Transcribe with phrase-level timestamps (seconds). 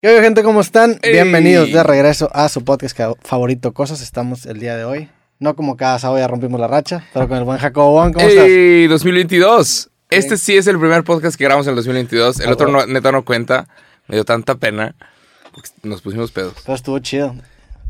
[0.00, 0.42] ¿Qué onda, gente?
[0.44, 0.98] ¿Cómo están?
[1.02, 4.00] Bienvenidos de regreso a su podcast favorito, Cosas.
[4.00, 5.08] Estamos el día de hoy.
[5.40, 8.24] No como cada sábado ya rompimos la racha, pero con el buen Jacobo Juan, ¿cómo
[8.26, 8.86] ¡Ey!
[8.86, 9.90] 2022.
[10.10, 12.40] Este sí es el primer podcast que grabamos en el 2022.
[12.40, 13.66] El otro no, neta no cuenta.
[14.06, 14.94] Me dio tanta pena.
[15.52, 16.54] Porque nos pusimos pedos.
[16.64, 17.34] Pero estuvo chido.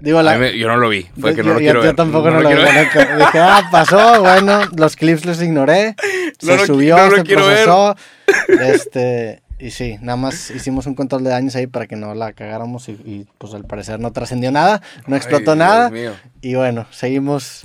[0.00, 1.08] Digo, la, me, yo no lo vi.
[1.20, 1.96] Fue yo, que no yo, lo quiero yo ver.
[1.96, 2.56] tampoco no no, lo vi.
[2.56, 5.94] Dije, ah, pasó, bueno, los clips los ignoré.
[6.38, 7.34] Se No lo- subió, no lo se ver.
[7.36, 7.96] procesó.
[8.60, 12.32] Este, y sí, nada más hicimos un control de daños ahí para que no la
[12.32, 15.90] cagáramos y, y, pues al parecer no trascendió nada, no explotó Ay, nada.
[15.90, 16.30] Dios mío.
[16.40, 17.64] Y bueno, seguimos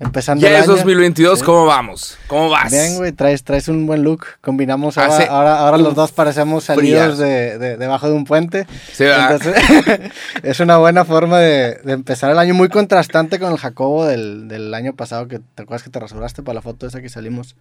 [0.00, 0.72] empezando Ya el es año.
[0.76, 1.44] 2022, Sí.
[1.44, 2.18] ¿cómo vamos?
[2.26, 2.72] ¿Cómo vas?
[2.72, 4.24] Bien, güey, traes, traes un buen look.
[4.40, 8.66] Combinamos ahora, Hace ahora, ahora los dos parecemos salidos de- debajo de un puente.
[8.92, 9.32] Sí, ¿verdad?
[9.40, 10.10] Entonces,
[10.42, 14.48] es una buena forma de, de empezar el año muy contrastante con el Jacobo del,
[14.48, 17.54] del año pasado, que te acuerdas que te rasuraste para la foto esa que salimos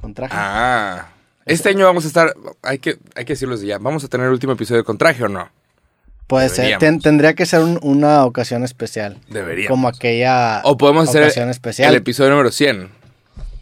[0.00, 0.34] con traje.
[0.36, 1.06] Ah.
[1.52, 2.34] Este año vamos a estar.
[2.62, 3.78] Hay que, hay que decirlo desde ya.
[3.78, 5.48] ¿Vamos a tener el último episodio con traje o no?
[6.26, 6.78] Puede ser.
[6.78, 9.18] Ten- tendría que ser un- una ocasión especial.
[9.28, 9.70] Deberíamos.
[9.70, 11.90] Como aquella O podemos hacer ocasión especial.
[11.90, 12.88] el episodio número 100.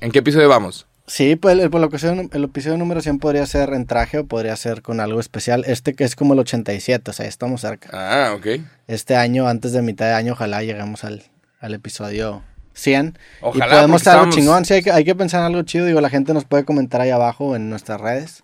[0.01, 0.87] ¿En qué episodio vamos?
[1.07, 4.27] Sí, pues el, pues, la ocasión- el episodio número 100 podría ser en traje o
[4.27, 5.65] podría ser con algo especial.
[5.67, 7.89] Este que es como el 87, o sea, estamos cerca.
[7.95, 8.47] Ah, ok.
[8.87, 11.23] este año, antes de mitad de año, ojalá lleguemos al,
[11.61, 12.43] al episodio
[12.79, 13.19] 100.
[13.41, 14.65] Ojalá, y podemos hacer algo estamos- chingón.
[14.65, 15.87] Sí, hay que, hay que pensar en algo chido.
[15.87, 18.43] Digo, la gente nos puede comentar ahí abajo en nuestras redes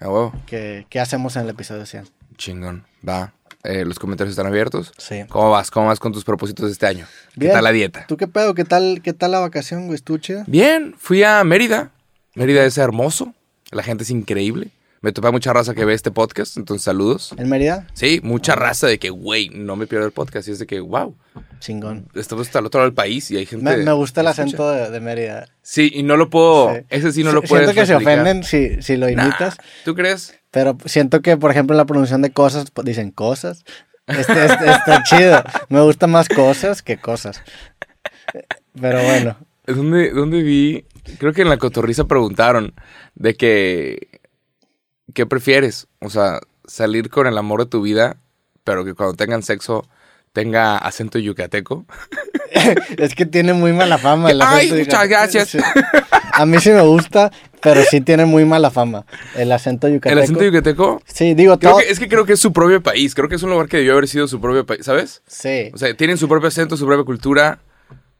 [0.00, 0.32] A huevo.
[0.46, 2.04] que, qué hacemos en el episodio 100.
[2.36, 2.84] Chingón.
[3.06, 3.32] Va.
[3.64, 4.92] Eh, los comentarios están abiertos.
[4.98, 5.24] Sí.
[5.28, 5.70] ¿Cómo vas?
[5.70, 7.06] ¿Cómo vas con tus propósitos de este año?
[7.38, 8.04] ¿Qué tal la dieta?
[8.06, 8.54] ¿Tú qué pedo?
[8.54, 9.98] ¿Qué tal, qué tal la vacación, güey?
[10.46, 11.90] Bien, fui a Mérida.
[12.34, 13.32] Mérida es hermoso.
[13.70, 14.68] La gente es increíble.
[15.04, 17.34] Me topé a mucha raza que ve este podcast, entonces saludos.
[17.36, 17.86] ¿En Mérida?
[17.92, 20.48] Sí, mucha raza de que, güey, no me pierdo el podcast.
[20.48, 21.14] Y es de que, wow,
[21.60, 22.08] Chingón.
[22.14, 23.64] estamos hasta el otro lado del país y hay gente.
[23.76, 25.46] Me, me gusta el acento de, de Mérida.
[25.60, 26.74] Sí, y no lo puedo.
[26.74, 26.80] Sí.
[26.88, 27.66] Ese sí no lo Si- puedes.
[27.66, 29.58] Siento que se ofenden si, si lo Nah, imitas.
[29.84, 30.40] ¿Tú crees?
[30.50, 33.62] Pero siento que, por ejemplo, en la pronunciación de cosas, pues, dicen cosas.
[34.06, 35.44] Este, este- está chido.
[35.68, 37.42] Me gusta más cosas que cosas.
[38.80, 39.36] Pero bueno.
[39.66, 40.86] ¿Dónde, ¿Dónde vi?
[41.18, 42.72] Creo que en la cotorriza preguntaron
[43.14, 44.13] de que.
[45.12, 45.86] ¿Qué prefieres?
[46.00, 48.16] O sea, salir con el amor de tu vida,
[48.64, 49.86] pero que cuando tengan sexo
[50.32, 51.84] tenga acento yucateco.
[52.96, 54.30] Es que tiene muy mala fama.
[54.30, 55.08] el Ay, acento muchas yucateco.
[55.10, 55.48] gracias.
[55.50, 55.58] Sí.
[56.32, 59.04] A mí sí me gusta, pero sí tiene muy mala fama.
[59.36, 60.12] El acento yucateco.
[60.18, 61.02] ¿El acento yucateco?
[61.04, 61.80] Sí, digo Creo todo.
[61.80, 63.14] que, es que creo que es su propio país.
[63.14, 65.22] Creo que es un lugar que debió haber sido su propio país, ¿sabes?
[65.26, 65.70] Sí.
[65.74, 67.58] O sea, tienen su propio acento, su propia cultura.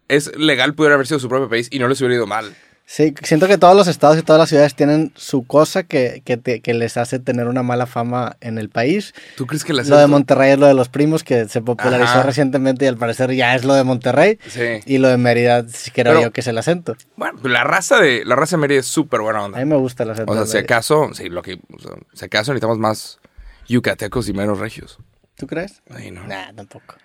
[0.09, 2.55] Es legal poder haber sido su propio país y no les hubiera ido mal.
[2.87, 6.37] Sí, siento que todos los estados y todas las ciudades tienen su cosa que, que,
[6.37, 9.15] te- que les hace tener una mala fama en el país.
[9.37, 12.11] ¿Tú crees que el Lo de Monterrey es lo de los primos, que se popularizó
[12.13, 12.23] Ajá.
[12.25, 14.39] recientemente y al parecer ya es lo de Monterrey.
[14.49, 14.81] Sí.
[14.85, 16.95] Y lo de Mérida, sí creo yo que es el acento.
[17.17, 19.59] Bueno, pues la raza de la raza de Mérida es súper buena onda.
[19.59, 20.31] A mí me gusta el acento.
[20.31, 23.19] O sea, de si acaso, sí, lo que, o sea, si acaso necesitamos más
[23.67, 24.99] yucatecos y menos regios.
[25.37, 25.83] ¿Tú crees?
[25.91, 26.27] Ay, no.
[26.27, 26.97] Nah, tampoco.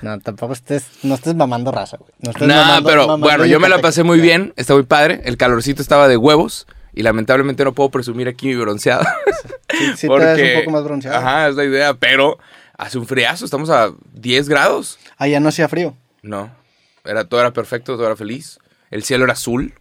[0.00, 2.10] No, tampoco estés, no estés mamando raza, güey.
[2.20, 4.84] No estés Nah, mamando- pero mamando bueno, yo me la pasé muy bien, está muy
[4.84, 9.04] padre, el calorcito estaba de huevos y lamentablemente no puedo presumir aquí mi bronceado.
[9.70, 11.16] Sí, sí te ves un poco más bronceado.
[11.18, 12.38] Ajá, es la idea, pero
[12.78, 14.98] hace un friazo, estamos a 10 grados.
[15.18, 15.94] Allá no hacía frío.
[16.22, 16.50] No,
[17.04, 18.58] era, todo era perfecto, todo era feliz.
[18.90, 19.74] El cielo era azul,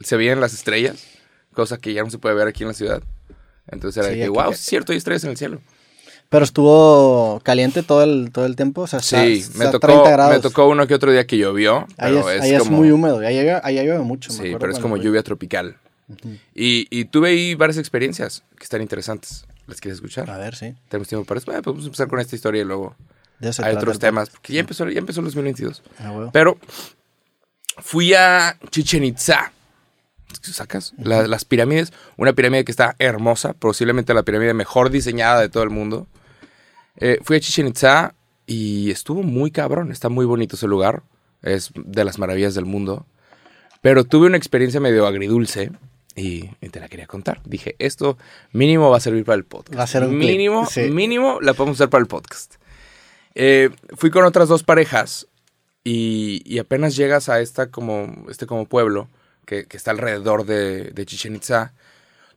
[0.00, 1.06] se veían las estrellas,
[1.54, 3.02] cosa que ya no se puede ver aquí en la ciudad.
[3.68, 5.60] Entonces era Sí, de que, wow, es cierto, hay estrellas en el cielo.
[6.28, 8.82] Pero estuvo caliente todo el, todo el tiempo.
[8.82, 10.34] O sea, Sí, está me tocó, 30 grados.
[10.36, 12.76] me tocó uno que otro día que llovió, Ahí, pero es, es, ahí es como,
[12.78, 13.20] muy húmedo.
[13.20, 14.30] Llueve, allá llueve mucho.
[14.30, 15.76] Sí, pero es como lluvia tropical.
[16.54, 19.46] y, y tuve ahí varias experiencias que están interesantes.
[19.66, 20.30] ¿Las quieres escuchar?
[20.30, 20.74] A ver, sí.
[20.88, 21.46] Tenemos tiempo para eso.
[21.46, 22.94] Bueno, pues vamos a empezar con esta historia y luego
[23.62, 24.30] hay otros temas.
[24.30, 25.82] Porque ya empezó, ya empezó el 2022.
[25.98, 26.30] Ah, huevo.
[26.32, 26.58] Pero
[27.78, 29.52] fui a Chichen Itza.
[30.42, 30.92] ¿Sacas?
[30.98, 31.92] La- las pirámides.
[32.16, 33.52] Una pirámide que está hermosa.
[33.54, 36.06] Posiblemente la pirámide mejor diseñada de todo el mundo.
[36.98, 38.14] Eh, fui a Chichen Itza
[38.46, 39.90] y estuvo muy cabrón.
[39.90, 41.02] Está muy bonito ese lugar.
[41.42, 43.06] Es de las maravillas del mundo.
[43.80, 45.70] Pero tuve una experiencia medio agridulce
[46.16, 47.40] y, y te la quería contar.
[47.44, 48.18] Dije, esto
[48.52, 49.78] mínimo va a servir para el podcast.
[49.78, 50.90] Va a ser un mínimo, sí.
[50.90, 52.56] mínimo la podemos usar para el podcast.
[53.34, 55.28] Eh, fui con otras dos parejas
[55.84, 59.08] y, y apenas llegas a esta como, este como pueblo
[59.46, 61.72] que, que está alrededor de, de Chichen Itza,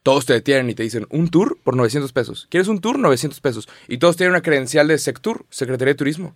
[0.04, 2.48] todos te detienen y te dicen, un tour por 900 pesos.
[2.50, 2.98] ¿Quieres un tour?
[2.98, 3.70] 900 pesos.
[3.88, 6.36] Y todos tienen una credencial de Sectur, Secretaría de Turismo.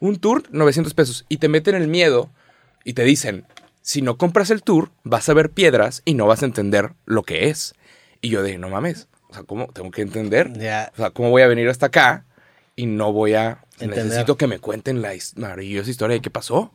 [0.00, 1.24] Un tour, 900 pesos.
[1.28, 2.30] Y te meten el miedo
[2.84, 3.46] y te dicen,
[3.82, 7.22] si no compras el tour, vas a ver piedras y no vas a entender lo
[7.22, 7.74] que es.
[8.20, 10.50] Y yo de, no mames, o sea, ¿cómo tengo que entender?
[10.50, 12.24] O sea, ¿cómo voy a venir hasta acá
[12.76, 13.60] y no voy a...
[13.80, 14.06] Entender.
[14.06, 16.72] Necesito que me cuenten la maravillosa historia de qué pasó.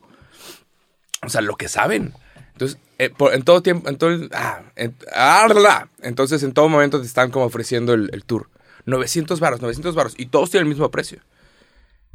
[1.22, 2.12] O sea, lo que saben.
[2.60, 6.68] Entonces, eh, por- en todo tiempo, en todo el- ah, en- ah, entonces en todo
[6.68, 8.50] momento te están como ofreciendo el, el tour.
[8.84, 10.14] 900 varos, 900 varos.
[10.18, 11.20] Y todos tienen el mismo precio.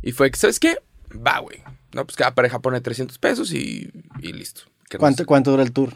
[0.03, 0.77] Y fue, que, ¿sabes qué?
[1.15, 1.63] Va, güey.
[1.94, 4.62] No, pues cada pareja pone 300 pesos y, y listo.
[4.94, 5.25] No ¿Cuánto, sé.
[5.25, 5.94] ¿Cuánto dura el tour?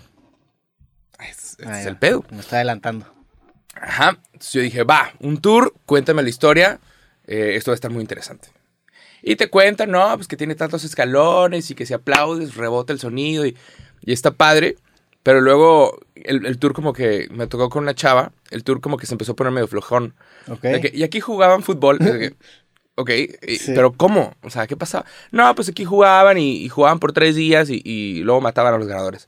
[1.20, 2.00] Es, es Ah, el ya.
[2.00, 2.26] pedo.
[2.32, 3.06] Me está adelantando.
[3.76, 4.18] Ajá.
[4.34, 6.80] Entonces yo dije, va, un tour, cuéntame la historia.
[7.28, 8.50] eh, esto va a estar muy interesante.
[9.22, 13.00] Y te cuentan, no, pues que tiene tantos escalones y que si aplaudes, rebota el
[13.00, 13.56] sonido y,
[14.02, 14.76] y está padre.
[15.24, 18.98] Pero luego el, el tour como que me tocó con una chava, el tour como
[18.98, 20.14] que se empezó a poner medio flojón.
[20.50, 20.62] Ok.
[20.62, 22.00] De que- y aquí jugaban fútbol.
[22.00, 22.34] que,
[22.96, 23.10] ok,
[23.48, 23.74] y- Sí.
[23.76, 24.34] pero ¿cómo?
[24.44, 25.06] O sea, ¿qué pasaba?
[25.32, 28.78] No, pues aquí jugaban y, y jugaban por tres días y, y luego mataban a
[28.78, 29.28] los ganadores.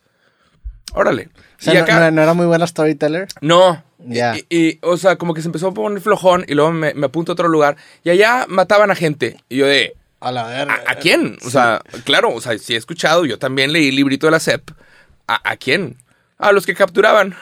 [0.94, 1.30] Órale.
[1.60, 3.28] O sea, y no- acá, no, no era muy buena storyteller.
[3.42, 3.84] no.
[4.04, 4.36] Ya.
[4.36, 7.06] Y, y- o sea, como que se empezó a poner flojón y luego me, me
[7.06, 9.38] apunto a otro lugar y allá mataban a gente.
[9.48, 10.80] Y yo de, A la verga.
[10.88, 11.38] ¿a, a quién?
[11.46, 14.40] O sea, claro, o sea, sí he escuchado, yo también leí el librito de la
[14.40, 14.70] SEP.
[15.28, 15.98] ¿A, a quién?
[16.38, 17.36] A los que capturaban.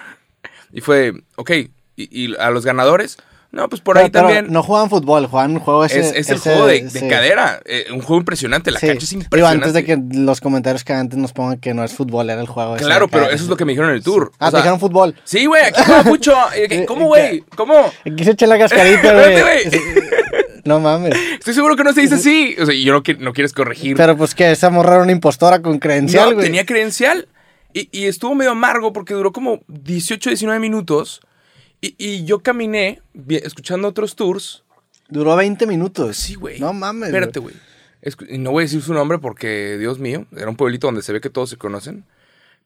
[0.71, 3.17] Y fue, ok, ¿y, y a los ganadores?
[3.51, 4.53] No, pues por Pero- ahí pero también.
[4.53, 5.99] No juegan fútbol, juegan un juego ese.
[6.01, 7.07] es, es el ese- juego de, de sí.
[7.07, 8.85] cadera, eh, un juego impresionante, la Sí.
[8.85, 9.65] cancha es impresionante.
[9.65, 12.47] antes de que los comentarios que antes nos pongan que no es fútbol, era el
[12.47, 13.35] juego Claro, pero cadera.
[13.35, 14.31] eso es lo que me dijeron en el tour.
[14.37, 15.15] Ah, O te dijeron fútbol.
[15.23, 16.35] Sí, güey, aquí juega mucho.
[16.87, 17.43] ¿Cómo, güey?
[17.55, 17.91] ¿Cómo?
[18.05, 19.35] Aquí se echa la cascarita, güey.
[20.69, 21.15] No mames.
[21.33, 22.55] Estoy seguro que no se dice así.
[22.61, 23.97] O sea, yo no, no quieres corregir.
[23.97, 26.45] Pero pues que esa morra era una impostora con credencial, no, güey.
[26.45, 27.27] tenía credencial.
[27.73, 31.21] Y, y estuvo medio amargo porque duró como 18, 19 minutos.
[31.81, 34.63] Y, y yo caminé escuchando otros tours.
[35.07, 36.17] Duró 20 minutos.
[36.17, 36.59] Sí, güey.
[36.59, 37.09] No mames.
[37.09, 37.55] Espérate, güey.
[38.37, 41.19] no voy a decir su nombre porque, Dios mío, era un pueblito donde se ve
[41.19, 42.05] que todos se conocen.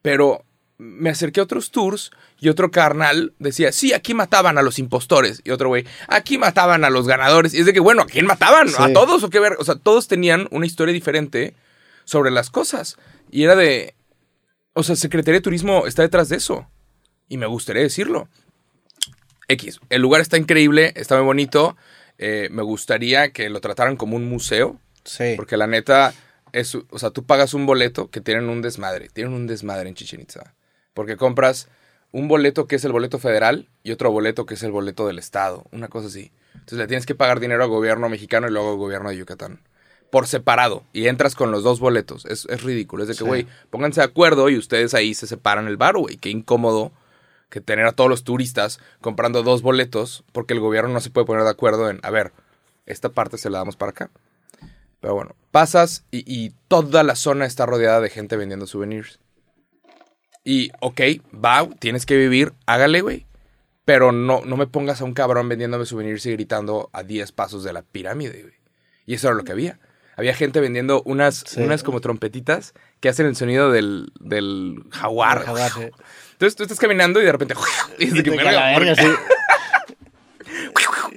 [0.02, 0.44] Pero
[0.78, 5.42] me acerqué a otros tours y otro carnal decía, sí, aquí mataban a los impostores.
[5.44, 7.54] Y otro güey, aquí mataban a los ganadores.
[7.54, 8.70] Y es de que, bueno, ¿a quién mataban?
[8.78, 9.56] ¿A todos o qué ver?
[9.60, 11.54] O sea, todos tenían una historia diferente
[12.06, 12.98] sobre las cosas.
[13.32, 13.96] Y era de,
[14.74, 16.68] o sea, Secretaría de Turismo está detrás de eso.
[17.30, 18.28] Y me gustaría decirlo.
[19.48, 21.78] X, el lugar está increíble, está muy bonito.
[22.18, 24.80] eh, me gustaría que lo trataran como un museo.
[25.04, 25.34] Sí.
[25.36, 26.14] Porque la neta,
[26.54, 29.10] es, o sea, tú pagas un boleto que tienen un desmadre.
[29.10, 30.54] Tienen un desmadre en Chichen Itza.
[30.94, 31.68] Porque compras
[32.12, 35.20] un boleto que es el boleto federal y otro boleto que es el boleto del
[35.20, 35.66] estado.
[35.72, 36.32] Una cosa así.
[36.54, 39.60] Entonces le tienes que pagar dinero al gobierno mexicano y luego al gobierno de Yucatán.
[40.12, 40.84] Por separado.
[40.94, 42.26] Y entras con los dos boletos.
[42.28, 43.04] Es, es ridículo.
[43.04, 43.26] Es de que, Sí.
[43.26, 46.18] güey, pónganse de acuerdo y ustedes ahí se separan el bar, güey.
[46.18, 46.92] Qué incómodo
[47.50, 51.26] que tener a todos los turistas comprando dos boletos porque el gobierno no se puede
[51.26, 52.32] poner de acuerdo en, a ver,
[52.86, 54.12] esta parte se la damos para acá.
[55.00, 59.20] Pero bueno, pasas y, y toda la zona está rodeada de gente vendiendo souvenirs.
[60.44, 61.02] Y, ok,
[61.34, 63.26] va, tienes que vivir, hágale, güey.
[63.86, 67.64] Pero no, no me pongas a un cabrón vendiéndome souvenirs y gritando a 10 pasos
[67.64, 68.54] de la pirámide, güey.
[69.06, 69.80] Y eso era lo que había.
[70.16, 71.62] Había gente vendiendo unas, Sí.
[71.62, 75.44] unas como trompetitas que hacen el sonido del, del jaguar.
[75.46, 75.82] Jaguar, sí.
[76.34, 77.56] Entonces tú estás caminando y de repente...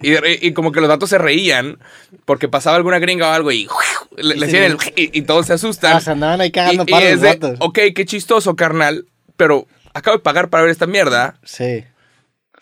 [0.02, 1.78] Y, como que los datos se reían
[2.25, 3.67] porque pasaba alguna gringa o algo y
[4.17, 5.96] le, le hacían el y, todos se asustan.
[5.96, 9.06] Ah, se andaban ahí cagando y, y para es los de, ok, qué chistoso, carnal,
[9.37, 11.37] pero acabo de pagar para ver esta mierda.
[11.44, 11.85] Sí.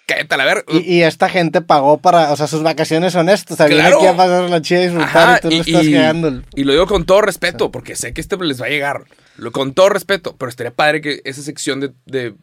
[0.06, 0.64] Cállate a ver.
[0.68, 3.54] Y, y esta gente pagó para, o sea, sus vacaciones son esto.
[3.54, 3.96] O sea, viene Claro.
[3.98, 6.72] aquí a pasar la chida y disfrutar Ajá, y tú y, estás el- y lo
[6.72, 9.04] digo con todo respeto, porque sé que este les va a llegar.
[9.36, 12.34] Lo, con todo respeto, pero estaría padre que esa sección de, de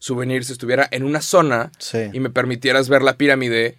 [0.00, 2.10] souvenirs estuviera en una zona Sí.
[2.12, 3.78] y me permitieras ver la pirámide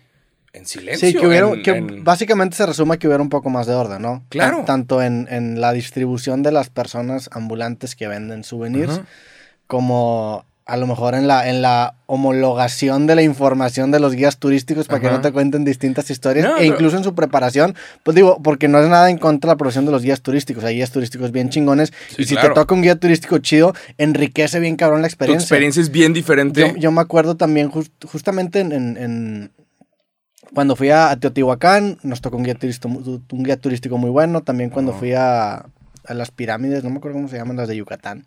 [0.53, 1.05] en silencio.
[1.09, 3.73] Sí, que hubiera, en- que en- básicamente se resume que hubiera un poco más de
[3.73, 4.23] orden, ¿no?
[4.29, 4.57] Claro.
[4.59, 9.05] Tan- Tanto en, en la distribución de las personas ambulantes que venden souvenirs, Ajá.
[9.67, 14.37] Como a lo mejor en la, en la homologación de la información de los guías
[14.39, 17.75] turísticos para que no te cuenten distintas historias, No, e pero- incluso en su preparación,
[18.01, 20.63] pues digo, porque no es nada en contra de la profesión de los guías turísticos,
[20.63, 22.49] hay guías turísticos bien chingones, Sí, y si claro.
[22.49, 25.43] te toca un guía turístico chido, enriquece bien cabrón la Tu experiencia.
[25.45, 26.61] experiencia es bien diferente.
[26.61, 29.51] Yo, yo me acuerdo también jus- justamente en, en- en-
[30.53, 34.41] cuando fui a, Teotihuacán, nos tocó un guía, turístico, mu- un guía turístico muy bueno.
[34.41, 34.95] También cuando Oh.
[34.97, 35.57] fui a,
[36.05, 38.25] a las pirámides, no me acuerdo cómo se llaman, las de Yucatán.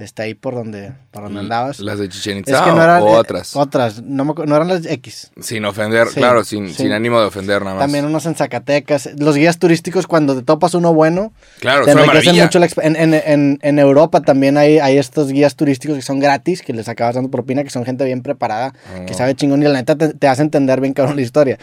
[0.00, 1.78] Está ahí por donde, por donde andabas.
[1.80, 3.54] Las de Chichen es Itza que no o- eran o eh, otras.
[3.54, 5.30] Otras, no, me no eran las X.
[5.40, 6.74] Sin ofender, Sí, claro, sin, sí.
[6.74, 7.82] sin ánimo de ofender nada más.
[7.84, 9.10] También unos en Zacatecas.
[9.18, 13.14] Los guías turísticos, cuando te topas uno bueno, claro, te enriquecen mucho la en, en,
[13.14, 17.14] en, en Europa también hay, hay estos guías turísticos que son gratis, que les acabas
[17.16, 18.72] dando propina, que son gente bien preparada,
[19.06, 19.16] que Oh.
[19.16, 21.58] sabe chingón y la neta te, te hace entender bien cabrón la historia.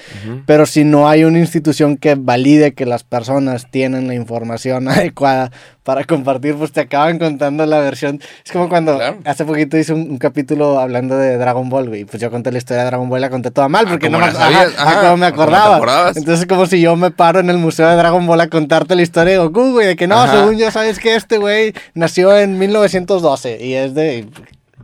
[0.45, 5.51] Pero si no hay una institución que valide que las personas tienen la información adecuada
[5.87, 8.19] para compartir, pues te acaban contando la versión.
[8.45, 9.19] Es como cuando Claro.
[9.23, 12.03] hace poquito hice un, un capítulo hablando de Dragon Ball, güey.
[12.03, 14.09] Pues yo conté la historia de Dragon Ball y la conté toda mal Ah, porque
[14.09, 16.09] no sabías, ajá, ajá, ah, como me acordaba.
[16.09, 18.95] Entonces es como si yo me paro en el museo de Dragon Ball a contarte
[18.97, 20.33] la historia de Goku, güey, de que no, Ajá.
[20.39, 24.27] según yo sabes que este güey nació en 1912 y es de...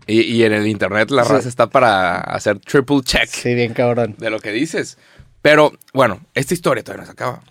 [0.07, 1.33] Y, y en el internet la Sí.
[1.33, 4.15] raza está para hacer triple check Sí, bien cabrón.
[4.17, 4.97] de lo que dices.
[5.43, 7.43] Pero, bueno, esta historia todavía no se acaba.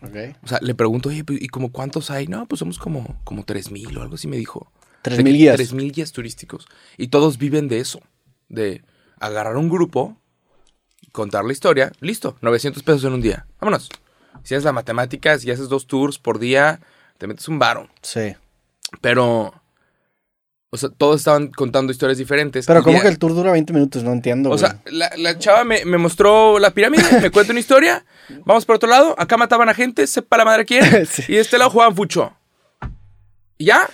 [0.42, 2.26] O sea, le pregunto, oye, pues, ¿y como cuántos hay?
[2.26, 4.72] No, pues somos como, como 3.000 o algo así me dijo.
[5.02, 5.60] Tres O sea, mil que guías.
[5.60, 6.66] 3.000 guías turísticos.
[6.96, 8.00] Y todos viven de eso.
[8.48, 8.82] De
[9.20, 10.16] agarrar un grupo,
[11.12, 13.46] contar la historia, listo, 900 pesos en un día.
[13.60, 13.90] Vámonos.
[14.42, 16.80] Si haces la matemática, si haces dos tours por día,
[17.18, 17.90] te metes un varo.
[18.00, 18.34] Sí.
[19.02, 19.52] Pero,
[20.74, 22.64] o sea, todos estaban contando historias diferentes.
[22.64, 24.48] Pero como que el tour dura 20 minutos, no entiendo.
[24.48, 24.60] O güey.
[24.60, 28.06] sea, la, la chava me, me mostró la pirámide, me cuenta una historia,
[28.46, 31.24] vamos por otro lado, acá mataban a gente, sepa la madre quién, Sí.
[31.28, 32.34] y de este lado jugaban fucho.
[33.58, 33.86] ¿Y ya?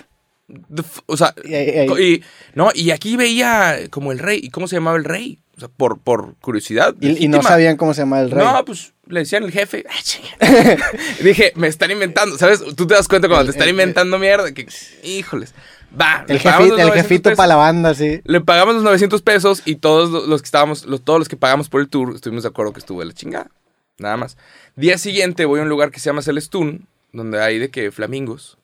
[1.06, 2.22] O sea, Y
[2.54, 5.40] no, y aquí veía como el rey, ¿y cómo se llamaba el rey?
[5.56, 6.94] O sea, por, por curiosidad.
[7.00, 8.44] y, no sabían cómo se llama el rey.
[8.46, 9.84] No, pues le decían el jefe.
[9.88, 10.76] Ah.
[11.24, 12.62] Dije, me están inventando, ¿sabes?
[12.76, 14.68] Tú te das cuenta cuando te están inventando mierda, que,
[15.02, 15.54] híjoles.
[15.98, 18.20] Va, el jefi- los el 900 jefito para la banda, sí.
[18.24, 21.36] Le pagamos los 900 pesos y todos lo- los que estábamos, los- todos los que
[21.36, 23.50] pagamos por el tour, estuvimos de acuerdo que estuvo de la chingada.
[23.98, 24.36] Nada más.
[24.76, 28.58] Día siguiente voy a un lugar que se llama Celestún, donde hay de que flamingos.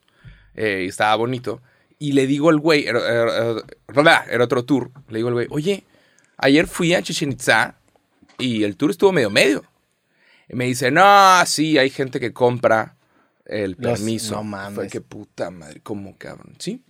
[0.56, 1.60] eh, y estaba bonito.
[1.98, 3.54] Y le digo al güey, era, era-
[3.92, 4.92] era- era otro tour.
[5.08, 5.82] Le digo al güey, oye,
[6.36, 7.74] ayer fui a Chichen Itza
[8.38, 9.64] y el tour estuvo medio medio.
[10.48, 12.94] Y me dice, no, sí, hay gente que compra
[13.46, 14.36] el Los- permiso.
[14.36, 14.74] no mames.
[14.76, 16.54] Fue que puta madre, ¿cómo cabrón?
[16.60, 16.80] ¿Sí?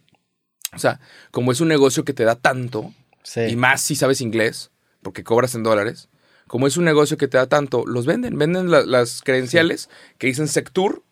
[0.75, 1.01] O sea,
[1.31, 3.41] como es un negocio que te da tanto, Sí.
[3.41, 4.71] y más si sabes inglés,
[5.03, 6.09] porque cobras en dólares,
[6.47, 8.37] como es un negocio que te da tanto, los venden.
[8.39, 9.89] Venden la- las credenciales
[10.19, 11.03] que dicen Sectour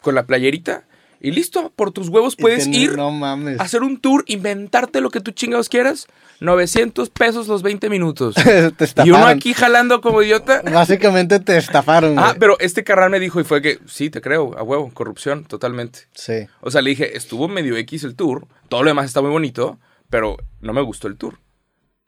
[0.00, 0.86] con la playerita
[1.20, 3.60] y listo, por tus huevos puedes tener- ir, No mames.
[3.60, 6.06] hacer un tour, inventarte lo que tú chingados quieras.
[6.40, 8.34] 900 pesos los 20 minutos.
[8.76, 10.62] te y uno aquí jalando como idiota.
[10.62, 14.56] Básicamente te estafaron, Ah, pero este carnal me dijo y fue que, sí, te creo,
[14.56, 16.00] a huevo, corrupción, totalmente.
[16.14, 16.46] Sí.
[16.60, 19.78] O sea, le dije, estuvo medio X el tour, todo lo demás está muy bonito,
[20.10, 21.38] pero no me gustó el tour.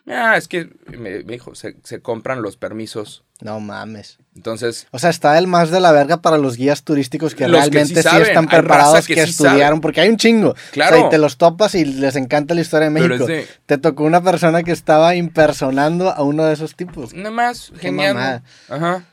[0.07, 3.25] Ah, es que me, me dijo, se, se compran los permisos.
[3.41, 4.19] No mames.
[4.37, 7.87] Entonces, O sea, está el más de la verga para los guías turísticos que realmente
[7.87, 10.55] sí sí, saben, están preparados, que que, sí estudiaron, porque hay un chingo.
[10.71, 10.97] Claro.
[10.97, 13.27] O sea, y te los topas y les encanta la historia de México.
[13.67, 17.13] Te tocó una persona que estaba impersonando a uno de esos tipos.
[17.13, 18.43] nada más, genial.
[18.69, 19.05] Ajá.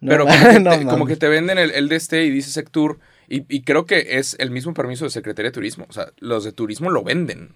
[0.00, 2.30] No Pero como que, no te, como que te venden el, el de este y
[2.30, 5.86] dice Sectour, y, y creo que es el mismo permiso de Secretaría de Turismo.
[5.88, 7.54] O sea, los de turismo lo venden.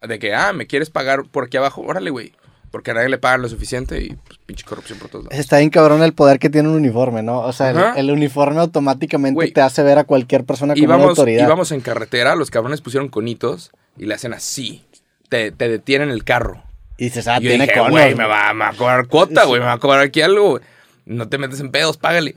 [0.00, 1.82] De que, ah, ¿me quieres pagar por aquí abajo?
[1.82, 2.32] Órale, güey.
[2.70, 5.38] Porque a nadie le pagan lo suficiente y pues, pinche corrupción por todos lados.
[5.38, 7.40] Está bien cabrón el poder que tiene un uniforme, ¿no?
[7.40, 11.46] O sea, el, uniforme automáticamente te hace ver a cualquier persona como una íbamos, autoridad.
[11.46, 14.84] íbamos en carretera, los cabrones pusieron conitos y le hacen así.
[15.28, 16.62] Te, te detienen el carro.
[16.98, 19.44] Y dices, ah, Y yo tiene dije, güey, me va, me va a cobrar cuota,
[19.44, 20.50] güey, me va a cobrar aquí algo.
[20.50, 20.62] güey.
[21.04, 22.36] No te metes en pedos, págale.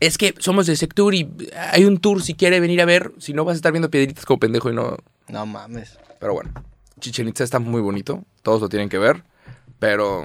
[0.00, 1.28] Es que somos de Sectur y
[1.72, 3.12] hay un tour si quiere venir a ver.
[3.18, 4.96] Si no, vas a estar viendo piedritas como pendejo y no.
[5.28, 5.98] No mames.
[6.20, 6.52] Pero bueno,
[6.98, 8.24] Chichen Itza está muy bonito.
[8.42, 9.22] Todos lo tienen que ver.
[9.78, 10.24] Pero.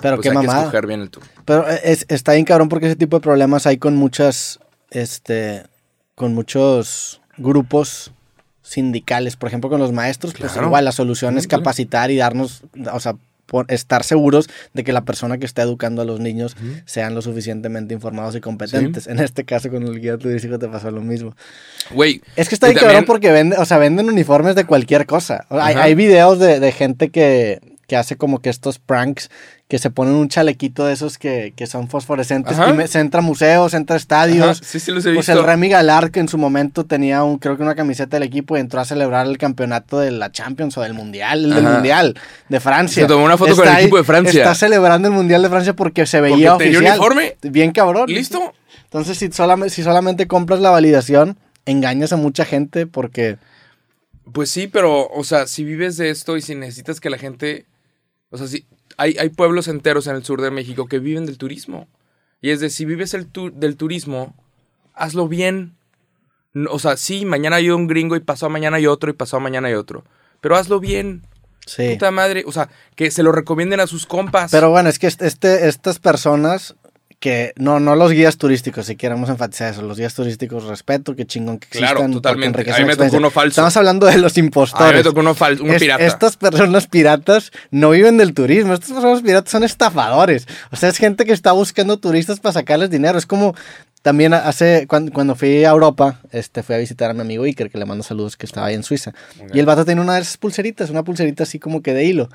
[0.00, 0.60] Pero pues qué hay que mamada.
[0.62, 1.24] escoger bien el tour.
[1.44, 4.60] Pero es, está bien cabrón porque ese tipo de problemas hay con muchas,
[4.90, 5.64] este,
[6.14, 8.12] con muchos grupos
[8.62, 9.36] sindicales.
[9.36, 10.68] Por ejemplo, con los maestros, pues Claro.
[10.68, 12.62] igual la solución es capacitar y darnos,
[12.92, 13.16] o sea,
[13.68, 17.94] estar seguros de que la persona que está educando a los niños sean lo suficientemente
[17.94, 19.06] informados y competentes.
[19.06, 21.34] En este caso, con el guía turístico te pasó lo mismo.
[21.90, 22.22] Güey.
[22.36, 25.46] Es que está bien cabrón también- porque venden, o sea, venden uniformes de cualquier cosa.
[25.50, 29.30] Hay, videos de, de gente que, que hace como que estos pranks,
[29.66, 32.70] que se ponen un chalequito de esos que, que son fosforescentes Ajá.
[32.70, 34.44] y me- se entra a museos, se entra a estadios.
[34.46, 35.32] Ajá, sí, sí los he Pues visto.
[35.40, 38.56] el Remy Galar, que en su momento tenía un, creo que una camiseta del equipo
[38.56, 41.64] y entró a celebrar el campeonato de la Champions o del Mundial, el del.
[41.64, 42.14] Mundial
[42.48, 43.02] de Francia.
[43.02, 44.40] Se tomó una foto con el equipo de Francia.
[44.40, 46.98] Está celebrando el Mundial de Francia porque se Porque veía tenía oficial.
[47.00, 47.36] uniforme.
[47.42, 48.04] Bien cabrón.
[48.08, 48.54] ¿Listo?
[48.84, 53.36] Entonces, si solamente, si solamente compras la validación, engañas a mucha gente porque...
[54.32, 57.66] Pues sí, pero, o sea, si vives de esto y si necesitas que la gente.
[58.30, 58.64] O sea, si
[58.96, 61.88] hay, hay pueblos enteros en el sur de México que viven del turismo.
[62.40, 64.34] Y es de, si vives el tu- del turismo,
[64.94, 65.74] hazlo bien.
[66.70, 69.68] O sea, sí, mañana hay un gringo y pasado mañana hay otro y pasado mañana
[69.68, 70.04] hay otro.
[70.40, 71.22] Pero hazlo bien.
[71.66, 71.90] Sí.
[71.92, 72.44] Puta madre.
[72.46, 74.50] O sea, que se lo recomienden a sus compas.
[74.50, 76.74] Pero bueno, es que este- estas personas
[77.20, 81.26] que no, no los guías turísticos, si queremos enfatizar eso, los guías turísticos respeto, que
[81.26, 81.94] chingón que existan.
[81.96, 82.72] Claro, totalmente.
[82.72, 83.48] A mí me tocó uno falso.
[83.50, 84.94] Estamos hablando de los a mí impostores.
[84.94, 86.02] me tocó uno, fal- un Es- pirata.
[86.04, 88.72] Estas personas piratas no viven del turismo.
[88.72, 90.48] Estas personas piratas son estafadores.
[90.72, 93.18] O sea, es gente que está buscando turistas para sacarles dinero.
[93.18, 93.54] Es como
[94.00, 97.70] también hace, cuando, cuando fui a Europa, este, fui a visitar a mi amigo Iker,
[97.70, 99.12] que le mando saludos, que estaba ahí en Suiza.
[99.52, 102.30] Y el vato tiene una de esas pulseritas, una pulserita así como que de hilo.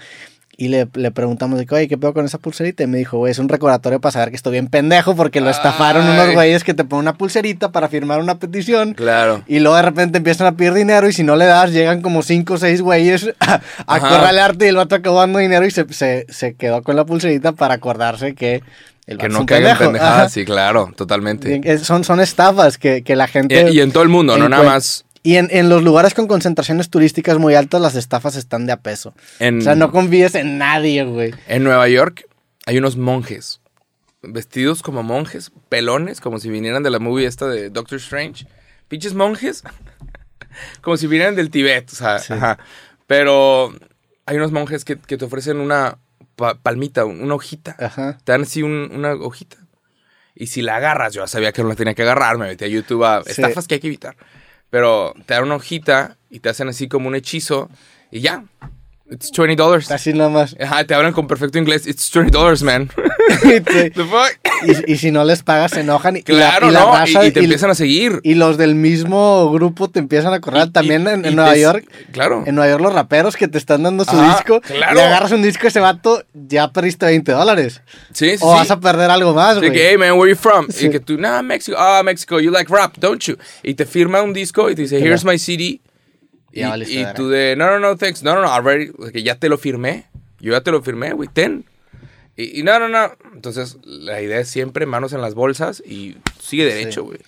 [0.58, 2.84] Y le, le preguntamos, de que, oye, ¿qué pedo con esa pulserita?
[2.84, 5.50] Y me dijo, güey, es un recordatorio para saber que estoy bien pendejo porque lo
[5.50, 8.94] estafaron unos güeyes que te ponen una pulserita para firmar una petición.
[8.94, 9.44] Claro.
[9.48, 12.22] Y luego de repente empiezan a pedir dinero y si no le das, llegan como
[12.24, 15.92] cinco o seis güeyes a, a acorralarte y el vato acabó dando dinero y se,
[15.94, 18.64] se, se quedó con la pulserita para acordarse que
[19.08, 21.62] el Que no caigan pendejadas, sí, claro, totalmente.
[21.64, 23.70] Eh, Son, son estafas que, que la gente...
[23.72, 26.28] Y, y en todo el mundo, no nada más Y en, en los lugares con
[26.28, 29.14] concentraciones turísticas muy altas, las estafas están de a peso.
[29.40, 31.34] en, O sea, no confíes en nadie, güey.
[31.48, 32.28] en Nueva York.
[32.68, 33.60] Hay unos monjes
[34.22, 38.48] vestidos como monjes, pelones, como si vinieran de la movie esta de Doctor Strange.
[38.88, 39.64] Pinches monjes,
[40.82, 42.34] como si vinieran del Tibet, o sea, Sí.
[42.34, 42.58] ajá.
[43.08, 43.74] Pero
[44.26, 45.98] hay unos monjes que, que te ofrecen una
[46.36, 47.76] pa- palmita, un- una hojita.
[47.80, 48.18] Ajá.
[48.24, 49.58] Te dan así un- una hojita.
[50.36, 52.66] Y si la agarras, yo ya sabía que no la tenía que agarrar, me metí
[52.66, 53.32] a YouTube a Sí.
[53.32, 54.16] estafas que hay que evitar.
[54.76, 57.70] Pero te dan una hojita y te hacen así como un hechizo
[58.12, 58.44] y ya.
[59.10, 59.90] It's $20 dollars.
[59.90, 60.54] Así nada más.
[60.60, 61.88] Ajá, te hablan con perfecto inglés.
[61.88, 62.92] It's $20 dollars, man.
[63.42, 63.62] Sí.
[63.90, 64.38] The fuck?
[64.88, 66.18] y, y si no les pagas, se enojan.
[66.18, 66.94] Y, Claro, y la, y la ¿no?
[66.94, 68.20] raza- y, y te y- empiezan a seguir.
[68.24, 70.68] y los del mismo grupo te empiezan a correr.
[70.68, 71.86] Y- También y- en, en y Nueva te- York.
[72.12, 72.44] Claro.
[72.46, 74.62] En Nueva York los raperos que te están dando su Ajá, disco.
[74.62, 74.98] claro.
[74.98, 77.82] Y agarras un disco de ese vato, ya perdiste 20 dólares.
[78.14, 78.60] Sí, sí, O sí.
[78.60, 79.72] vas a perder algo más, güey.
[79.72, 80.68] que, hey man, where you from?
[80.70, 80.88] Sí.
[80.88, 81.78] Y que tú, nah, Mexico.
[81.80, 83.36] Ah, Mexico, you like rap, don't you?
[83.64, 85.80] Y te firma un disco y te dice, here's my CD.
[86.52, 86.64] Y, y
[86.98, 87.14] verga.
[87.16, 88.24] tú de, no, no, no, thanks.
[88.24, 88.90] No, no, no, already.
[89.12, 90.06] Que ya te lo firmé.
[90.40, 91.66] Yo ya te lo firmé, güey, ten.
[92.38, 93.12] Y, y no, no, no.
[93.34, 97.20] Entonces, la idea es siempre manos en las bolsas y sigue derecho, güey.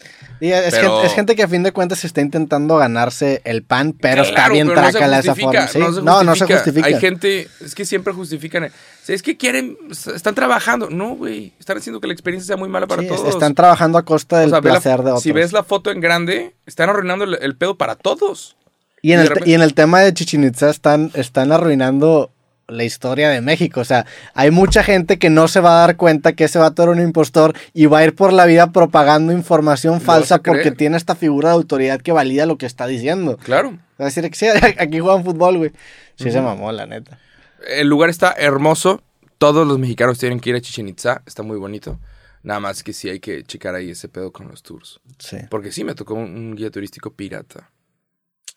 [0.42, 3.94] Es, Pero- gente, es gente que a fin de cuentas está intentando ganarse el pan,
[3.94, 5.68] pero está Claro, bien pero no trácala esa forma.
[5.68, 5.80] ¿sí?
[5.80, 6.86] No, se No, no se justifica.
[6.88, 8.66] Hay gente, es que siempre justifican.
[8.66, 8.70] o
[9.02, 10.90] sea, Es que quieren, están trabajando.
[10.90, 11.54] No, güey.
[11.60, 13.30] Están haciendo que la experiencia sea muy mala para Sí, todos.
[13.30, 15.24] están trabajando a costa del O sea, ve la- placer de otros.
[15.24, 18.56] Si ves la foto en grande, están arruinando el, el pedo para todos.
[19.02, 21.52] y, en y el, te- repente- y en el tema de Chichen Itza están, están
[21.52, 22.30] arruinando
[22.68, 23.82] la historia de México.
[23.82, 26.84] O sea, hay mucha gente que no se va a dar cuenta que ese vato
[26.84, 30.98] era un impostor y va a ir por la vida propagando información falsa porque tiene
[30.98, 33.38] esta figura de autoridad que valida lo que está diciendo.
[33.38, 33.72] Claro.
[34.00, 34.48] Va a decir que sí,
[34.80, 35.72] aquí juegan fútbol, güey.
[36.16, 37.20] Sí se mamó, la neta.
[37.68, 39.02] El lugar está hermoso.
[39.38, 41.22] Todos los mexicanos tienen que ir a Chichen Itza.
[41.26, 42.00] Está muy bonito.
[42.44, 45.00] Nada más que sí hay que checar ahí ese pedo con los tours.
[45.20, 45.38] Sí.
[45.50, 47.70] Porque sí me tocó un, un guía turístico pirata.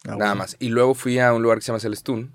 [0.05, 0.35] Ah, Nada bueno.
[0.37, 0.57] más.
[0.59, 2.33] Y luego fui a un lugar que se llama Celestún.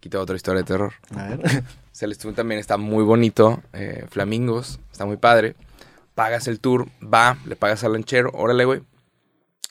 [0.00, 0.92] Quita otra historia de terror.
[1.14, 1.64] A ver.
[1.92, 3.62] Celestún también está muy bonito.
[3.72, 5.56] eh, flamingos, está muy padre.
[6.14, 8.82] Pagas el tour, va, le pagas al lanchero, órale, güey.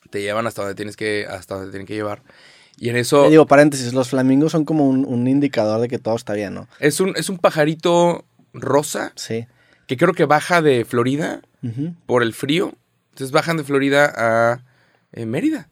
[0.09, 2.23] Te llevan hasta donde tienes que, hasta donde tienen que llevar.
[2.77, 5.97] Y en eso Te digo, paréntesis, los flamingos son como un, un indicador de que
[5.99, 6.67] todo está bien, ¿no?
[6.79, 9.47] es un, es un pajarito rosa Sí.
[9.87, 11.41] que creo que baja de Florida
[12.05, 12.73] por el frío.
[13.09, 14.63] Entonces bajan de Florida a
[15.11, 15.69] eh, Mérida.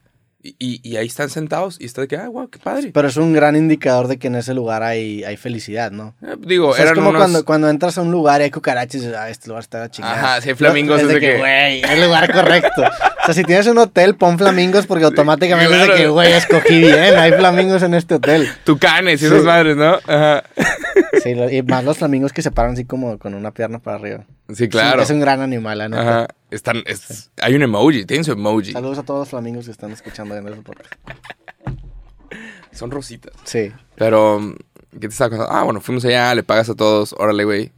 [0.58, 2.90] Y, y- ahí están sentados y está de que, ah, wow, qué padre.
[2.92, 6.14] Pero es un gran indicador de que en ese lugar hay, hay felicidad, ¿no?
[6.22, 8.50] Eh, digo, O sea, es como unos- cuando, cuando entras a un lugar y hay
[8.50, 10.14] cucarachas y dices, ah, este lugar está chingado.
[10.14, 12.82] Ajá, sí hay flamingos, Es de es de que, que- güey, es el lugar correcto.
[12.82, 16.00] O sea, si tienes un hotel, pon flamingos porque automáticamente es de Claro.
[16.00, 18.48] que, güey, escogí bien, hay flamingos en este hotel.
[18.64, 19.32] tucanes y Sí.
[19.32, 19.98] esas madres, ¿no?
[20.06, 20.42] Ajá.
[21.22, 24.24] Sí, y más los flamingos que se paran así como con una pierna para arriba.
[24.54, 25.02] Sí, claro.
[25.02, 26.00] Es un gran animal, neta.
[26.00, 26.26] Ajá.
[26.50, 28.72] Están, es- hay un emoji, tienen su emoji.
[28.72, 30.92] Saludos a todos los flamingos que están escuchando en ese podcast.
[32.72, 33.32] Son rositas.
[33.44, 33.72] Sí.
[33.96, 34.54] Pero,
[34.92, 35.52] ¿qué te estaba contando?
[35.52, 37.72] Ah, bueno, fuimos allá, le pagas a todos, órale, güey.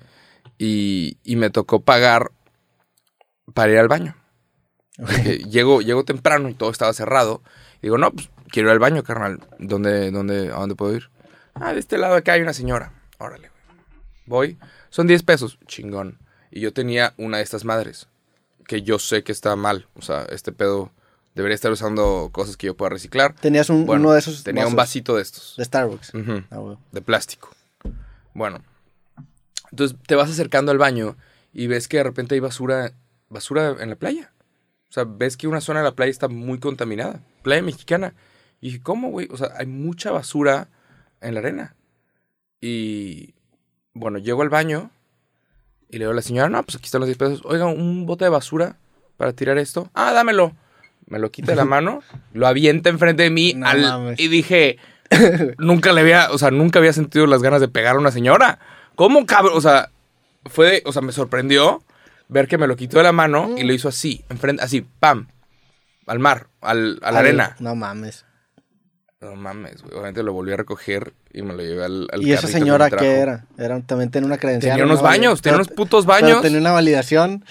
[0.59, 2.33] Y, y me tocó pagar
[3.55, 4.17] para ir al baño.
[5.49, 7.43] Llego, llego temprano y todo estaba cerrado.
[7.79, 9.41] Y digo, no, pues quiero ir al baño, carnal.
[9.61, 11.11] ¿Dónde, dónde, ¿A dónde puedo ir?
[11.55, 12.93] Ah, de este lado acá hay una señora.
[13.19, 13.77] Órale, güey.
[14.27, 14.59] Voy.
[14.91, 15.59] Son 10 pesos.
[15.67, 16.19] Chingón.
[16.51, 18.09] Y yo tenía una de estas madres.
[18.69, 19.89] Que yo sé que está mal.
[19.95, 20.93] O sea, este pedo
[21.35, 23.35] debería estar usando cosas que yo pueda reciclar.
[23.35, 25.55] Tenías un, Bueno, uno de esos Tenía un vasito de estos.
[25.57, 26.13] de Starbucks.
[26.51, 27.51] Ah, de plástico.
[28.35, 28.63] Bueno.
[29.71, 31.17] Entonces te vas acercando al baño
[31.53, 32.93] y ves que de repente hay basura,
[33.31, 34.33] basura en la playa.
[34.91, 37.23] O sea, ves que una zona de la playa está muy contaminada.
[37.43, 38.15] Playa mexicana.
[38.61, 39.29] Y dije, ¿cómo, güey?
[39.31, 40.69] O sea, hay mucha basura
[41.21, 41.75] en la arena.
[42.61, 43.35] Y
[43.95, 44.91] bueno, llego al baño
[45.91, 47.41] y le digo a la señora, no, pues aquí están los 10 pesos.
[47.45, 48.77] Oiga, un bote de basura
[49.17, 49.91] para tirar esto.
[49.95, 50.53] Ah, dámelo.
[51.07, 52.03] Me lo quita de la mano,
[52.35, 54.79] lo avienta enfrente de mí No al- y dije,
[55.59, 58.59] nunca le había, o sea, nunca había sentido las ganas de pegar a una señora.
[58.95, 59.55] ¿Cómo, cabrón?
[59.57, 59.91] O sea,
[60.45, 61.83] fue, o sea, me sorprendió
[62.29, 65.29] ver que me lo quitó de la mano y lo hizo así, enfrente, así, pam,
[66.07, 67.57] al mar, al, a la Al- arena.
[67.59, 68.27] No mames.
[69.21, 69.95] No mames, güey.
[69.95, 72.89] Obviamente lo volví a recoger y me lo llevé al, al ¿Y esa que señora
[72.89, 73.47] qué era?
[73.59, 73.81] era?
[73.81, 74.73] También tenía una credencial.
[74.77, 76.43] Tenía unos baños, tenía unos putos pero baños.
[76.43, 77.45] tenía una validación.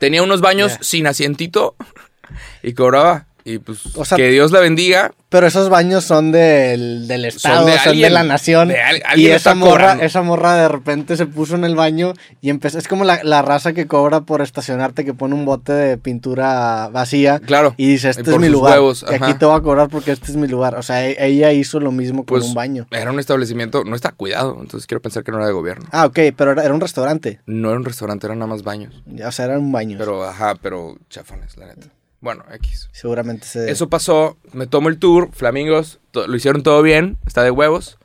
[0.00, 1.76] Tenía unos baños sin asientito
[2.62, 5.12] y cobraba Y pues O sea- que Dios la bendiga.
[5.28, 8.68] Pero esos baños son del, del Estado, son de alguien, la nación.
[8.68, 10.04] de al- y esa morra, cobrando.
[10.04, 12.78] esa morra de repente se puso en el baño y empezó.
[12.78, 16.88] Es como la, la raza que cobra por estacionarte, que pone un bote de pintura
[16.92, 17.38] vacía.
[17.40, 17.74] Claro.
[17.78, 18.74] Y dice, este es mi lugar.
[18.74, 20.74] huevos, y aquí te voy a cobrar porque este es mi lugar.
[20.74, 22.86] O sea, e- ella hizo lo mismo con Pues un baño.
[22.90, 25.86] era un establecimiento, no está cuidado, entonces quiero pensar que no era de gobierno.
[25.92, 27.40] Ah, ok, pero era, era un restaurante.
[27.46, 29.02] No era un restaurante, eran nada más baños.
[29.26, 29.96] O sea, era un baño.
[29.98, 31.86] Pero, ajá, pero chafones, la neta.
[32.22, 32.88] Bueno, X.
[32.92, 33.68] Seguramente se...
[33.68, 37.98] Eso pasó, me tomo el tour, Flamingos, lo hicieron todo bien, está de huevos.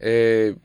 [0.00, 0.56] Eh,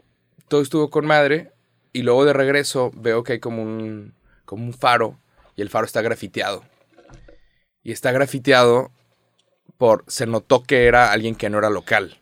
[0.50, 1.54] todo estuvo con madre.
[1.94, 4.14] Y luego de regreso veo que hay como un,
[4.46, 5.18] como un faro
[5.56, 6.64] y el faro está grafiteado.
[7.84, 8.92] Y está grafiteado
[9.78, 10.04] por...
[10.08, 12.20] Se notó que era alguien que no era local.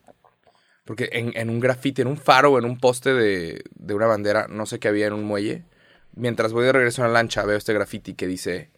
[0.86, 4.48] Porque en, en un grafite, en un faro en un poste de, de una bandera,
[4.48, 5.66] no sé qué había en un muelle.
[6.14, 8.70] Mientras voy de regreso en la lancha veo este graffiti que dice,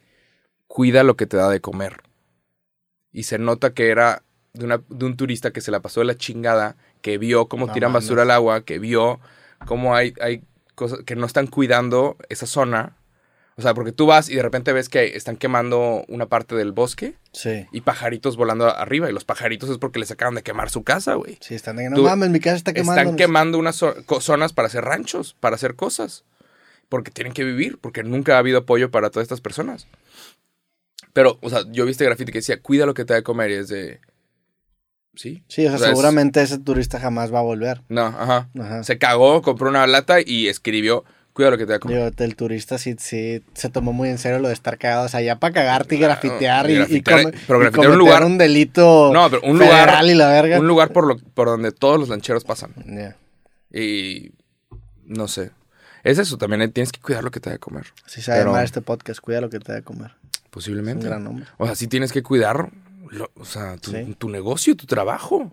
[0.70, 2.04] cuida lo que te da de comer.
[3.12, 6.06] Y se nota que era de, una- de un turista que se la pasó de
[6.06, 9.20] la chingada, que vio cómo No tiran basura al agua, que vio
[9.66, 10.44] cómo hay, hay
[10.76, 12.96] cosas que no están cuidando esa zona.
[13.58, 16.72] O sea, porque tú vas y de repente ves que están quemando una parte del
[16.72, 17.66] bosque Sí.
[17.74, 19.10] y pajaritos volando arriba.
[19.10, 21.38] Y los pajaritos es porque les acaban de quemar su casa, güey.
[21.42, 23.02] Sí, están de que no Tú- mames, mi casa está quemando.
[23.02, 23.84] Están quemando unas
[24.22, 26.24] zonas para hacer ranchos, para hacer cosas.
[26.88, 29.88] Porque tienen que vivir, porque nunca ha habido apoyo para todas estas personas.
[31.20, 33.24] Pero, o sea, yo vi este grafiti que decía, cuida lo que te da de
[33.24, 33.52] comer.
[33.52, 34.00] Y es de.
[35.16, 35.44] Sí.
[35.50, 37.82] Sí, o sea, O sea, es- seguramente ese turista jamás va a volver.
[37.90, 38.48] No, ajá.
[38.58, 38.84] Ajá.
[38.86, 41.04] Se cagó, compró una lata y escribió,
[41.34, 41.98] cuida lo que te da de comer.
[41.98, 45.08] Digo, el turista sí, sí se tomó muy en serio lo de estar cagado.
[45.08, 47.92] O sea, ya para cagarte y grafitear y y, y, grafitear, come- pero y grafitear
[47.92, 50.06] un lugar- un delito No, pero un lugar.
[50.06, 50.58] y la verga.
[50.58, 52.74] Un lugar por, lo, por donde todos los lancheros pasan.
[53.74, 54.32] Y.
[55.06, 55.52] No sé.
[56.04, 57.84] Es eso, también tienes que cuidar lo que te da de comer.
[57.86, 60.12] Va a Pero- este podcast, cuida lo que te da de comer.
[60.50, 61.06] Un Posiblemente.
[61.08, 61.46] gran.
[61.58, 62.72] O sea, sí tienes que cuidar,
[63.12, 64.16] lo- o sea, tu, Sí.
[64.18, 65.52] tu negocio, tu trabajo.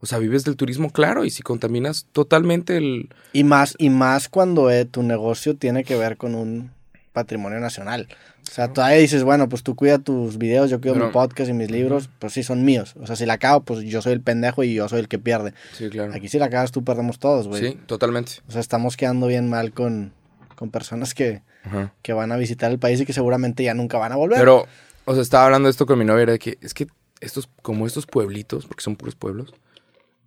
[0.00, 3.08] O sea, vives del turismo, claro, y si contaminas totalmente el...
[3.32, 6.72] Y más, y más cuando eh, tu negocio tiene que ver con un
[7.14, 8.08] patrimonio nacional.
[8.46, 11.48] O sea, todavía dices, bueno, pues tú cuida tus videos, yo cuido Pero- mi podcast
[11.48, 12.94] y mis libros, pues sí, son míos.
[13.00, 15.18] O sea, si la cago, pues yo soy el pendejo y yo soy el que
[15.18, 15.54] pierde.
[15.72, 16.12] Sí, claro.
[16.12, 17.62] Aquí si la cagas tú, perdemos todos, güey.
[17.64, 18.32] Sí, totalmente.
[18.48, 20.12] O sea, estamos quedando bien mal con,
[20.56, 21.94] con personas que, Ajá.
[22.02, 24.38] que van a visitar el país y que seguramente ya nunca van a volver.
[24.38, 24.66] Pero,
[25.06, 26.86] o sea, estaba hablando de esto con mi novia, era de que es que
[27.20, 29.54] estos, como estos pueblitos, porque son puros pueblos,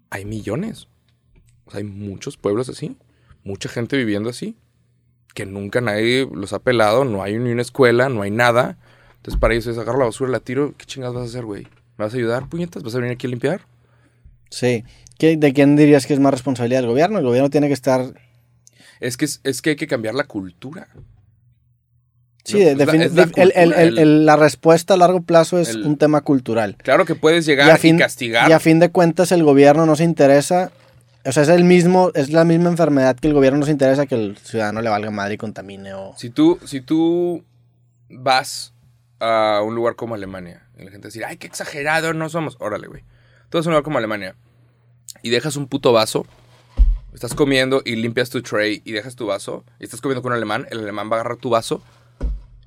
[0.09, 0.87] hay millones.
[1.65, 2.97] O sea, hay muchos pueblos así,
[3.43, 4.57] mucha gente viviendo así,
[5.35, 8.77] que nunca nadie los ha pelado, no hay ni una escuela, no hay nada.
[9.17, 11.63] Entonces, para ellos es agarro la basura, la tiro, ¿qué chingados vas a hacer, güey?
[11.97, 12.81] ¿Me vas a ayudar, puñetas?
[12.83, 13.61] ¿Vas a venir aquí a limpiar?
[14.49, 14.83] Sí.
[15.19, 17.19] ¿Qué- ¿De quién dirías que es más responsabilidad del gobierno?
[17.19, 18.13] El gobierno tiene que estar...
[18.99, 20.87] Es que, es, es que hay que cambiar la cultura.
[22.47, 25.21] Sí, No, es la- es el- el- cultura, el- el- el- la respuesta a largo
[25.21, 26.77] plazo es un tema cultural.
[26.81, 28.49] Claro que puedes Y llegar a y, fin- castigar.
[28.49, 30.71] Y a fin de cuentas el gobierno no se interesa,
[31.25, 34.05] o sea, es el mismo, es la misma enfermedad que el gobierno no se interesa
[34.05, 36.13] que el ciudadano le valga madre y contamine o...
[36.17, 37.43] Si tú, si tú
[38.09, 38.73] vas
[39.19, 42.55] a un lugar como Alemania y la gente dice, ay, qué exagerado no somos.
[42.59, 43.03] Órale, güey.
[43.49, 44.35] Tú vas a un lugar como Alemania
[45.21, 46.25] y dejas un puto vaso,
[47.13, 50.37] estás comiendo y limpias tu tray y dejas tu vaso y estás comiendo con un
[50.37, 51.81] alemán, el alemán va a agarrar tu vaso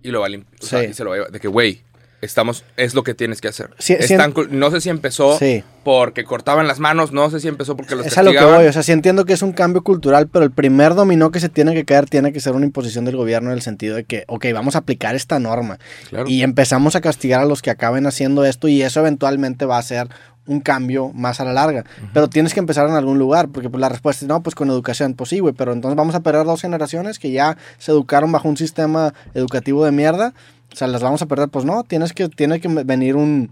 [0.03, 0.53] y lo va a limpiar.
[0.61, 0.77] Sí.
[0.91, 1.33] y se lo va a llevar.
[1.33, 1.83] De que, güey,
[2.23, 3.71] estamos, es lo que tienes que hacer.
[3.79, 5.65] Sí, Es sí, tan cul- no sé si empezó Sí.
[5.85, 8.61] porque cortaban las manos, no sé si empezó porque los Es a lo que castigaban.
[8.61, 11.41] voy, o sea, sí entiendo que es un cambio cultural, pero el primer dominó que
[11.41, 14.05] se tiene que caer tiene que ser una imposición del gobierno en el sentido de
[14.05, 15.79] que, ok, vamos a aplicar esta norma
[16.11, 16.29] Claro.
[16.29, 19.83] y empezamos a castigar a los que acaben haciendo esto y eso eventualmente va a
[19.83, 20.09] ser
[20.51, 21.85] un cambio más a la larga.
[22.13, 24.69] Pero tienes que empezar en algún lugar, porque pues, la respuesta es, no, pues con
[24.69, 28.33] educación, pues sí, güey, pero entonces vamos a perder dos generaciones que ya se educaron
[28.33, 30.35] bajo un sistema educativo de mierda,
[30.73, 33.51] o sea, las vamos a perder, pues no, tienes que, tiene que venir un...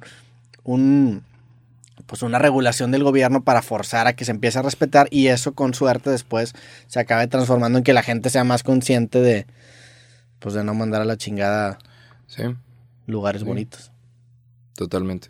[0.65, 1.23] un
[2.07, 5.53] pues una regulación del gobierno para forzar a que se empiece a respetar y eso
[5.53, 6.55] con suerte después
[6.87, 9.47] se acabe transformando en que la gente sea más consciente de
[10.39, 11.77] pues de no mandar a la chingada
[12.27, 12.45] Sí,
[13.07, 13.47] lugares Sí.
[13.49, 13.93] bonitos.
[14.75, 15.29] totalmente.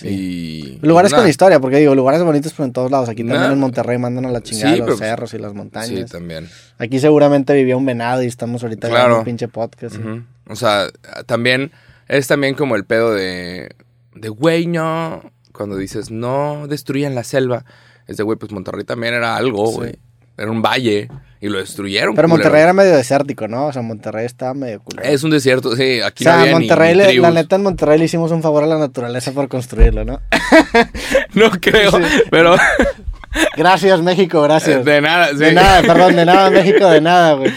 [0.00, 0.78] Sí.
[0.80, 1.22] Y Lugares nada.
[1.24, 3.08] con historia, porque digo, lugares bonitos pues en todos lados.
[3.08, 3.52] Aquí también Nah.
[3.52, 6.10] en Monterrey mandan a la chingada Sí, los pero- cerros y las Sí, montañas.
[6.10, 6.48] también.
[6.78, 8.94] Aquí seguramente vivía un venado y estamos ahorita Claro.
[9.04, 9.96] grabando un pinche podcast.
[9.96, 10.02] sí.
[10.48, 10.86] O sea,
[11.26, 11.72] también
[12.06, 13.68] es también como el pedo de,
[14.14, 15.22] de güey, no.
[15.52, 17.64] Cuando dices, no destruyan la selva.
[18.06, 19.74] Es de, güey, pues Monterrey también era algo, Sí.
[19.76, 19.96] güey.
[20.36, 21.08] Era un valle
[21.40, 22.14] y lo destruyeron.
[22.14, 22.44] Pero culero.
[22.44, 23.66] Monterrey era medio desértico, ¿no?
[23.66, 25.08] O sea, Monterrey estaba medio culero.
[25.08, 26.00] Es un desierto, sí.
[26.00, 28.42] Aquí o sea, no había ni- Monterrey, ni la neta en Monterrey le hicimos un
[28.42, 30.20] favor a la naturaleza por construirlo, ¿no?
[31.34, 32.02] No creo, Sí.
[32.30, 32.56] pero
[33.56, 34.84] Gracias, México, gracias.
[34.84, 35.36] de nada, sí.
[35.36, 37.52] De nada, perdón, de nada, México, de nada, güey.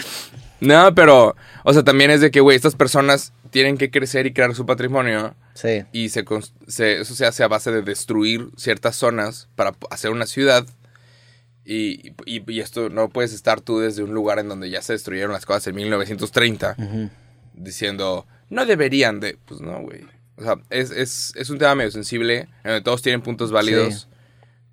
[0.60, 4.32] No, pero, o sea, también es de que, güey, estas personas tienen que crecer y
[4.32, 5.34] crear su patrimonio.
[5.54, 5.82] Sí.
[5.92, 6.24] Y se,
[6.68, 10.64] se- eso se hace a base de destruir ciertas zonas para hacer una ciudad.
[11.64, 14.94] Y, y- y esto no puedes estar tú desde un lugar en donde ya se
[14.94, 17.10] destruyeron las cosas en 1930 Ujú.
[17.54, 19.38] diciendo, no deberían de...
[19.46, 20.00] Pues no, güey.
[20.36, 24.08] O sea, es, es, es un tema medio sensible, en donde todos tienen puntos válidos,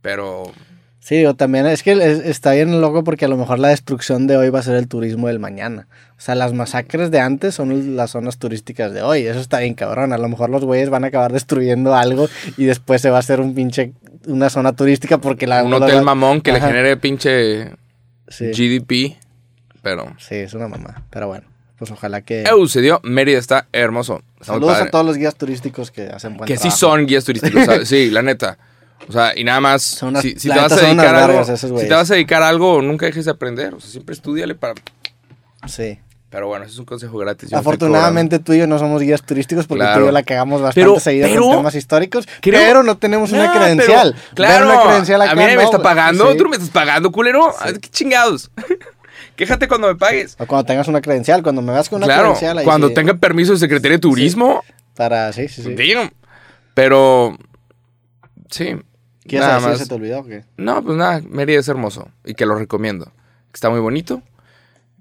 [0.01, 0.51] pero...
[0.99, 4.27] Sí, o también es que es- está bien loco porque a lo mejor la destrucción
[4.27, 5.87] de hoy va a ser el turismo del mañana.
[6.17, 9.25] O sea, las masacres de antes son las zonas turísticas de hoy.
[9.25, 10.11] Eso está bien cabrón.
[10.11, 13.19] A lo mejor los güeyes van a acabar destruyendo algo y después se va a
[13.21, 13.93] hacer un pinche
[14.27, 16.59] una zona turística porque la un la- hotel mamón que Ajá.
[16.59, 17.71] le genere pinche
[18.27, 19.17] Sí, GDP,
[19.81, 20.13] pero...
[20.19, 21.03] sí, es una mamá.
[21.09, 21.45] Pero bueno,
[21.77, 24.21] pues ojalá que Eu, se dio, Mérida está hermoso.
[24.41, 27.65] Está Saludos a todos los guías turísticos que hacen buen Que sí son guías turísticos,
[27.65, 27.87] ¿sabes?
[27.89, 28.57] sí, la neta.
[29.07, 31.43] O sea, y nada más, Son unas- si, si te vas a dedicar a algo,
[31.55, 33.73] si te vas a dedicar a algo, nunca dejes de aprender.
[33.73, 34.73] O sea, siempre estudiale para...
[35.67, 35.99] Sí.
[36.29, 37.49] Pero bueno, ese es un consejo gratis.
[37.49, 39.95] yo no Afortunadamente tú y yo no somos guías turísticos porque Claro.
[39.97, 42.97] tú y yo la cagamos bastante Pero- seguido pero- con temas históricos, creo- pero no
[42.97, 44.13] tenemos una No, credencial.
[44.15, 46.31] pero- claro, una credencial acá, a mí nadie me no, está pagando.
[46.31, 46.37] sí.
[46.37, 47.51] ¿Tú no me estás pagando, culero?
[47.81, 48.51] ¿Qué chingados?
[49.35, 50.35] Quéjate cuando me pagues.
[50.37, 52.93] O cuando tengas una credencial, cuando me vas con una claro, credencial ahí cuando sí,
[52.93, 54.63] tenga permiso de Secretaría de Turismo,
[54.95, 55.75] para sí, sí, sí.
[56.75, 57.37] Pero,
[58.51, 58.75] sí.
[59.29, 59.79] ¿Quieres nada decir más.
[59.79, 60.43] se te olvidó o qué?
[60.57, 63.11] No, pues nada, Mérida es hermoso y que lo recomiendo.
[63.53, 64.21] Está muy bonito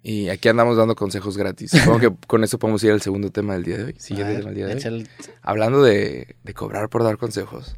[0.02, 1.70] y aquí andamos dando consejos gratis.
[1.72, 3.94] Supongo que con eso podemos ir al segundo tema del día de hoy.
[3.98, 5.08] Siguiente ver, tema del día de hoy.
[5.42, 7.76] Hablando de, de cobrar por dar consejos.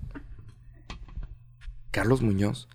[1.91, 2.69] Carlos Muñoz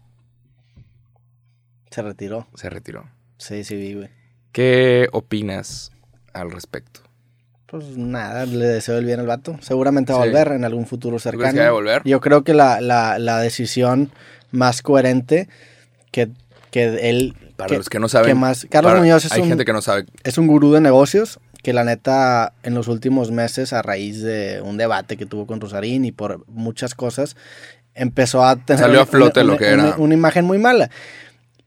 [1.92, 2.48] Se retiró.
[2.56, 3.10] se retiró.
[3.38, 4.10] Sí, sí, vi, güey.
[4.52, 5.92] ¿Qué opinas
[6.34, 7.02] al respecto?
[7.76, 9.58] Pues nada, le deseo el bien al vato.
[9.62, 10.30] Seguramente va a Sí.
[10.30, 11.54] volver en algún futuro cercano.
[11.62, 12.02] que volver?
[12.06, 14.12] Yo creo que la, la, la decisión
[14.52, 15.50] más coherente
[16.12, 16.30] que,
[16.72, 17.34] que él...
[17.58, 18.38] Para los que no saben.
[18.38, 20.06] más- Carlos para- Muñoz es Hay un- gente que no sabe.
[20.24, 24.62] es un gurú de negocios que la neta en los últimos meses a raíz de
[24.64, 27.36] un debate que tuvo con Rosarín y por muchas cosas
[27.94, 29.96] empezó a tener Salió a flote una, lo que una- era.
[29.98, 30.90] una imagen muy mala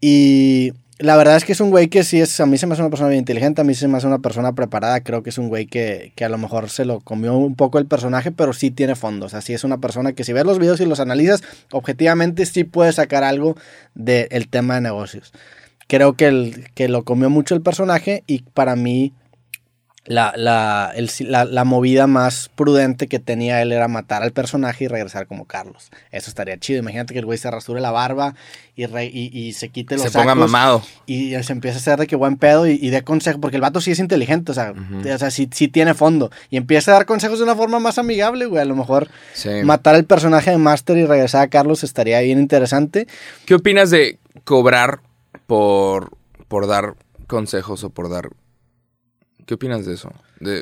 [0.00, 2.72] y la verdad es que es un güey que sí es a mí se me
[2.72, 5.30] hace una persona bien inteligente a mí se me hace una persona preparada creo que
[5.30, 8.32] es un güey que, que a lo mejor se lo comió un poco el personaje
[8.32, 11.00] pero sí tiene fondos así es una persona que si ves los videos y los
[11.00, 13.56] analizas objetivamente sí puede sacar algo
[13.94, 15.32] del tema de negocios.
[15.86, 19.12] Creo que, el, que lo comió mucho el personaje y para mí
[20.08, 24.84] la, la, el- la, la movida más prudente que tenía él era matar al personaje
[24.84, 25.90] y regresar como Carlos.
[26.10, 26.80] Eso estaría chido.
[26.80, 28.34] Imagínate que el güey se rasure la barba
[28.74, 30.82] y, re- y, y se quite los Se ponga mamado.
[31.06, 33.62] y se empieza a hacer de que buen pedo y, y dé consejos, porque el
[33.62, 36.30] vato sí es inteligente, o sea, o sea sí, sí tiene fondo.
[36.50, 38.62] Y empieza a dar consejos de una forma más amigable, güey.
[38.62, 39.50] A lo mejor Sí.
[39.64, 43.06] matar al personaje de Master y regresar a Carlos estaría bien interesante.
[43.44, 45.00] ¿Qué opinas de cobrar
[45.46, 46.12] por,
[46.48, 46.94] por dar
[47.26, 48.30] consejos o por dar...
[49.48, 50.12] ¿Qué opinas de eso?
[50.40, 50.60] De,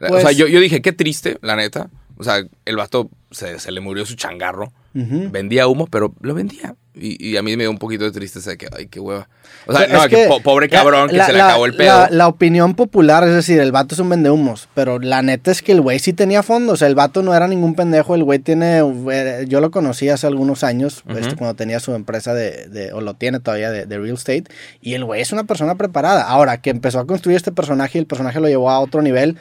[0.00, 1.90] o Pues- sea, yo, yo dije, qué triste, la neta.
[2.16, 4.72] O sea, el vato se, se le murió su changarro.
[4.94, 6.74] Vendía humo, pero lo vendía.
[6.98, 9.28] Y, y a mí me dio un poquito de tristeza de que, ay, qué hueva.
[9.66, 11.66] O sea, Pero no, que, po- pobre la- cabrón que la- se le la- acabó
[11.66, 11.86] el pedo.
[11.88, 15.60] La, la opinión popular, es decir, el vato es un vendehumos, pero la neta es
[15.60, 18.24] que el güey sí tenía fondo, o sea, el vato no era ningún pendejo, el
[18.24, 18.78] güey tiene,
[19.12, 23.00] eh, yo lo conocí hace algunos años, este, cuando tenía su empresa de, de- o
[23.02, 24.44] lo tiene todavía de, de real estate,
[24.80, 26.22] y el güey es una persona preparada.
[26.22, 29.36] Ahora, que empezó a construir este personaje y el personaje lo llevó a otro nivel,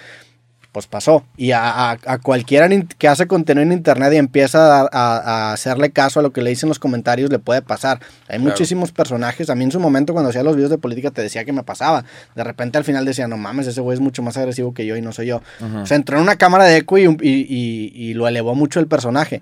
[0.76, 1.24] pues pasó.
[1.38, 5.92] Y a, a- a cualquiera que hace contenido en internet y empieza a, a- hacerle
[5.92, 8.00] caso a lo que le dicen los comentarios, le puede pasar.
[8.28, 8.44] Hay Claro.
[8.44, 9.50] muchísimos personajes.
[9.50, 11.64] A mí en su momento, cuando hacía los videos de política, te decía que me
[11.64, 12.04] pasaba.
[12.36, 14.98] De repente al final decía, no mames, ese güey es mucho más agresivo que yo
[14.98, 15.42] y no soy yo.
[15.62, 15.78] Ujú.
[15.80, 18.82] O sea, entró en una cámara de eco y, y- y- y lo elevó mucho
[18.82, 19.42] el personaje.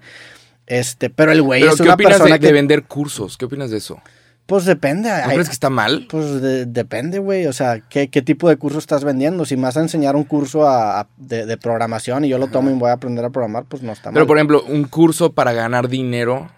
[0.68, 2.54] Este, pero el güey es ¿qué una opinas persona de que.
[2.54, 3.38] vender cursos?
[3.38, 4.00] ¿Qué opinas de eso?
[4.46, 5.10] Pues depende.
[5.10, 6.06] ¿No hay- crees que está mal?
[6.10, 7.46] pues de- depende, güey.
[7.48, 9.46] O sea, ¿qué, ¿qué tipo de curso estás vendiendo?
[9.46, 12.48] Si me vas a enseñar un curso a- a- de, de programación y yo lo
[12.48, 14.16] tomo y voy a aprender a programar, pues no está mal.
[14.16, 16.50] Pero, por ejemplo, un curso para ganar dinero.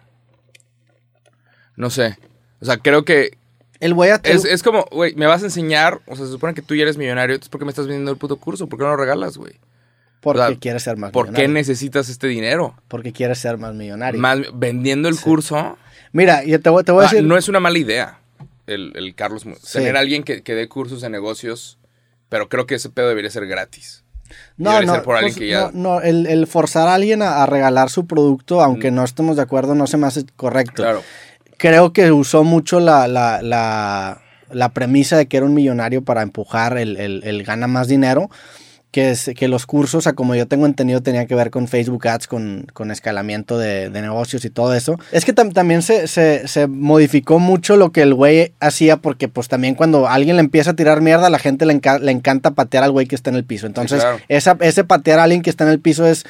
[1.75, 2.17] No sé.
[2.61, 3.37] O sea, creo que
[3.79, 6.01] el güey a- es, es como, güey, me vas a enseñar.
[6.07, 7.35] O sea, se supone que tú ya eres millonario.
[7.35, 8.67] Entonces, ¿por qué me estás vendiendo el puto curso?
[8.67, 9.53] ¿Por qué no lo regalas, güey?
[10.21, 11.53] porque o sea, quieres ser más ¿Por qué millonario.
[11.53, 12.73] necesitas este dinero?
[12.87, 14.19] Porque quieres ser más millonario.
[14.19, 15.77] Más vendiendo el curso.
[16.15, 17.25] Mira, yo te voy, te voy a ah, decir.
[17.27, 18.19] no es una mala idea
[18.67, 19.43] el, el Carlos.
[19.61, 19.73] Sí.
[19.79, 21.77] Tener a alguien que, que dé cursos de negocios.
[22.29, 24.03] Pero creo que ese pedo debería ser gratis.
[24.57, 28.07] No, no, pues, ya- no, no, el, el forzar a alguien a, a regalar su
[28.07, 30.81] producto, aunque no estemos de acuerdo, no se me hace correcto.
[30.83, 31.03] Claro.
[31.57, 36.21] Creo que usó mucho la, la, la, la premisa de que era un millonario para
[36.23, 38.29] empujar el, el- el gana más dinero.
[38.95, 42.07] Que, es, que los cursos, a como yo tengo entendido, tenía que ver con Facebook
[42.07, 44.97] Ads, con, con escalamiento de, de negocios y todo eso.
[45.11, 49.27] Es que tam- también se, se, se modificó mucho lo que el güey hacía, porque
[49.27, 52.13] pues también cuando alguien le empieza a tirar mierda, a la gente le, enca- le
[52.13, 53.67] encanta patear al güey que está en el piso.
[53.67, 54.19] Entonces, claro.
[54.29, 56.25] esa, ese patear a alguien que está en el piso es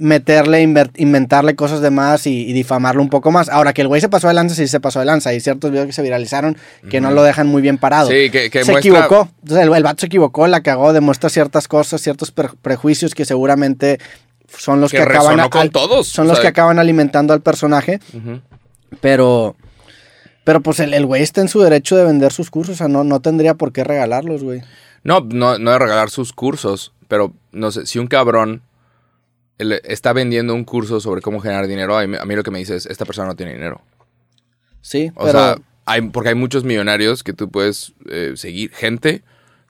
[0.00, 0.60] meterle,
[0.96, 3.48] inventarle cosas de más y, y difamarlo un poco más.
[3.48, 5.30] Ahora que el güey se pasó de lanza, sí se pasó de lanza.
[5.30, 6.56] Hay ciertos videos que se viralizaron
[6.88, 8.08] que no lo dejan muy bien parado.
[8.10, 9.28] Sí, que, que se muestra- equivocó.
[9.42, 13.24] Entonces el, el vato se equivocó, la cagó, demuestra ciertas cosas, ciertos pre- prejuicios que
[13.24, 13.98] seguramente
[14.48, 18.00] son los que, Que acaban con todos, son los que acaban alimentando al personaje,
[19.00, 19.56] pero
[20.44, 22.88] pero pues el el güey está en su derecho de vender sus cursos, o sea,
[22.88, 24.62] no, no tendría por qué regalarlos, güey.
[25.04, 28.62] No, no, no de regalar sus cursos, pero no sé, si un cabrón
[29.60, 32.50] él está vendiendo un curso sobre cómo generar dinero, a mí, a mí lo que
[32.50, 33.80] me dice es, esta persona no tiene dinero.
[34.80, 39.22] Sí, O pero sea, hay, porque hay muchos millonarios que tú puedes eh, seguir, gente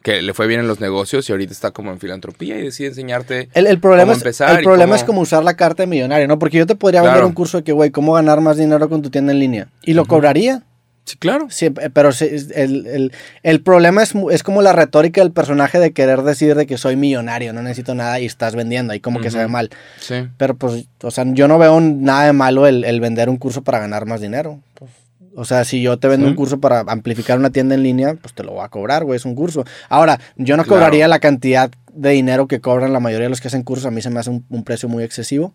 [0.03, 2.88] que le fue bien en los negocios y ahorita está como en filantropía y decide
[2.88, 5.83] enseñarte El, el problema, cómo es, empezar el problema cómo- es como usar la carta
[5.83, 6.38] de millonario, ¿no?
[6.38, 7.26] Porque yo te podría vender Claro.
[7.29, 9.68] un curso de que, güey, cómo ganar más dinero con tu tienda en línea.
[9.83, 10.62] Y lo cobraría.
[11.11, 11.46] Sí, claro.
[11.51, 15.79] Sí, eh, pero sí, el, el- el problema es, es como la retórica del personaje
[15.79, 18.92] de querer decir de que soy millonario, no necesito nada y estás vendiendo.
[18.92, 19.70] Ahí como que se ve mal.
[20.01, 20.29] Sí.
[20.37, 23.62] Pero pues, o sea, yo no veo nada de malo el, el vender un curso
[23.62, 24.61] para ganar más dinero.
[24.75, 24.90] Pues,
[25.37, 26.31] o sea, si yo te vendo Sí.
[26.31, 29.16] un curso para amplificar una tienda en línea, pues te lo voy a cobrar, güey,
[29.16, 29.64] es un curso.
[29.88, 30.81] Ahora, yo no Claro.
[30.81, 33.87] cobraría la cantidad de dinero que cobran la mayoría de los que hacen cursos.
[33.87, 35.55] A mí se me hace un, un precio muy excesivo.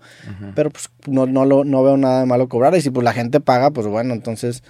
[0.56, 2.76] Pero pues no, no, lo, no veo nada de malo cobrar.
[2.76, 4.64] Y si pues la gente paga, pues bueno, entonces...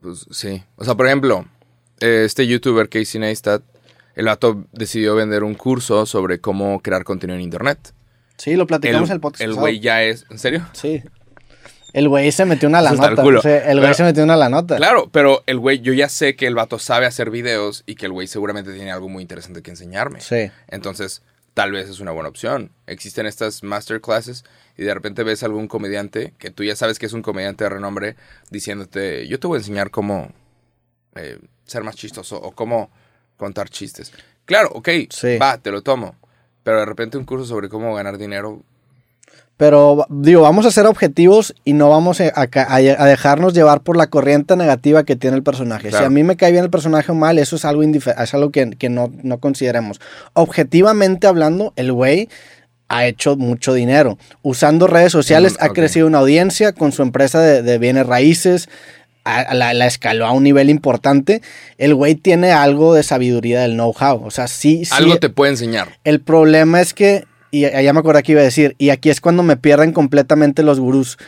[0.00, 0.62] Pues sí.
[0.76, 1.46] O sea, por ejemplo,
[2.00, 3.62] este youtuber Casey Neistat,
[4.14, 7.92] el vato decidió vender un curso sobre cómo crear contenido en internet.
[8.36, 9.42] Sí, lo platicamos en El el podcast.
[9.42, 10.26] el güey ya es.
[10.30, 10.66] ¿En serio?
[10.72, 11.02] Sí.
[11.92, 13.22] El güey se metió una la el nota.
[13.22, 13.38] culo.
[13.38, 14.76] o sea, el güey se metió una la nota.
[14.76, 18.04] Claro, pero el güey, yo ya sé que el vato sabe hacer videos y que
[18.04, 20.20] el güey seguramente tiene algo muy interesante que enseñarme.
[20.20, 20.50] Sí.
[20.68, 21.22] Entonces,
[21.54, 22.70] tal vez es una buena opción.
[22.86, 24.44] Existen estas masterclasses
[24.76, 27.64] y de repente ves a algún comediante que tú ya sabes que es un comediante
[27.64, 28.16] de renombre
[28.50, 30.30] diciéndote, yo te voy a enseñar cómo
[31.14, 32.90] eh, ser más chistoso o cómo
[33.36, 34.12] contar chistes.
[34.44, 35.38] Claro, ok, Sí.
[35.38, 36.14] va, te lo tomo.
[36.62, 38.62] Pero de repente un curso sobre cómo ganar dinero,
[39.56, 43.80] Pero digo, vamos a ser objetivos y no vamos a, a ca- a dejarnos llevar
[43.80, 45.88] por la corriente negativa que tiene el personaje.
[45.88, 46.04] Claro.
[46.04, 48.50] Si a mí me cae bien el personaje o mal, eso es algo, es algo
[48.50, 49.98] que, que no, no consideremos.
[50.34, 52.28] Objetivamente hablando, el güey
[52.88, 54.16] ha hecho mucho dinero.
[54.42, 58.68] Usando redes sociales, Mm, ha crecido una audiencia con su empresa de, de bienes raíces.
[59.28, 61.42] a- la, la escaló a un nivel importante.
[61.78, 64.24] El güey tiene algo de sabiduría del know-how.
[64.24, 64.92] O sea, sí, sí.
[64.94, 65.88] algo te puede enseñar.
[66.04, 69.20] El problema es que, y ya me acordé que iba a decir, y aquí es
[69.20, 71.18] cuando me pierden completamente los gurús.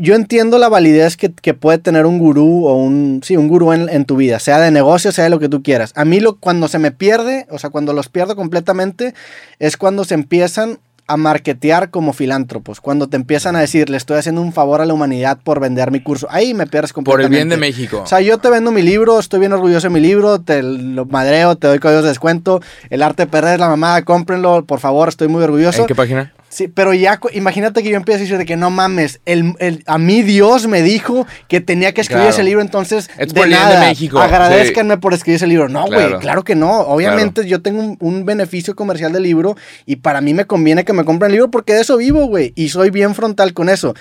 [0.00, 3.72] Yo entiendo la validez que, que puede tener un gurú o un, sí, un gurú
[3.72, 5.92] en, en tu vida, sea de negocio, sea de lo que tú quieras.
[5.96, 9.14] A mí lo, cuando se me pierde, o sea, cuando los pierdo completamente,
[9.58, 14.18] es cuando se empiezan a marketear como filántropos, cuando te empiezan a decir, le estoy
[14.18, 16.26] haciendo un favor a la humanidad por vender mi curso.
[16.30, 17.42] Ahí me pierdes Por completamente.
[17.42, 18.00] el bien de México.
[18.02, 21.04] O sea, yo te vendo mi libro, estoy bien orgulloso de mi libro, te lo
[21.06, 22.60] madreo, te doy códigos de descuento.
[22.90, 25.82] El arte de perder es la mamada, cómprenlo, por favor, estoy muy orgulloso.
[25.82, 26.32] ¿En qué página?
[26.48, 29.82] Sí, pero ya, imagínate que yo empiezo a decir de que no mames, el, el-
[29.86, 32.34] a mí Dios me dijo que tenía que escribir Claro.
[32.34, 35.68] ese libro, entonces Es de de nada, México, agradezcanme por escribir ese libro.
[35.68, 36.18] No, güey, Claro.
[36.20, 36.44] claro.
[36.44, 36.80] que no.
[36.82, 39.56] Obviamente yo tengo un, un beneficio comercial del libro
[39.86, 42.52] y para mí me conviene que me compren el libro porque de eso vivo, güey,
[42.54, 43.94] y soy bien frontal con eso.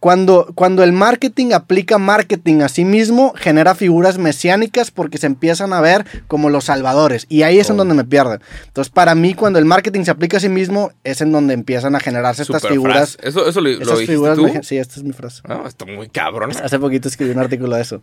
[0.00, 5.74] Cuando, cuando el marketing aplica marketing a sí mismo, genera figuras mesiánicas porque se empiezan
[5.74, 7.26] a ver como los salvadores.
[7.28, 7.78] Y ahí es en Oh.
[7.80, 8.40] donde me pierden.
[8.66, 11.94] Entonces, para mí, cuando el marketing se aplica a sí mismo, es en donde empiezan
[11.94, 13.16] a generarse estas Super figuras.
[13.16, 13.28] frase.
[13.28, 14.42] ¿Eso, eso lo, lo Esas dijiste figuras tú?
[14.44, 15.42] me- Sí, esta es mi frase.
[15.46, 16.50] No, está muy cabrón.
[16.62, 18.00] Hace poquito escribí un artículo de eso.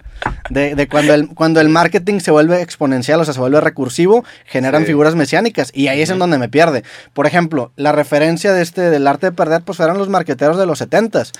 [0.51, 4.23] De, de cuando, el, cuando el marketing se vuelve exponencial, o sea, se vuelve recursivo,
[4.45, 4.87] generan Sí.
[4.87, 5.71] figuras mesiánicas.
[5.73, 6.83] Y ahí es en donde me pierde.
[7.13, 10.67] Por ejemplo, la referencia de este, del arte de perder, pues eran los marqueteros de
[10.67, 11.33] los setentas.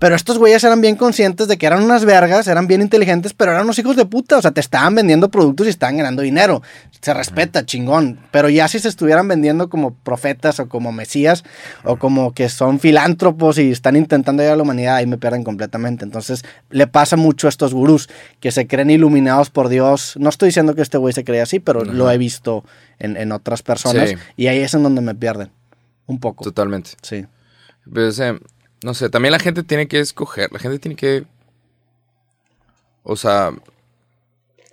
[0.00, 3.52] Pero estos güeyes eran bien conscientes de que eran unas vergas, eran bien inteligentes, pero
[3.52, 4.38] eran unos hijos de puta.
[4.38, 6.62] O sea, te estaban vendiendo productos y estaban ganando dinero.
[7.02, 8.18] Se respeta, chingón.
[8.30, 11.44] Pero ya si se estuvieran vendiendo como profetas o como mesías
[11.84, 15.44] o como que son filántropos y están intentando ayudar a la humanidad, ahí me pierden
[15.44, 16.02] completamente.
[16.02, 18.08] Entonces, le pasa mucho a estos gurús
[18.40, 20.14] que se creen iluminados por Dios.
[20.18, 22.64] No estoy diciendo que este güey se cree así, pero lo he visto
[22.98, 24.08] en, en otras personas.
[24.08, 24.16] Sí.
[24.38, 25.50] Y ahí es en donde me pierden.
[26.06, 26.42] Un poco.
[26.42, 26.92] Totalmente.
[27.02, 27.26] Sí.
[27.92, 28.38] Pues, eh,
[28.82, 31.24] no sé, también la gente tiene que escoger, la gente tiene que,
[33.02, 33.52] o sea,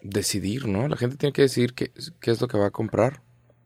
[0.02, 0.88] decidir, ¿no?
[0.88, 3.22] La gente tiene que decidir qué, qué es lo que va a comprar.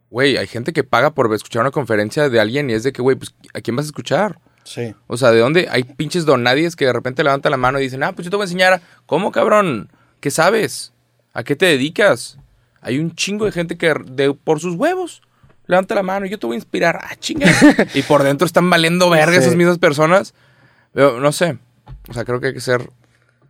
[0.09, 3.01] Güey, hay gente que paga por escuchar una conferencia de alguien y es de que,
[3.01, 4.39] güey, pues, ¿a quién vas a escuchar?
[4.63, 4.93] Sí.
[5.07, 5.67] O sea, ¿de dónde?
[5.71, 8.35] Hay pinches donadies que de repente levantan la mano y dicen, ah, pues yo te
[8.35, 8.73] voy a enseñar.
[8.73, 9.89] a- ¿Cómo, cabrón?
[10.19, 10.93] ¿Qué sabes?
[11.33, 12.37] ¿A qué te dedicas?
[12.81, 15.21] Hay un chingo de gente que de- por sus huevos
[15.71, 16.99] levanta la mano, yo te voy a inspirar.
[17.01, 17.47] Ah, chinga.
[17.95, 19.39] y por dentro están valiendo verga Sí.
[19.39, 20.33] esas mismas personas.
[20.93, 21.57] Pero, no sé.
[22.09, 22.89] O sea, creo que hay que ser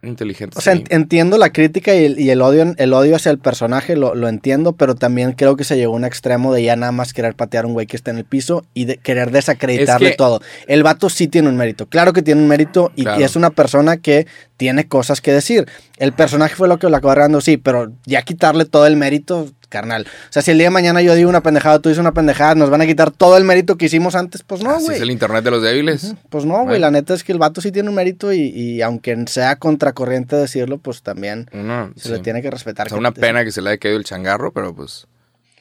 [0.04, 0.58] inteligentes.
[0.58, 0.84] O sea, ahí.
[0.90, 4.28] entiendo la crítica y el, y el odio el odio hacia el personaje, lo, lo
[4.30, 7.36] entiendo, pero también creo que se llegó a un extremo de ya nada más querer
[7.36, 10.18] patear a un güey que está en el piso y de querer desacreditarle Es que-
[10.18, 10.42] todo.
[10.68, 13.22] El vato sí tiene un mérito, claro que tiene un mérito y, Claro.
[13.22, 14.26] y es una persona que
[14.58, 15.68] tiene cosas que decir.
[15.98, 19.50] El personaje fue lo que lo acabó agarrando, sí, pero ya quitarle todo el mérito,
[19.72, 20.06] carnal.
[20.06, 22.54] O sea, si el día de mañana yo digo una pendejada, tú dices una pendejada,
[22.54, 24.98] nos van a quitar todo el mérito que hicimos antes, pues no, Así güey.
[24.98, 26.14] es el internet de los débiles.
[26.30, 28.82] Pues no, güey, la neta es que el vato sí tiene un mérito y, y
[28.84, 31.48] aunque sea contracorriente decirlo, pues también
[31.96, 32.10] se sí.
[32.14, 32.86] le tiene que respetar.
[32.88, 35.08] O sea, que- una pena que se le haya caído el changarro, pero pues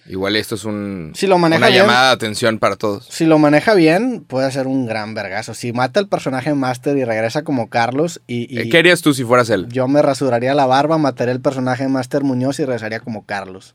[0.07, 1.83] igual esto es un, Si lo maneja una bien.
[1.83, 3.07] llamada de atención para todos.
[3.07, 5.55] Si lo maneja bien, puede ser un gran vergazo.
[5.55, 9.15] Si mata al personaje Master y regresa como Carlos y, y Eh, ¿Qué harías tú
[9.15, 9.69] si fueras él?
[9.69, 13.75] yo me rasuraría la barba, mataría al personaje Master Muñoz y regresaría como Carlos.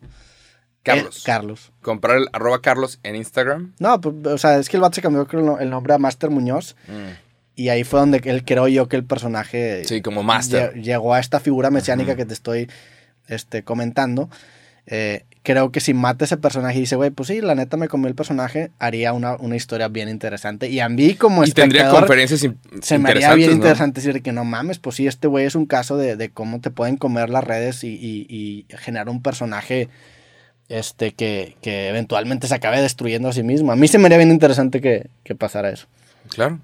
[0.83, 1.17] Carlos.
[1.17, 1.71] Eh, Carlos.
[1.81, 3.73] Comprar el arroba Carlos en Instagram.
[3.79, 5.97] No, pues, o sea, es que el vato se cambió el no- el nombre a
[5.97, 6.75] Master Muñoz
[7.55, 10.73] y ahí fue donde él creo yo que el personaje Sí, como master.
[10.75, 12.69] lle- llegó a esta figura mesiánica que te estoy
[13.27, 14.29] este, comentando.
[14.85, 17.87] Eh, creo que si mata ese personaje y dice, güey, pues sí, la neta me
[17.87, 20.67] comió el personaje, haría una, una historia bien interesante.
[20.69, 23.55] Y a mí como Y tendría conferencias in- se me haría bien ¿no?
[23.55, 26.59] interesante decir que no mames, pues sí, este güey es un caso de, de cómo
[26.59, 29.87] te pueden comer las redes y, y- y generar un personaje
[30.67, 33.71] este, que, que eventualmente se acabe destruyendo a sí mismo.
[33.71, 35.85] A mí se me haría bien interesante que, que pasara eso.
[36.29, 36.59] Claro.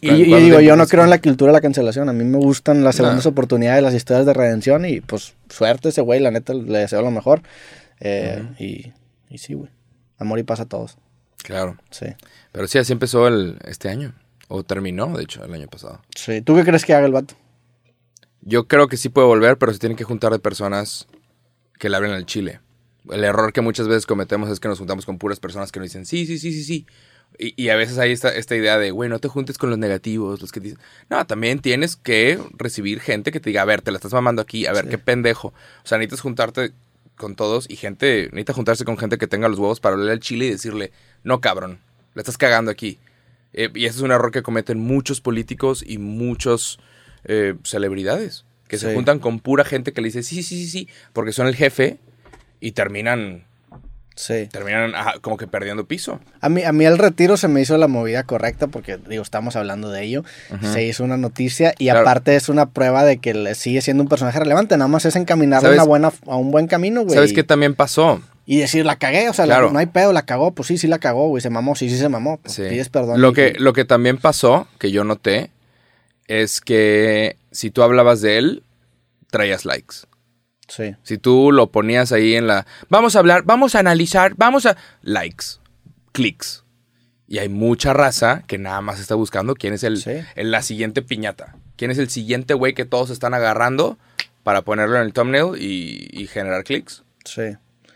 [0.00, 2.08] Y, ¿Cuál- y cuál digo, yo no creo en la cultura de la cancelación.
[2.08, 6.00] A mí me gustan las segundas oportunidades, las historias de redención y pues suerte ese
[6.00, 7.42] güey, la neta le deseo lo mejor.
[8.04, 8.92] Eh, y,
[9.32, 9.70] y sí, güey.
[10.18, 10.98] Amor y paz a todos.
[11.44, 11.76] Claro.
[11.90, 12.06] Sí.
[12.52, 14.14] Pero sí, así empezó el, este año.
[14.48, 16.02] O terminó, de hecho, el año pasado.
[16.16, 16.42] sí.
[16.42, 17.34] ¿Tú qué crees que haga el vato?
[18.42, 21.06] Yo creo que sí puede volver, pero se tienen que juntar de personas
[21.78, 22.60] que le hablen al chile.
[23.10, 25.88] El error que muchas veces cometemos es que nos juntamos con puras personas que nos
[25.88, 26.86] dicen sí, sí, sí, sí, sí.
[27.38, 29.78] Y, y a veces hay esta, esta idea de, güey, no te juntes con los
[29.78, 30.78] negativos, los que dicen.
[31.08, 34.42] No, también tienes que recibir gente que te diga, a ver, te la estás mamando
[34.42, 34.90] aquí, a ver, Sí.
[34.90, 35.48] qué pendejo.
[35.48, 36.72] O sea, necesitas juntarte
[37.22, 40.18] con todos y gente, necesita juntarse con gente que tenga los huevos para hablarle al
[40.18, 40.90] chile y decirle,
[41.22, 41.78] no, cabrón,
[42.14, 42.98] la estás cagando aquí.
[43.52, 46.80] Eh, y ese es un error que cometen muchos políticos y muchos
[47.24, 48.44] eh, celebridades.
[48.66, 51.46] Que se juntan con pura gente que le dice sí, sí, sí, sí, porque son
[51.46, 51.98] el jefe
[52.58, 53.44] y terminan,
[54.14, 54.48] Sí.
[54.94, 56.20] ajá, como que perdiendo piso.
[56.40, 59.56] A mí, a mí el retiro se me hizo la movida correcta porque, digo, estamos
[59.56, 60.24] hablando de ello.
[60.72, 62.00] Se hizo una noticia y Claro.
[62.00, 64.76] aparte es una prueba de que le sigue siendo un personaje relevante.
[64.76, 67.14] Nada más es encaminarlo a, una buena, a un buen camino, güey.
[67.14, 68.20] ¿Sabes qué también pasó?
[68.44, 70.88] Y decir, la cagué, o sea, la- no hay pedo, la cagó, pues sí, sí
[70.88, 72.38] la cagó, güey, se mamó, sí, sí se mamó.
[72.38, 72.62] Pues Sí.
[72.68, 73.20] Pides perdón.
[73.20, 75.50] Lo y- que, lo que también pasó, que yo noté,
[76.26, 78.62] es que si tú hablabas de él,
[79.30, 79.96] traías likes.
[80.74, 82.66] Sí, Si tú lo ponías ahí en la...
[82.88, 84.76] Vamos a hablar, vamos a analizar, vamos a...
[85.02, 85.44] Likes,
[86.12, 86.64] clics.
[87.28, 90.12] Y hay mucha raza que nada más está buscando quién es el, Sí.
[90.34, 91.56] el- la siguiente piñata.
[91.76, 93.98] Quién es el siguiente güey que todos están agarrando
[94.42, 97.02] para ponerlo en el thumbnail y, y generar clics.
[97.24, 97.42] sí.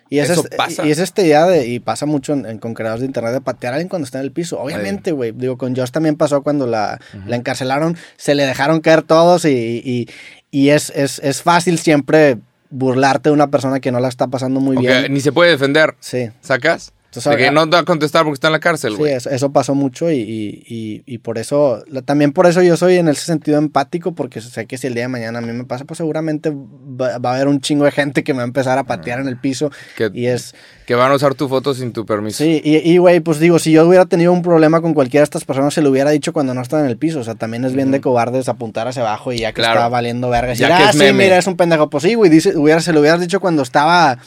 [0.08, 0.86] Y es, Eso este- pasa.
[0.86, 3.40] y es esta idea de, y pasa mucho en, en- con creadores de internet, de
[3.40, 4.56] patear a alguien cuando está en el piso.
[4.60, 9.02] Obviamente, güey, digo, con Josh también pasó cuando la, la encarcelaron, se le dejaron caer
[9.02, 10.08] todos y, y,
[10.52, 12.38] y es, es, es fácil siempre
[12.70, 15.12] burlarte de una persona que no la está pasando muy bien.
[15.12, 15.94] ni se puede defender.
[16.00, 16.92] Sí, ¿Sacas?
[17.06, 18.98] Entonces, de que ah, no te va a contestar porque está en la cárcel, Sí,
[18.98, 19.12] güey.
[19.14, 22.96] eso, eso pasó mucho y, y- y- y por eso, también por eso yo soy
[22.96, 25.64] en ese sentido empático, porque sé que si el día de mañana a mí me
[25.64, 28.46] pasa, pues seguramente va, va a haber un chingo de gente que me va a
[28.48, 30.54] empezar a patear en el piso Que, y es,
[30.84, 32.44] que van a usar tu foto sin tu permiso.
[32.44, 35.44] sí, y, güey, pues digo, si yo hubiera tenido un problema con cualquiera de estas
[35.46, 37.72] personas, se lo hubiera dicho cuando no están en el piso, o sea, también es
[37.72, 39.74] bien de cobardes apuntar hacia abajo y ya que Claro.
[39.74, 41.24] estaba valiendo verga, decir, Ya que ah, es sí, meme".
[41.24, 44.18] mira, es un pendejo, pues sí, güey, se lo hubieras dicho cuando estaba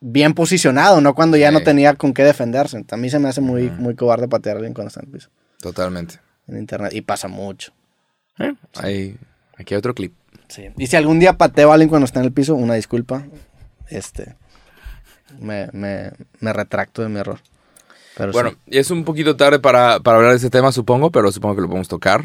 [0.00, 2.82] bien posicionado, no cuando ya no tenía con qué defenderse.
[2.90, 5.12] A mí se me hace muy, muy cobarde patear a alguien cuando está en el
[5.12, 5.28] piso
[5.60, 6.16] Totalmente.
[6.48, 7.72] en internet y pasa mucho.
[8.38, 9.16] Eh, ahí-
[9.58, 10.14] aquí hay otro clip.
[10.48, 10.64] Sí.
[10.78, 13.24] Y si algún día pateo a alguien cuando está en el piso, una disculpa.
[13.88, 14.36] Este.
[15.38, 17.38] Me, me, me retracto de mi error.
[18.16, 18.56] Pero Bueno, sí.
[18.78, 21.68] es un poquito tarde para, para hablar de ese tema, supongo, pero supongo que lo
[21.68, 22.24] podemos tocar.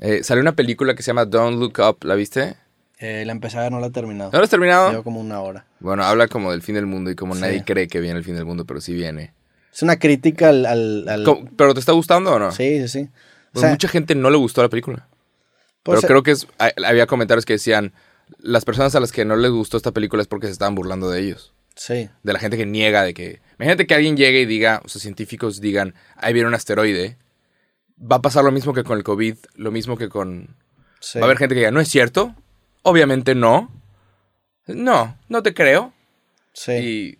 [0.00, 2.56] Eh, salió una película que se llama Don't Look Up, ¿la viste?
[2.98, 4.30] Eh, la empecé a ver, no la he terminado.
[4.32, 4.90] ¿No la has terminado?
[4.90, 5.66] Llevo como una hora.
[5.80, 7.40] Bueno, habla como del fin del mundo y como Sí.
[7.40, 9.34] nadie cree que viene el fin del mundo, pero sí viene.
[9.72, 10.64] Es una crítica al.
[10.66, 12.52] al- al- ¿Cómo- ¿Pero te está gustando o no?
[12.52, 13.00] Sí, sí, sí.
[13.00, 13.10] O
[13.54, 15.08] Pues sea, mucha gente no le gustó la película.
[15.82, 16.46] pues, pero creo que es,
[16.84, 17.92] había comentarios que decían,
[18.38, 21.10] las personas a las que no les gustó esta película es porque se estaban burlando
[21.10, 21.52] de ellos.
[21.76, 23.40] Sí, De la gente que niega de que...
[23.58, 27.18] Imagínate que alguien llegue y diga, o sea, científicos digan, ahí viene un asteroide.
[28.00, 30.56] Va a pasar lo mismo que con el COVID, lo mismo que con...
[31.00, 31.18] sí.
[31.18, 32.34] Va a haber gente que diga, no es cierto.
[32.84, 33.70] Obviamente no.
[34.66, 35.92] No, no te creo.
[36.52, 36.72] sí.
[36.72, 37.18] Y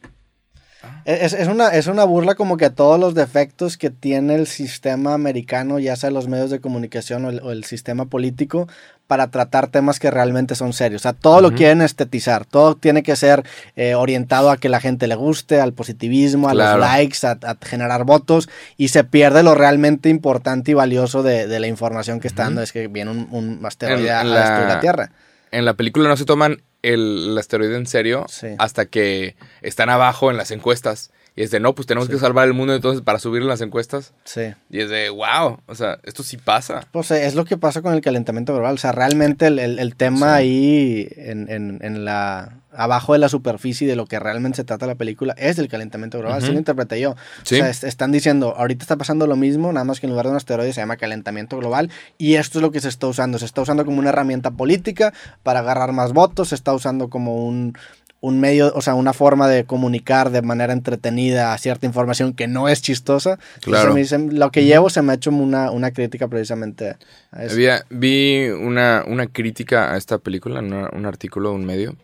[1.06, 4.46] Es, es una, es una burla como que a todos los defectos que tiene el
[4.46, 8.68] sistema americano, ya sea los medios de comunicación o el, o el sistema político,
[9.06, 11.02] para tratar temas que realmente son serios.
[11.02, 13.44] O sea, todo lo quieren estetizar, todo tiene que ser
[13.76, 16.78] eh, orientado a que la gente le guste, al positivismo, a Claro.
[16.78, 18.48] los likes, a, a generar votos,
[18.78, 22.60] y se pierde lo realmente importante y valioso de, de la información que está dando,
[22.62, 25.10] es que viene un, un asteroide a la- la Tierra.
[25.54, 28.48] En la película no se toman el, el asteroide en serio Sí.
[28.58, 31.10] hasta que están abajo en las encuestas.
[31.36, 32.12] Y es de, no, pues tenemos Sí.
[32.14, 34.12] que salvar el mundo entonces para subir las encuestas.
[34.24, 34.54] Sí.
[34.70, 36.86] Y es de, wow, o sea, esto sí pasa.
[36.92, 38.74] Pues eh, es lo que pasa con el calentamiento global.
[38.74, 40.42] O sea, realmente el, el- el tema Sí.
[40.44, 44.86] ahí en, en- en la abajo de la superficie de lo que realmente se trata
[44.86, 46.38] la película es del calentamiento global.
[46.38, 46.54] Así Ujú.
[46.54, 47.14] lo interpreté yo.
[47.44, 47.56] Sí.
[47.56, 50.26] O sea, es- están diciendo, ahorita está pasando lo mismo, nada más que en lugar
[50.26, 51.90] de un asteroide se llama calentamiento global.
[52.18, 53.38] Y esto es lo que se está usando.
[53.38, 55.12] Se está usando como una herramienta política
[55.42, 56.48] para agarrar más votos.
[56.50, 57.76] Se está usando como un,
[58.24, 62.68] un medio, o sea, una forma de comunicar de manera entretenida cierta información que no
[62.68, 63.38] es chistosa.
[63.60, 63.88] Claro.
[63.88, 66.96] se me dice- lo que llevo se me ha hecho una, una crítica precisamente
[67.32, 67.54] a eso.
[67.54, 71.96] Había, vi una, una crítica a esta película, en una- un artículo de un medio,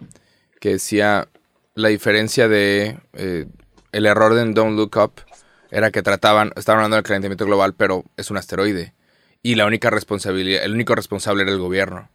[0.61, 1.27] que decía
[1.75, 3.47] la diferencia de eh,
[3.93, 5.12] el error de Don't Look Up
[5.71, 8.93] era que trataban, estaban hablando del calentamiento global, pero es un asteroide.
[9.43, 12.11] Y la única responsabilidad, el único responsable era el gobierno.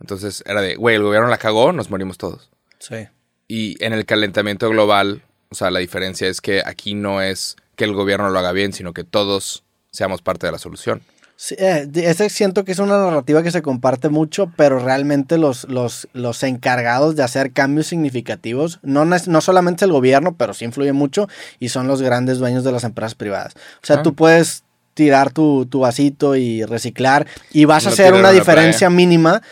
[0.00, 2.50] Entonces era de, güey, el gobierno la cagó, nos morimos todos.
[2.78, 3.08] Sí.
[3.48, 7.84] Y en el calentamiento global, o sea, la diferencia es que aquí no es que
[7.84, 11.02] el gobierno lo haga bien, sino que todos seamos parte de la solución.
[11.38, 15.64] Sí, eh, ese siento que es una narrativa que se comparte mucho, pero realmente los,
[15.68, 20.94] los, los encargados de hacer cambios significativos, no, no solamente el gobierno, pero sí influye
[20.94, 21.28] mucho,
[21.60, 23.52] y son los grandes dueños de las empresas privadas.
[23.82, 24.02] O sea, Ah.
[24.02, 29.42] tú puedes tirar tu, tu vasito y reciclar, y vas a hacer una diferencia mínima,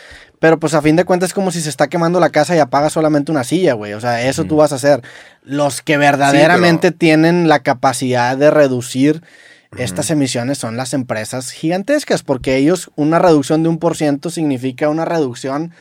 [0.45, 2.59] pero pues a fin de cuentas es como si se está quemando la casa y
[2.59, 3.93] apagas solamente una silla, güey.
[3.93, 5.01] O sea, eso tú vas a hacer.
[5.41, 9.23] Los que verdaderamente tienen la capacidad de reducir
[9.75, 14.87] estas emisiones son las empresas gigantescas, porque ellos, una reducción de un por ciento significa
[14.87, 15.71] una reducción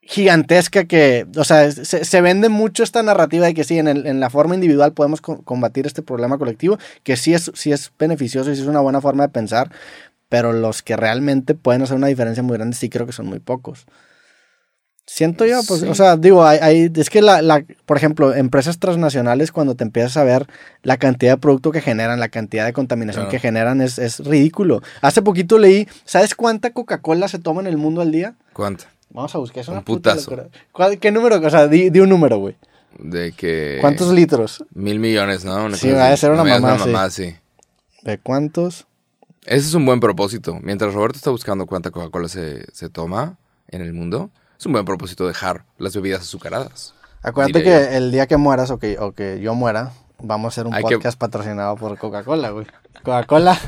[0.00, 4.06] gigantesca que, o sea, se, se vende mucho esta narrativa de que sí, en, el-
[4.06, 7.90] en la forma individual podemos co- combatir este problema colectivo, que sí es, sí es
[7.98, 9.72] beneficioso y sí es una buena forma de pensar,
[10.28, 13.38] pero los que realmente pueden hacer una diferencia muy grande sí creo que son muy
[13.40, 13.86] pocos.
[15.06, 15.86] Siento yo, pues, Sí.
[15.88, 19.82] o sea, digo, hay, hay- es que la, la, por ejemplo, empresas transnacionales, cuando te
[19.82, 20.46] empiezas a ver
[20.82, 23.30] la cantidad de producto que generan, la cantidad de contaminación Claro.
[23.30, 24.82] que generan, es, es ridículo.
[25.00, 28.34] Hace poquito leí, ¿sabes cuánta Coca-Cola se toma en el mundo al día?
[28.52, 28.84] ¿Cuánto?
[29.08, 30.30] Vamos a buscar, es una Un puta putazo.
[30.32, 30.48] locura.
[30.72, 31.36] ¿Cuál- ¿Qué número?
[31.40, 32.56] O sea, di, di un número, güey.
[32.98, 33.78] De que...
[33.80, 34.62] ¿Cuántos litros?
[34.74, 35.64] Mil millones, ¿no?
[35.64, 36.86] Una Sí, va a ser una mamá, sí.
[36.90, 37.34] mamá, sí.
[38.02, 38.86] ¿De cuántos?
[39.46, 40.58] Ese es un buen propósito.
[40.62, 44.84] Mientras Roberto está buscando cuánta Coca-Cola se, se toma en el mundo, es un buen
[44.84, 46.94] propósito dejar las bebidas azucaradas.
[47.22, 50.48] Acuérdate Diré que el día que mueras o que, o que yo muera, vamos a
[50.48, 52.66] hacer un Hay que- podcast patrocinado por Coca-Cola, güey.
[53.02, 53.58] Coca-Cola.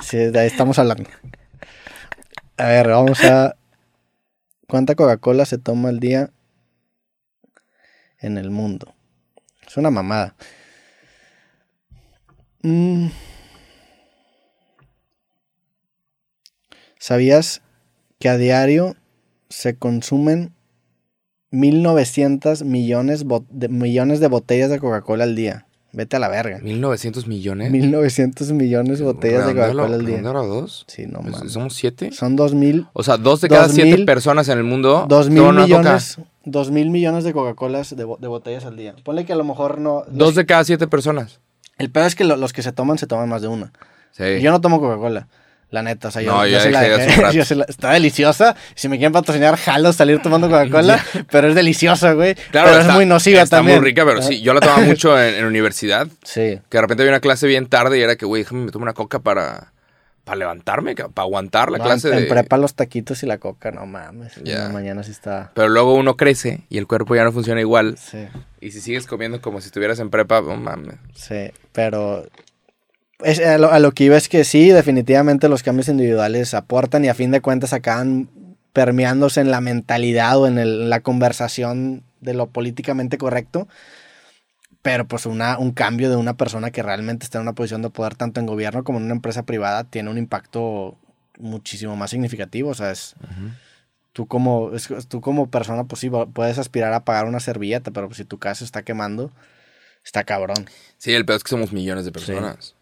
[0.00, 1.08] Sí, de ahí estamos hablando.
[2.56, 3.56] A ver, vamos a.
[4.68, 6.30] ¿Cuánta Coca-Cola se toma al día
[8.18, 8.94] en el mundo?
[9.66, 10.34] Es una mamada.
[12.62, 13.08] Mm.
[17.08, 17.60] ¿Sabías
[18.18, 18.96] que a diario
[19.50, 20.54] se consumen
[21.50, 25.66] 1900 millones, de, millones de botellas de Coca-Cola al día?
[25.92, 26.60] Vete a la verga.
[26.62, 27.70] 1900 millones.
[27.70, 30.16] 1900 millones de botellas de Coca-Cola al día.
[30.16, 30.86] redondéalo a dos.
[30.88, 31.52] Sí, no Pues, mames.
[31.52, 32.10] ¿Somos siete?
[32.10, 35.28] Son 2000 O sea, dos de cada Dos siete mil- personas en el mundo Dos
[35.28, 35.78] mil toman una Coca.
[35.80, 38.94] millones, dos mil millones de Coca-Colas de, bo- de botellas al día.
[39.04, 40.04] Ponle que a lo mejor no.
[40.08, 41.38] Dos de cada siete personas.
[41.76, 43.74] El peor es que lo- los que se toman, se toman más de una.
[44.12, 44.40] Sí.
[44.40, 45.28] Yo no tomo Coca-Cola.
[45.74, 48.54] La neta, o sea, yo, No, yo se la dejé yo se la- está deliciosa.
[48.76, 51.04] Si me quieren patrocinar, jalo salir tomando Coca-Cola.
[51.32, 52.36] pero es deliciosa, güey.
[52.36, 53.78] Claro, pero está, es muy nociva está también.
[53.80, 54.40] muy rica, pero sí.
[54.40, 56.06] Yo la tomaba mucho en, en universidad.
[56.22, 56.60] Sí.
[56.70, 58.84] Que de repente había una clase bien tarde y era que, güey, déjame me tomo
[58.84, 59.72] una coca para,
[60.22, 62.22] para levantarme, para aguantar la No, clase en, de...
[62.22, 64.36] en prepa los taquitos y la coca, no mames.
[64.44, 65.50] La mañana sí está.
[65.54, 67.98] Pero luego uno crece y el cuerpo ya no funciona igual.
[67.98, 68.26] Sí.
[68.60, 70.94] Y si sigues comiendo como si estuvieras en prepa, no mames.
[71.14, 72.26] Sí, pero
[73.22, 77.04] es, a, lo, a lo que iba es que sí, definitivamente los cambios individuales aportan
[77.04, 78.28] y a fin de cuentas acaban
[78.72, 83.68] permeándose en la mentalidad o en el- la conversación de lo políticamente correcto.
[84.82, 87.90] Pero pues una, un cambio de una persona que realmente está en una posición de
[87.90, 90.96] poder tanto en gobierno como en una empresa privada tiene un impacto
[91.38, 92.70] muchísimo más significativo.
[92.70, 93.14] O sea, es,
[94.12, 98.08] tú, como, es- tú como persona pues sí puedes aspirar a pagar una servilleta, pero
[98.08, 99.30] pues, si tu casa está quemando,
[100.04, 100.66] está cabrón.
[100.98, 102.74] Sí, el peor es que somos millones de personas.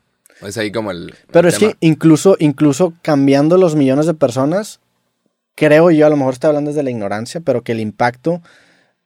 [0.42, 1.14] Es ahí como el.
[1.30, 1.72] Pero el es tema.
[1.72, 4.80] que incluso, incluso cambiando los millones de personas,
[5.54, 8.42] creo yo, a lo mejor estoy hablando desde la ignorancia, pero que el impacto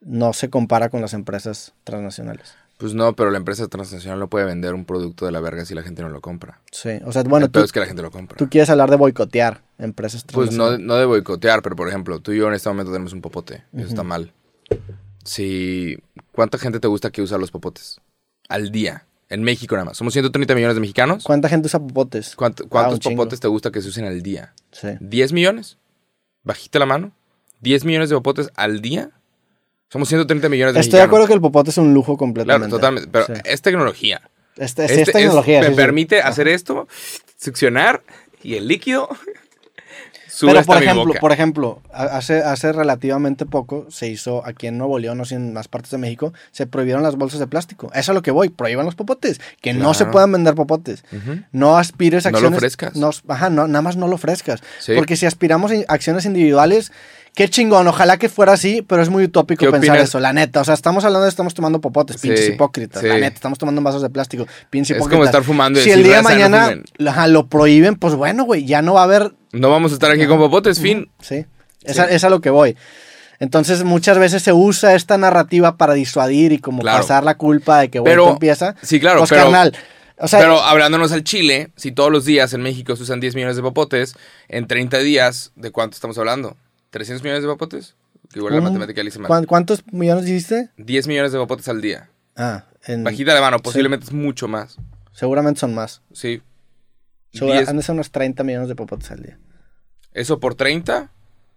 [0.01, 2.55] no se compara con las empresas transnacionales.
[2.79, 5.75] Pues no, pero la empresa transnacional no puede vender un producto de la verga si
[5.75, 6.61] la gente no lo compra.
[6.71, 8.37] Sí, o sea, bueno, tú, es que la gente lo compra.
[8.37, 10.87] tú quieres hablar de boicotear empresas Pues no, transnacionales.
[10.87, 13.65] no de boicotear, pero por ejemplo, tú y yo en este momento tenemos un popote.
[13.73, 14.33] Eso está mal.
[15.25, 15.97] Si,
[16.33, 17.99] ¿Cuánta gente te gusta que usa los popotes?
[18.49, 19.07] Al día.
[19.29, 19.97] En México nada más.
[19.97, 21.25] Somos 130 millones de mexicanos.
[21.25, 22.37] ¿Cuánta gente usa popotes?
[22.37, 24.55] ¿Cuánto- Ah, ¿Cuántos un popotes te gusta que se usen al día?
[24.73, 24.89] Sí.
[25.01, 25.79] ¿10 millones?
[26.45, 27.13] Bajita la mano.
[27.63, 29.11] ¿10 millones de popotes al día?
[29.91, 31.09] Somos 130 millones de Estoy de mexicanos.
[31.09, 32.69] acuerdo que el popote es un lujo completamente.
[32.69, 33.09] Claro, totalmente.
[33.11, 33.33] Pero Sí.
[33.45, 34.31] es tecnología.
[34.57, 35.61] Este, sí, Este es tecnología.
[35.61, 35.77] me sí, sí.
[35.77, 36.87] permite hacer esto,
[37.39, 38.03] succionar
[38.43, 39.09] y el líquido
[40.37, 44.99] sube Pero por ejemplo, por ejemplo, hace, hace relativamente poco se hizo aquí en Nuevo
[44.99, 47.87] León, sé, en más partes de México, se prohibieron las bolsas de plástico.
[47.95, 51.05] Eso es a lo que voy, prohíban los popotes, que no se puedan vender popotes.
[51.53, 52.57] No aspires a No lo acciones.
[52.59, 52.97] ofrezcas.
[52.97, 54.61] no- ajá, no, nada más no lo ofrezcas.
[54.79, 54.93] Sí.
[54.95, 56.93] Porque si aspiramos a acciones individuales,
[57.37, 60.09] qué chingón, ojalá que fuera así, pero es muy utópico ¿Qué pensar opinas?
[60.09, 60.61] eso, la neta.
[60.63, 63.21] O sea, estamos hablando de estamos tomando popotes, Sí, pinches hipócritas, la sí.
[63.21, 65.29] neta, estamos tomando vasos de plástico, pinches Es como hipócritas.
[65.29, 67.09] estar fumando y Si el día de "Raza, no mañana fumen".
[67.09, 70.11] ajá, lo prohíben, pues bueno, güey, ya no va a haber No vamos a estar
[70.11, 71.09] aquí con popotes, fin.
[71.21, 71.45] Sí,
[71.85, 72.77] es, a, es a lo que voy.
[73.39, 76.99] Entonces muchas veces se usa esta narrativa para disuadir y como Claro.
[77.03, 78.75] pasar la culpa de que Pero- tú empieza.
[78.83, 79.77] sí, claro, Pues pero- carnal,
[80.19, 83.35] o sea, Pero hablándonos al Chile, si todos los días en México se usan 10
[83.35, 84.15] millones de popotes,
[84.49, 86.57] en 30 días, ¿de cuánto estamos hablando?
[86.93, 87.95] ¿300 millones de popotes?
[88.33, 89.29] Que Igual la matemática le hice mal.
[89.29, 90.71] ¿cuán- ¿cuántos millones dijiste?
[90.77, 92.11] 10 millones de popotes al día.
[92.37, 94.77] Ah, en- Bajita de mano, posiblemente es mucho más.
[95.13, 96.03] seguramente son más.
[96.13, 96.43] Sí.
[97.33, 99.39] Segura- 10 han de ser unos 30 millones de popotes al día.
[100.13, 101.11] Eso por 30.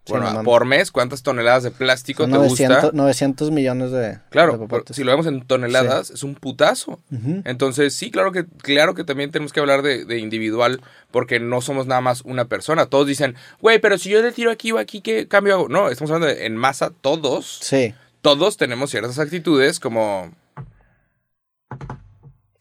[0.09, 2.97] Bueno, no por mes, ¿cuántas toneladas de plástico Son te 900, gusta?
[2.97, 6.99] 900 millones de, Claro, si lo vemos en toneladas, es un putazo.
[7.45, 10.81] Entonces, sí, claro que, claro que también tenemos que hablar de, de individual,
[11.11, 12.85] porque no somos nada más una persona.
[12.87, 15.69] Todos dicen, güey, pero si yo le tiro aquí o aquí, ¿qué cambio hago?
[15.69, 17.93] No, estamos hablando de en masa, todos, Sí.
[18.21, 20.31] todos tenemos ciertas actitudes como,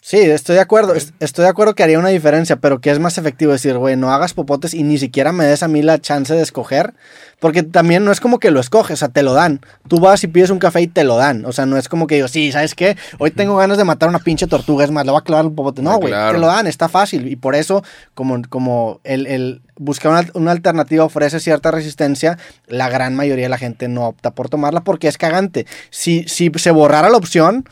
[0.09, 0.95] Sí, estoy de acuerdo.
[0.95, 3.95] est- Estoy de acuerdo que haría una diferencia, pero que es más efectivo decir, güey,
[3.95, 6.95] no hagas popotes y ni siquiera me des a mí la chance de escoger.
[7.41, 9.61] Porque también no es como que lo escoges, o sea, te lo dan.
[9.87, 11.45] Tú vas y pides un café y te lo dan.
[11.45, 12.97] O sea, no es como que digo, sí, ¿sabes qué?
[13.19, 15.55] Hoy tengo ganas de matar una pinche tortuga, es más, le voy a clavar un
[15.55, 15.83] popote.
[15.83, 16.33] No, Ah, güey, claro.
[16.37, 17.29] te lo dan, está fácil.
[17.29, 17.85] Y por eso,
[18.15, 23.51] como, como el, el buscar una, una alternativa ofrece cierta resistencia, la gran mayoría de
[23.51, 25.67] la gente no opta por tomarla porque es cagante.
[25.91, 27.69] Si, si se borrara la opción,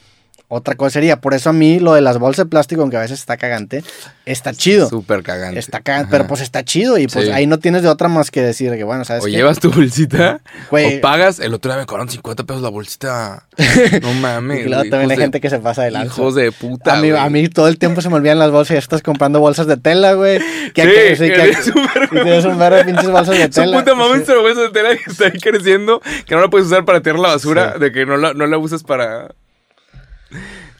[0.48, 1.20] otra cosa sería.
[1.20, 3.82] Por eso a mí lo de las bolsas de plástico, aunque a veces está cagante,
[4.24, 4.88] está chido.
[4.88, 5.58] súper cagante.
[5.58, 7.32] Está cagante, pero pues está chido y pues Sí.
[7.32, 9.32] ahí no tienes de otra más que decir que bueno, ¿sabes O qué?
[9.32, 10.40] llevas tu bolsita,
[10.70, 10.98] Güey.
[10.98, 11.40] o pagas.
[11.40, 13.46] El otro día me cobraron 50 pesos la bolsita.
[14.02, 14.60] No mames.
[14.60, 16.06] Y luego güey, también hay de- gente que se pasa de lanza.
[16.14, 17.20] Hijos de puta, a mí, güey.
[17.22, 19.66] a mí todo el tiempo se me olvidan las bolsas y ya estás comprando bolsas
[19.66, 20.38] de tela, güey.
[20.74, 23.44] Que, Sí, que- sí, que- eres un y tienes un verbo de pinches bolsas de
[23.46, 23.78] Su tela.
[23.78, 24.20] puta mamá Sí.
[24.20, 27.18] esta bolsa de tela que está ahí creciendo, que no la puedes usar para tirar
[27.18, 27.80] la basura, Sí.
[27.80, 29.34] de que no la, no la usas para...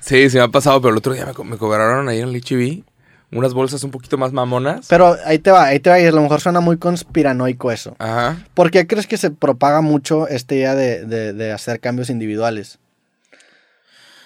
[0.01, 2.29] Sí, se me ha pasado, pero el otro día me, co- me cobraron ahí en
[2.29, 2.83] el HB
[3.33, 4.87] unas bolsas un poquito más mamonas.
[4.89, 7.97] Pero ahí te va, ahí te va, y a lo mejor suena muy conspiranoico eso.
[7.99, 8.39] Ajá.
[8.55, 12.79] ¿Por qué crees que se propaga mucho esta idea de, de- de hacer cambios individuales?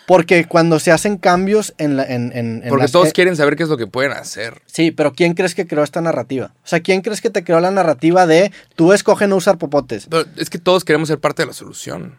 [0.07, 2.03] Porque cuando se hacen cambios en la...
[2.05, 4.61] En, en- en Porque todos quieren saber qué es lo que pueden hacer.
[4.67, 6.53] Sí, pero ¿quién crees que creó esta narrativa?
[6.65, 10.09] O sea, ¿quién crees que te creó la narrativa de tú escoge no usar popotes?
[10.11, 12.17] Pero es que todos queremos ser parte de la solución.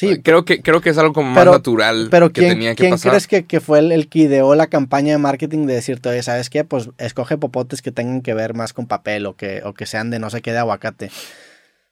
[0.00, 2.70] Sí, creo que, creo que es algo como pero- más natural pero que ¿quién, tenía
[2.74, 3.10] que quién pasar.
[3.12, 6.22] crees que, que fue el, el que ideó la campaña de marketing de decirte, oye,
[6.22, 6.64] ¿sabes qué?
[6.64, 10.10] Pues escoge popotes que tengan que ver más con papel o que, o que sean
[10.10, 11.10] de no sé qué de aguacate.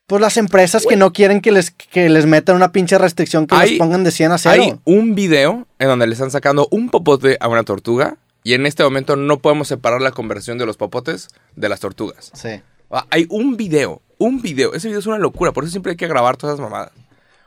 [0.07, 3.55] Pues las empresas que no quieren que les, que les metan una pinche restricción que
[3.55, 4.63] Hay- les pongan de 100 a 0.
[4.63, 8.65] Hay un video en donde le están sacando un popote a una tortuga y en
[8.65, 12.31] este momento no podemos separar la conversión de los popotes de las tortugas.
[12.33, 12.63] Sí.
[12.91, 14.73] Ah, Hay un video, un video.
[14.73, 16.93] Ese video es una locura, por eso siempre hay que grabar todas esas mamadas.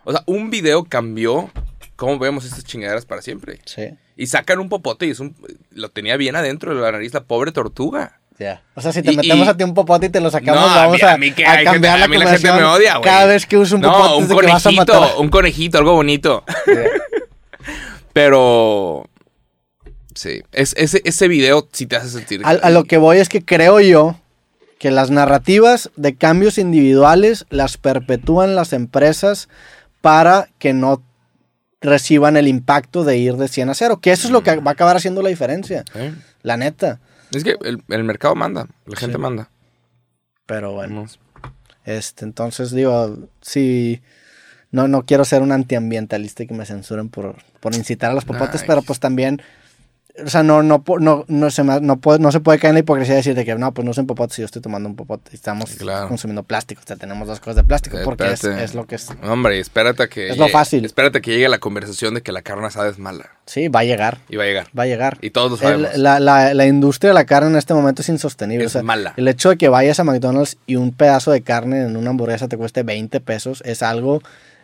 [0.04, 1.50] O sea, un video cambió
[1.96, 3.60] cómo vemos estas chingaderas para siempre.
[3.66, 3.90] Sí.
[4.18, 5.36] Y sacan un popote y es un,
[5.72, 8.20] lo tenía bien adentro de la nariz la pobre tortuga.
[8.40, 8.64] Ya.
[8.74, 10.62] O sea, si te Y- metemos y- a ti un popote y te lo sacamos,
[10.62, 12.18] No, a vamos mí- a, a mí que a hay gente- cambiar a la mí
[12.18, 13.04] la gente me odia, güey.
[13.04, 14.96] Cada vez que uso un popote No, un es de que vas a matar.
[14.98, 16.44] conejito, un conejito, algo bonito.
[18.14, 19.08] Pero
[20.16, 22.42] sí, es, ese, ese video sí te hace sentir.
[22.44, 24.16] A, a lo que voy es que creo yo
[24.80, 29.48] que las narrativas de cambios individuales las perpetúan las empresas
[30.02, 31.02] para que no
[31.80, 34.00] reciban el impacto de ir de 100 a 0.
[34.02, 35.84] Que eso es lo que va a acabar haciendo la diferencia.
[35.96, 36.14] ¿Eh?
[36.44, 37.00] La neta.
[37.32, 39.22] Es que el, el mercado manda, la gente Sí.
[39.22, 39.50] manda.
[40.46, 40.96] Pero bueno.
[40.96, 41.20] Vamos.
[41.86, 44.02] Este, entonces digo, sí.
[44.70, 48.24] No, no quiero ser un antiambientalista y que me censuren por, por incitar a los
[48.26, 49.42] popotes, pero pues también
[50.26, 52.80] O sea, no, no, no, no, se, no, puede- no se puede caer en la
[52.82, 54.96] hipocresía de decir de que no, pues no usen popote si yo estoy tomando un
[54.96, 56.10] popote y estamos Claro.
[56.10, 56.82] consumiendo plástico.
[56.84, 59.08] O sea, tenemos dos cosas de plástico Eh, porque es, es lo que es.
[59.24, 60.30] Hombre, espérate que.
[60.30, 60.84] Es lo fácil.
[60.86, 63.30] Espérate que llegue la conversación de que la carne asada es mala.
[63.46, 64.20] Sí, va a llegar.
[64.30, 64.68] Y va a llegar.
[64.78, 65.18] Va a llegar.
[65.22, 65.98] Y todos lo El- sabemos.
[65.98, 68.66] la, la, la industria de la carne en este momento es insostenible.
[68.66, 69.14] Es o sea, mala.
[69.18, 72.48] El hecho de que vayas a McDonald's y un pedazo de carne en una hamburguesa
[72.48, 74.22] te cueste 20 pesos es algo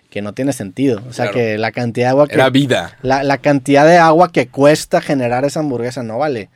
[0.09, 1.01] que no tiene sentido.
[1.09, 1.33] O sea, Claro.
[1.37, 2.35] que la cantidad de agua que...
[2.35, 2.97] Era vida.
[3.01, 6.49] La, la cantidad de agua que cuesta generar esa hamburguesa no vale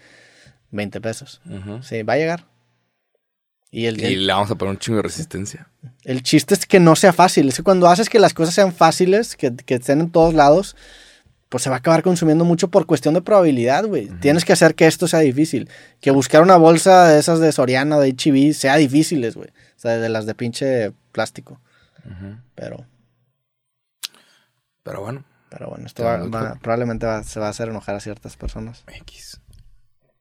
[0.71, 1.41] 20 pesos.
[1.81, 2.45] Sí, va a llegar.
[3.69, 5.67] Y el, Y el, le vamos a poner un chingo de resistencia.
[6.03, 7.47] el chiste es que no sea fácil.
[7.49, 10.75] Es que cuando haces que las cosas sean fáciles, que, que estén en todos lados,
[11.47, 14.07] pues se va a acabar consumiendo mucho por cuestión de probabilidad, güey.
[14.21, 15.69] Tienes que hacer que esto sea difícil.
[16.01, 19.49] Que buscar una bolsa de esas de Soriana de HB sea difíciles, güey.
[19.49, 21.59] O sea, de las de pinche plástico.
[22.55, 22.85] Pero,
[24.84, 28.36] Pero bueno, pero bueno, esto va- probablemente va- se va a hacer enojar a ciertas
[28.38, 28.84] personas.
[28.88, 29.39] X.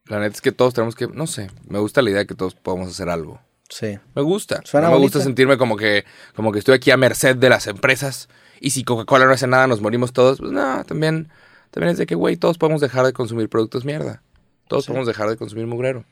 [0.07, 1.07] La neta es que todos tenemos que.
[1.09, 1.51] No sé.
[1.69, 3.41] Me gusta la idea de que todos podamos hacer algo.
[3.69, 3.99] Sí.
[4.17, 4.61] Me gusta.
[4.65, 6.05] Suena no me gusta sentirme como que,
[6.35, 8.29] como que estoy aquí a merced de las empresas.
[8.61, 10.39] Y si Coca-Cola no hace nada, nos morimos todos.
[10.41, 11.31] Pues no, también,
[11.71, 14.23] también es de que, güey, todos podemos dejar de consumir productos mierda.
[14.69, 14.89] Todos Sí.
[14.89, 16.05] podemos dejar de consumir mugrero.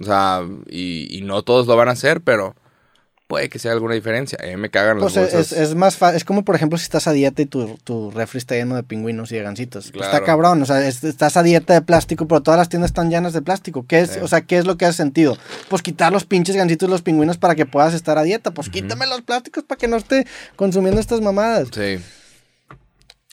[0.00, 2.54] O sea, y, y no todos lo van a hacer, pero
[3.26, 4.38] puede que sea alguna diferencia.
[4.42, 5.58] A mí me cagan las Pues es, bolsas.
[5.58, 6.16] es más fácil.
[6.16, 8.82] Es como, por ejemplo, si estás a dieta y tu, tu refri está lleno de
[8.82, 9.90] pingüinos y de gancitos.
[9.92, 10.60] Pues está cabrón.
[10.62, 13.42] O sea, es- estás a dieta de plástico, pero todas las tiendas están llenas de
[13.42, 13.86] plástico.
[13.88, 14.18] ¿Qué es, Sí.
[14.20, 15.36] O sea, ¿qué es lo que hace sentido?
[15.68, 18.50] Pues quitar los pinches gancitos y los pingüinos para que puedas estar a dieta.
[18.52, 21.68] Pues quítame los plásticos para que no esté consumiendo estas mamadas.
[21.74, 21.98] Sí.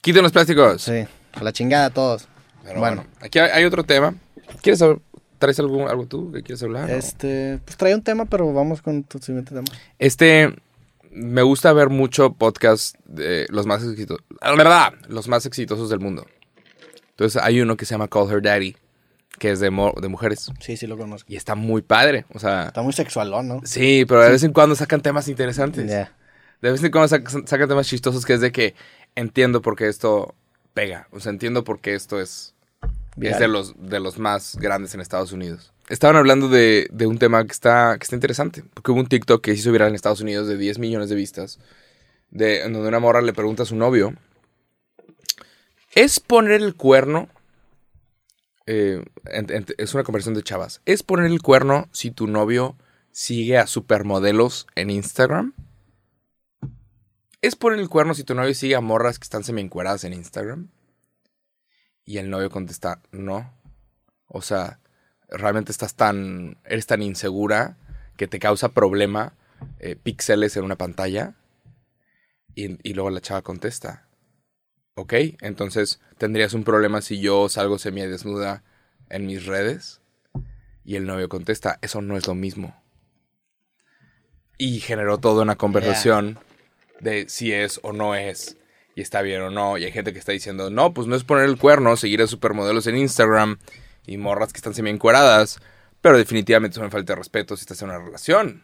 [0.02, 0.82] Quiten los plásticos.
[0.82, 2.28] Sí, a la chingada todos.
[2.64, 4.16] Pero bueno, bueno, aquí hay, hay otro tema.
[4.62, 5.00] ¿Quieres saber?
[5.42, 6.90] ¿Traes algo, algo tú que quieres hablar?
[6.90, 6.94] o?
[6.94, 9.66] este, pues trae un tema, pero vamos con tu siguiente tema.
[10.00, 10.56] Este,
[11.12, 14.24] me gusta ver mucho podcast de los más exitosos.
[14.42, 16.26] La verdad, los más exitosos del mundo.
[17.10, 18.76] Entonces hay uno que se llama Call Her Daddy,
[19.40, 20.52] que es de, mo- de mujeres.
[20.60, 21.32] Sí, sí lo conozco.
[21.32, 22.26] Y está muy padre.
[22.34, 23.62] O sea, Está muy sexualón, ¿no?
[23.64, 25.88] sí, pero de vez en cuando sacan temas interesantes.
[25.88, 28.76] De vez en cuando sac- sacan temas chistosos que es de que
[29.16, 30.36] entiendo por qué esto
[30.76, 31.08] pega.
[31.12, 32.54] O sea, entiendo por qué esto es
[33.20, 35.74] Es de los, de los más grandes en Estados Unidos.
[35.90, 38.64] Estaban hablando de, de un tema que está, que está interesante.
[38.74, 41.16] Porque hubo un TikTok que se hizo viral en Estados Unidos de 10 millones de
[41.16, 41.60] vistas.
[42.30, 44.14] De, en donde una morra le pregunta a su novio.
[45.94, 47.28] ¿Es poner el cuerno?
[48.68, 50.82] eh, en- en- es una conversación de chavas.
[50.86, 52.78] ¿Es poner el cuerno si tu novio
[53.12, 55.54] sigue a supermodelos en Instagram?
[57.42, 60.70] ¿Es poner el cuerno si tu novio sigue a morras que están semi-encueradas en Instagram?
[62.12, 63.54] Y el novio contesta, no.
[64.28, 64.80] O sea,
[65.30, 67.78] realmente estás tan, eres tan insegura
[68.18, 69.32] que te causa problema
[69.80, 71.36] eh, píxeles en una pantalla.
[72.54, 74.10] Y, y luego la chava contesta,
[74.96, 78.62] ok, entonces tendrías un problema si yo salgo semidesnuda
[79.10, 80.02] en mis redes.
[80.84, 82.76] Y el novio contesta, eso no es lo mismo.
[84.58, 86.40] Y generó toda una conversación
[87.00, 88.58] de si es o no es,
[88.96, 89.78] y está bien o no.
[89.78, 92.28] Y hay gente que está diciendo, no, pues no es poner el cuerno, seguir a
[92.28, 93.58] supermodelos en Instagram
[94.06, 95.60] y morras que están semi encueradas,
[96.02, 98.64] pero definitivamente es una falta de respeto si estás en una relación.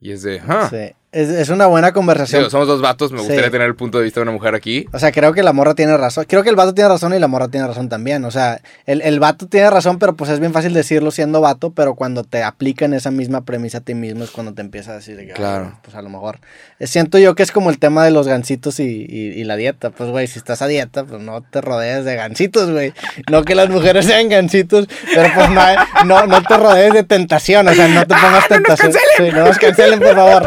[0.00, 0.94] Y es de, ah, Sí.
[1.12, 2.40] Es, es una buena conversación.
[2.40, 3.26] digo, somos dos vatos, me Sí.
[3.26, 4.86] gustaría tener el punto de vista de una mujer aquí.
[4.94, 6.24] O sea, creo que la morra tiene razón.
[6.26, 8.24] Creo que el vato tiene razón y la morra tiene razón también.
[8.24, 11.70] O sea, el, el vato tiene razón, pero pues es bien fácil decirlo siendo vato,
[11.70, 14.94] pero cuando te aplican esa misma premisa a ti mismo es cuando te empieza a
[14.94, 15.78] decir que, ah, Claro.
[15.82, 16.38] pues a lo mejor.
[16.78, 19.56] Eh, Siento yo que es como el tema de los gancitos y, y- y la
[19.56, 19.90] dieta.
[19.90, 22.94] Pues, güey, si estás a dieta, pues no te rodees de gancitos, güey.
[23.30, 25.62] No que las mujeres sean gancitos, pero pues no,
[26.06, 27.68] no, no te rodees de tentación.
[27.68, 28.92] O sea, no te pongas tentación.
[29.18, 30.46] Sí, no nos cancelen, por favor.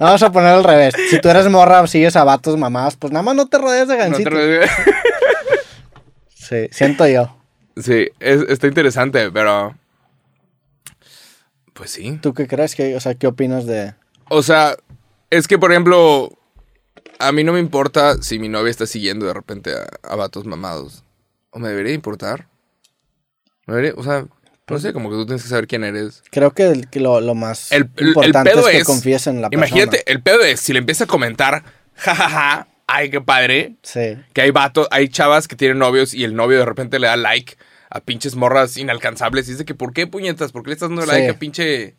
[0.00, 0.94] Vamos a poner al revés.
[1.10, 3.94] Si tú eres morra, sigues a vatos mamadas, pues nada más no te rodees de
[3.96, 4.32] No te gancitos.
[4.32, 4.60] re-
[6.34, 7.34] Sí, siento yo.
[7.76, 9.74] sí, es- está interesante, pero...
[11.72, 12.18] Pues sí.
[12.22, 13.94] ¿Tú qué crees que, o sea, qué opinas de...
[14.28, 14.76] O sea,
[15.30, 16.30] es que, por ejemplo,
[17.18, 20.44] a mí no me importa si mi novia está siguiendo de repente a, a vatos
[20.46, 21.02] mamados.
[21.50, 22.46] ¿O me debería importar?
[23.66, 23.94] ¿Me debería?
[23.96, 24.26] O sea,
[24.68, 26.22] no sé, como que tú tienes que saber quién eres.
[26.30, 28.84] Creo que, el- que lo, lo más El, el- el importante pedo es que es...
[28.84, 29.66] confíes en la persona.
[29.68, 31.62] Imagínate, el pedo es si le empieza a comentar,
[31.94, 34.16] jajaja, ay, qué padre, Sí.
[34.32, 37.16] que hay vatos, hay chavas que tienen novios y el novio de repente le da
[37.16, 37.56] like
[37.90, 40.50] a pinches morras inalcanzables y dice que, ¿por qué puñetas?
[40.52, 41.08] ¿Por qué le estás dando Sí.
[41.08, 41.94] like a pinche...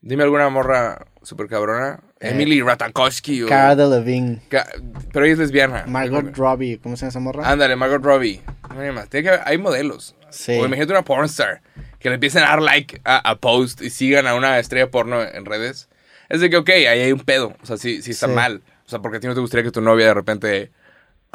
[0.00, 1.98] Dime alguna morra super cabrona.
[2.20, 3.48] Eh, Emily Ratajkowski o...
[3.48, 4.68] Cara Delevingne, Ca-
[5.12, 5.84] Pero ella es lesbiana.
[5.88, 7.50] Margot Robbie, ¿cómo se llama esa morra?
[7.50, 8.40] Ándale, Margot Robbie.
[8.72, 9.08] No hay más.
[9.08, 10.14] Tiene que haber- hay modelos.
[10.30, 10.52] Sí.
[10.52, 11.62] O imagínate una pornstar
[11.98, 15.22] que le empiecen a dar like a, a post y sigan a una estrella porno
[15.22, 15.88] en redes.
[16.28, 17.54] Es de que, ok, ahí hay un pedo.
[17.62, 18.32] O sea, sí, sí está Sí.
[18.34, 18.62] mal.
[18.86, 20.70] O sea, porque a ti no te gustaría que tu novia de repente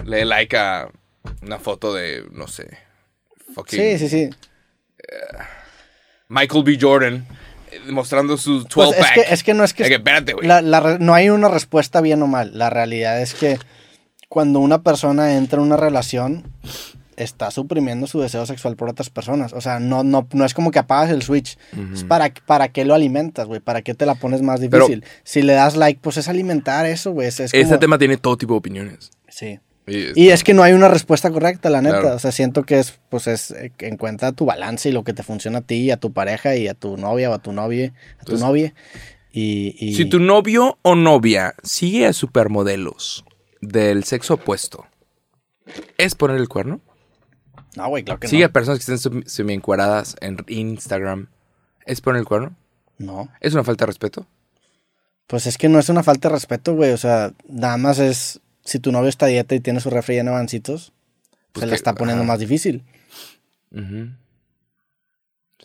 [0.05, 0.89] le dé like a
[1.41, 2.77] una foto de, no sé,
[3.53, 4.29] fucking Sí, sí, sí.
[6.29, 6.77] Michael B.
[6.79, 7.25] Jordan
[7.71, 9.13] eh, mostrando su 12 Pues es, pack.
[9.13, 9.83] que, es que no es que...
[9.83, 10.47] De que, espérate, güey.
[10.47, 10.61] la-
[10.99, 12.57] no hay una respuesta bien o mal.
[12.57, 13.59] La realidad es que
[14.29, 16.43] cuando una persona entra en una relación,
[17.17, 19.53] está suprimiendo su deseo sexual por otras personas.
[19.53, 21.57] O sea, no, no, no es como que apagas el switch.
[21.93, 23.59] Es para, ¿Para qué lo alimentas, güey?
[23.59, 25.05] ¿Para qué te la pones más Pero- difícil?
[25.23, 27.27] si le das like, pues es alimentar eso, güey.
[27.27, 29.11] Es, es Este como- tema tiene todo tipo de opiniones.
[29.29, 29.59] Sí.
[29.85, 31.99] Y- Y es que no hay una respuesta correcta, la neta.
[31.99, 32.15] Claro.
[32.15, 35.23] O sea, siento que es, pues es, eh, encuentra tu balance y lo que te
[35.23, 38.23] funciona a ti, a tu pareja y a tu novia o a tu novia, a
[38.23, 38.73] tu novia.
[39.33, 43.25] Y, y- Si tu novio o novia sigue a supermodelos
[43.61, 44.85] del sexo opuesto,
[45.97, 46.79] ¿es poner el cuerno?
[47.75, 48.49] No, güey, claro que Sigue no.
[48.49, 51.27] a personas que estén semi encueradas en Instagram,
[51.85, 52.55] ¿es poner el cuerno?
[52.97, 53.29] No.
[53.41, 54.27] ¿Es una falta de respeto?
[55.27, 56.91] Pues es que no es una falta de respeto, güey.
[56.91, 60.15] O sea, nada más es, si tu novio está a dieta y tiene su refri
[60.15, 60.93] lleno de avancitos,
[61.51, 62.31] Pues se le que- está poniendo ajá.
[62.33, 62.83] más difícil.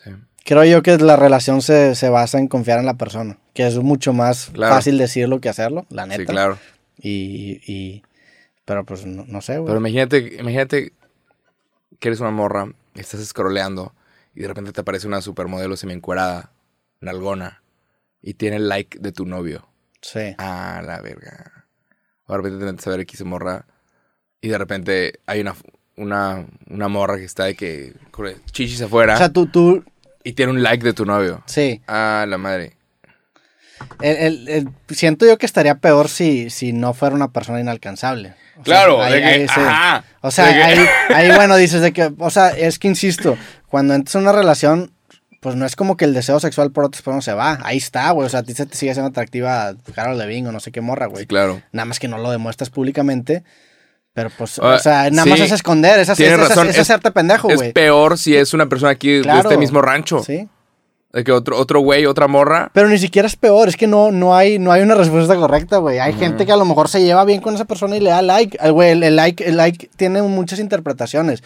[0.03, 0.11] Sí.
[0.45, 3.77] Creo yo que la relación se, se basa en confiar en la persona, que es
[3.79, 4.75] mucho más Claro.
[4.75, 6.23] fácil decirlo que hacerlo, la neta.
[6.23, 6.59] Sí, claro.
[7.01, 8.03] Y, y
[8.65, 9.67] pero pues no, no sé, güey.
[9.67, 10.93] Pero imagínate, imagínate
[11.99, 13.95] que eres una morra, estás scrolleando
[14.35, 16.53] y de repente te aparece una supermodelo semi-encuerada,
[17.01, 17.63] nalgona,
[18.23, 19.69] y tiene el like de tu novio.
[20.01, 20.35] Sí.
[20.39, 21.67] Ah, la verga.
[22.27, 23.67] O de repente te metes a ver X morra
[24.41, 25.55] y de repente hay una,
[25.97, 27.95] una, una morra que está de que
[28.53, 29.85] chichis afuera O sea, tú, tú,
[30.23, 31.43] y tiene un like de tu novio.
[31.47, 31.81] sí.
[31.89, 32.75] Ah, la madre.
[34.01, 38.35] El- el- el- siento yo que estaría peor si, si no fuera una persona inalcanzable.
[38.61, 40.05] O sea, Claro, ahí- de que, ajá.
[40.21, 43.37] O sea, De que- ahí, ahí, bueno, dices de que, o sea, es que insisto,
[43.69, 44.93] cuando entras en una relación,
[45.41, 47.59] pues no es como que el deseo sexual por otras personas se va.
[47.63, 48.27] Ahí está, güey.
[48.27, 50.81] O sea, a ti se te sigue siendo atractiva Carol Levine o no sé qué
[50.81, 51.23] morra, güey.
[51.23, 51.63] Sí, claro.
[51.71, 53.45] Nada más que no lo demuestras públicamente.
[54.15, 55.31] Pero pues, Ah, o sea, nada sí.
[55.31, 57.73] más es esconder, es, hacer- es, es- es es- hacerte pendejo, Es güey.
[57.73, 59.43] peor si es una persona aquí de Claro.
[59.49, 60.25] este mismo rancho.
[60.25, 60.49] Sí.
[61.19, 62.71] De que otro, otro güey, otra morra.
[62.73, 65.79] Pero ni siquiera es peor, es que no, no, hay, no hay una respuesta correcta,
[65.79, 65.99] güey.
[65.99, 68.23] Hay gente que a lo mejor se lleva bien con esa persona y le da
[68.23, 68.57] like.
[68.61, 69.45] Al güey, el, el like.
[69.45, 71.43] El like tiene muchas interpretaciones.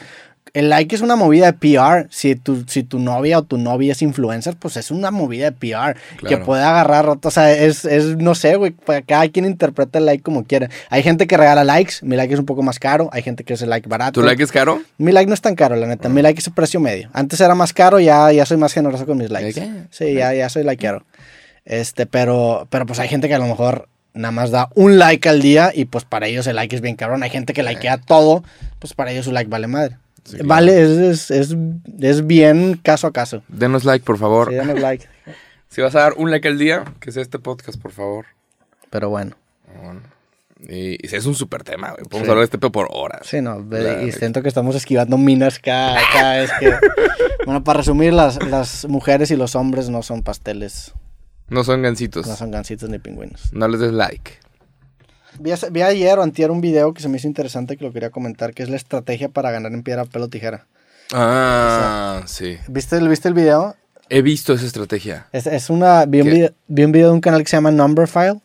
[0.54, 2.08] El like es una movida de PR.
[2.10, 5.52] Si tu, si tu novia o tu novia es influencer, pues es una movida de
[5.52, 5.94] PR.
[6.18, 6.44] Que Claro.
[6.44, 8.74] puede agarrar, o sea, es, es no sé, güey.
[9.06, 10.68] Cada quien interpreta el like como quiera.
[10.90, 11.94] Hay gente que regala likes.
[12.02, 13.08] Mi like es un poco más caro.
[13.12, 14.20] Hay gente que es el like barato.
[14.20, 14.82] ¿Tu like es caro?
[14.98, 16.10] Mi like no es tan caro, la neta.
[16.10, 17.08] Mi like es el precio medio.
[17.14, 19.54] Antes era más caro, ya, ya soy más generoso con mis likes.
[19.54, 19.70] qué?
[19.90, 21.02] Sí, ya, ya soy likeero.
[21.64, 25.26] Este, pero, pero pues hay gente que a lo mejor nada más da un like
[25.30, 27.22] al día y pues para ellos el like es bien cabrón.
[27.22, 28.44] Hay gente que likea todo,
[28.78, 29.96] pues para ellos su like vale madre.
[30.24, 30.48] Sí, claro.
[30.48, 31.56] Vale, es, es, es,
[32.00, 33.42] es bien caso a caso.
[33.48, 34.48] Denos like, por favor.
[34.50, 35.06] Sí, danos like.
[35.68, 38.26] Si vas a dar un like al día, que sea este podcast, por favor.
[38.90, 39.34] Pero bueno.
[40.68, 42.04] Y, y es un súper tema, güey.
[42.04, 42.30] Podemos Sí.
[42.30, 43.22] hablar de este pedo por horas.
[43.26, 43.66] Sí, no,
[44.06, 46.74] y siento que estamos esquivando minas cada, cada vez que...
[47.46, 50.92] Bueno, para resumir, las, las mujeres y los hombres no son pasteles,
[51.48, 52.26] No son gancitos.
[52.28, 53.52] no son gansitos ni pingüinos.
[53.54, 54.32] No les des like.
[55.38, 58.52] Vi, ayer o antier un video que se me hizo interesante que lo quería comentar,
[58.54, 60.66] que es la estrategia para ganar en piedra, pelo, tijera.
[61.12, 62.58] Ah, sí.
[62.68, 63.76] ¿Viste, el- ¿Viste el video?
[64.08, 65.26] He visto esa estrategia.
[65.32, 66.04] Es, es una...
[66.06, 68.40] Vi un, video, vi un video de un canal que se llama Numberphile.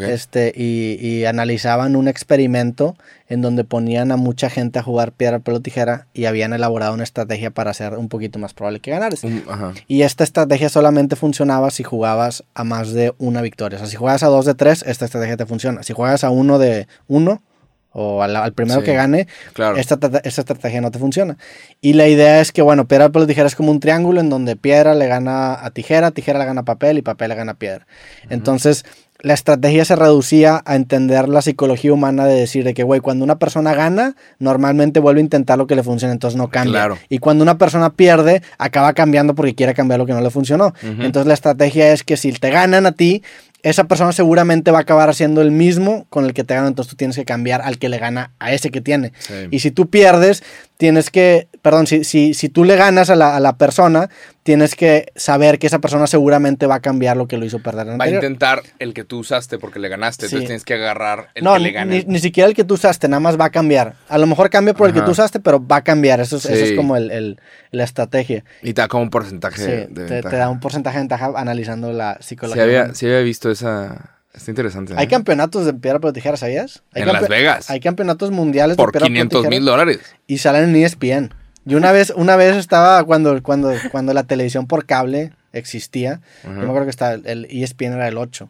[0.00, 2.96] Este, y, y analizaban un experimento
[3.28, 7.04] en donde ponían a mucha gente a jugar piedra, pelo, tijera y habían elaborado una
[7.04, 9.22] estrategia para hacer un poquito más probable que ganares.
[9.48, 9.72] Ajá.
[9.86, 13.76] Y esta estrategia solamente funcionaba si jugabas a más de una victoria.
[13.76, 15.82] O sea, si juegas a dos de tres, esta estrategia te funciona.
[15.82, 17.42] Si juegas a uno de uno
[17.90, 19.76] o al, al primero Sí, que gane, claro.
[19.76, 21.36] esta, esta estrategia no te funciona.
[21.80, 24.56] Y la idea es que, bueno, piedra, papel, tijera es como un triángulo en donde
[24.56, 27.54] piedra le gana a tijera, tijera le gana a papel y papel le gana a
[27.56, 27.86] piedra.
[28.30, 28.84] Entonces,
[29.20, 33.24] la estrategia se reducía a entender la psicología humana de decir de que, güey, cuando
[33.24, 36.72] una persona gana, normalmente vuelve a intentar lo que le funciona, entonces no cambia.
[36.72, 36.98] Claro.
[37.08, 40.72] Y cuando una persona pierde, acaba cambiando porque quiere cambiar lo que no le funcionó.
[40.82, 43.22] Entonces la estrategia es que si te ganan a ti,
[43.64, 46.90] esa persona seguramente va a acabar haciendo el mismo con el que te ganó, entonces
[46.90, 49.12] tú tienes que cambiar al que le gana a ese que tiene.
[49.18, 49.34] Sí.
[49.50, 50.44] Y si tú pierdes,
[50.78, 54.08] tienes que, perdón, si, si, si tú le ganas a la, a la persona,
[54.44, 57.86] tienes que saber que esa persona seguramente va a cambiar lo que lo hizo perder
[57.88, 58.22] Va a anterior.
[58.24, 60.28] intentar el que tú usaste porque le ganaste.
[60.28, 60.36] Sí.
[60.36, 62.04] Entonces tienes que agarrar el No, que le ni, gane.
[62.06, 63.94] ni siquiera el que tú usaste, nada más va a cambiar.
[64.08, 65.06] A lo mejor cambia por el que Ajá.
[65.06, 66.20] tú usaste, pero va a cambiar.
[66.20, 66.76] Eso es, eso es Sí.
[66.76, 67.40] como el, el-
[67.72, 68.44] la estrategia.
[68.62, 70.30] Y te da como un porcentaje Sí, de te, ventaja.
[70.30, 72.62] te da un porcentaje de ventaja analizando la Sí psicología.
[72.62, 74.14] había, sí había visto esa...
[74.38, 74.94] Está interesante.
[74.96, 75.08] Hay ¿eh?
[75.08, 76.82] campeonatos de piedra pero tijera, ¿sabías?
[76.94, 77.70] Hay En Las Vegas.
[77.70, 80.00] Hay campeonatos mundiales Por de piedra, papel, 500 mil dólares.
[80.26, 81.34] y salen en E ESPN.
[81.66, 86.20] Y una vez, una vez estaba cuando, cuando, cuando la televisión por cable existía.
[86.44, 88.48] Yo me acuerdo que estaba el E ESPN era el 8.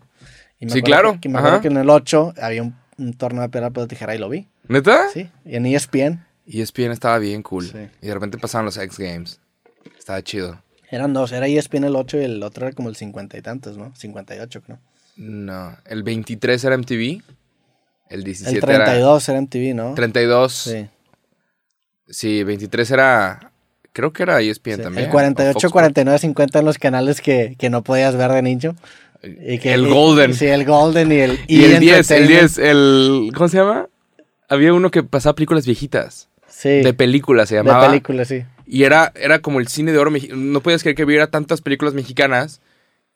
[0.61, 1.63] Y me Sí, claro, Que, me acuerdo ajá.
[1.63, 4.49] que en el 8 había un, un torneo de piedra pero tijera y lo vi.
[4.69, 5.09] ¿Neta?
[5.13, 6.25] Sí, y en E ESPN.
[6.47, 7.67] ESPN estaba bien cool.
[7.67, 7.79] Sí.
[8.03, 9.41] Y de repente pasaban los X Games.
[9.99, 10.63] Estaba chido.
[10.91, 13.43] Eran dos, era E ESPN el 8 y el otro era como el 50 y
[13.43, 13.95] tantos, ¿no?
[13.95, 14.79] 58 creo.
[15.19, 15.77] No.
[15.85, 17.21] El 23 era MTV.
[18.09, 19.87] El 17 El 32 era MTV, ¿no?
[19.89, 20.53] era 32.
[20.53, 20.87] Sí.
[22.09, 23.53] Sí, 23 era.
[23.93, 24.83] Creo que era ESPN sí.
[24.83, 25.05] también.
[25.05, 28.43] El o 48, Fox 49, 50 en los canales que, que no podías ver de
[28.43, 28.77] niño.
[29.23, 30.33] Y que, el y- Golden.
[30.35, 32.41] Sí, el Golden y el Y el 10, el Entertainment.
[32.57, 33.31] 10, el.
[33.35, 33.89] ¿Cómo se llama?
[34.49, 36.29] Había uno que pasaba películas viejitas.
[36.49, 36.69] Sí.
[36.83, 37.89] De películas se de llamaba.
[37.89, 38.45] película, sí.
[38.67, 40.41] Y era, era como el cine de oro mexicano.
[40.41, 42.61] No podías creer que hubiera tantas películas mexicanas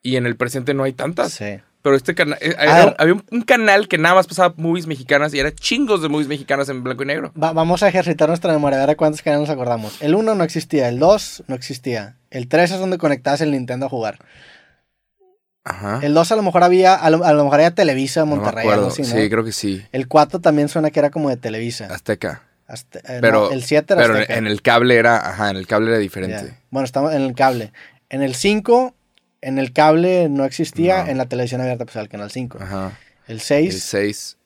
[0.02, 1.32] y en el presente no hay tantas.
[1.32, 1.60] Sí.
[1.82, 2.38] Pero este canal.
[2.40, 2.96] eh, A era- ver.
[2.98, 6.28] había un, un canal que nada más pasaba movies mexicanas y era chingos de movies
[6.28, 7.32] mexicanas en blanco y negro.
[7.40, 10.00] Va- vamos a ejercitar nuestra memoria, a ver a cuántos canales nos acordamos.
[10.00, 12.16] El 1 no existía, el 2 no existía.
[12.30, 14.18] El 3 es donde conectabas el Nintendo a jugar.
[15.64, 16.00] Ajá.
[16.02, 18.62] El 2 a lo mejor había, a lo, a lo mejor había Televisa, No Monterrey,
[18.62, 18.82] acuerdo.
[18.82, 19.08] algo así, ¿no?
[19.08, 19.84] Sí, creo que sí.
[19.92, 21.86] El 4 también suena que era como de Televisa.
[21.86, 22.42] Azteca.
[22.68, 24.34] Eh, Pero, no, el 7 era pero Azteca.
[24.38, 25.16] en el cable era.
[25.28, 26.54] Ajá, en el cable era diferente.
[26.70, 27.72] Bueno, estamos en el cable.
[28.08, 28.94] En el 5,
[29.42, 31.10] en el cable no existía, No.
[31.10, 32.58] en la televisión abierta pues el canal 5.
[32.62, 32.92] Ajá.
[33.28, 34.36] El El 6, 6.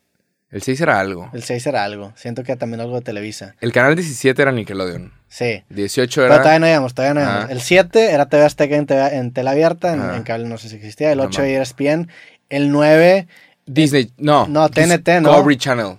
[0.50, 1.30] El 6 era algo.
[1.34, 2.12] el 6 era algo.
[2.16, 3.54] Siento que también algo de Televisa.
[3.60, 5.12] El canal 17 era Nickelodeon.
[5.28, 5.64] Sí.
[5.70, 6.42] 18 Pero era.
[6.42, 7.44] todavía no íbamos, todavía no íbamos.
[7.44, 7.52] Ajá.
[7.52, 10.16] El 7 era TV Azteca en, TV en tela abierta, en, Ajá.
[10.16, 11.10] en cable no sé si existía.
[11.12, 11.52] El No 8 mames.
[11.54, 12.08] era ESPN.
[12.48, 13.26] El 9,
[13.66, 14.12] Disney.
[14.18, 14.46] No.
[14.46, 15.30] No, TNT, ¿no?
[15.30, 15.96] Discovery Channel.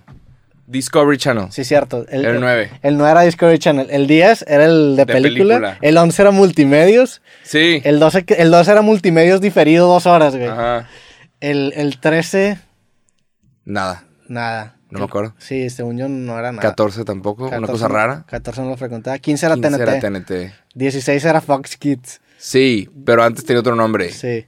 [0.68, 1.46] Discovery Channel.
[1.50, 2.04] sí, cierto.
[2.08, 2.70] El, El 9.
[2.82, 3.86] El 9 era Discovery Channel.
[3.90, 5.54] El 10 era el de, De película.
[5.56, 5.78] película.
[5.80, 7.22] El 11 era multimedios.
[7.42, 7.80] Sí.
[7.84, 10.48] El 12, que- el 12 era multimedios diferido dos horas, güey.
[10.48, 10.88] Ajá.
[11.40, 12.58] El, el 13,
[13.64, 14.04] Nada.
[14.28, 14.74] nada.
[14.90, 15.34] No me acuerdo.
[15.38, 16.62] Sí, según yo no era nada.
[16.62, 17.42] 14 tampoco.
[17.48, 18.24] Una 14 cosa no- rara.
[18.26, 19.18] 14 no lo frecuentaba.
[19.18, 19.82] 15 era 15 TNT.
[19.82, 20.52] era TNT.
[20.74, 22.20] 16 era Fox Kids.
[22.38, 24.10] Sí, pero antes tenía otro nombre.
[24.12, 24.46] Sí.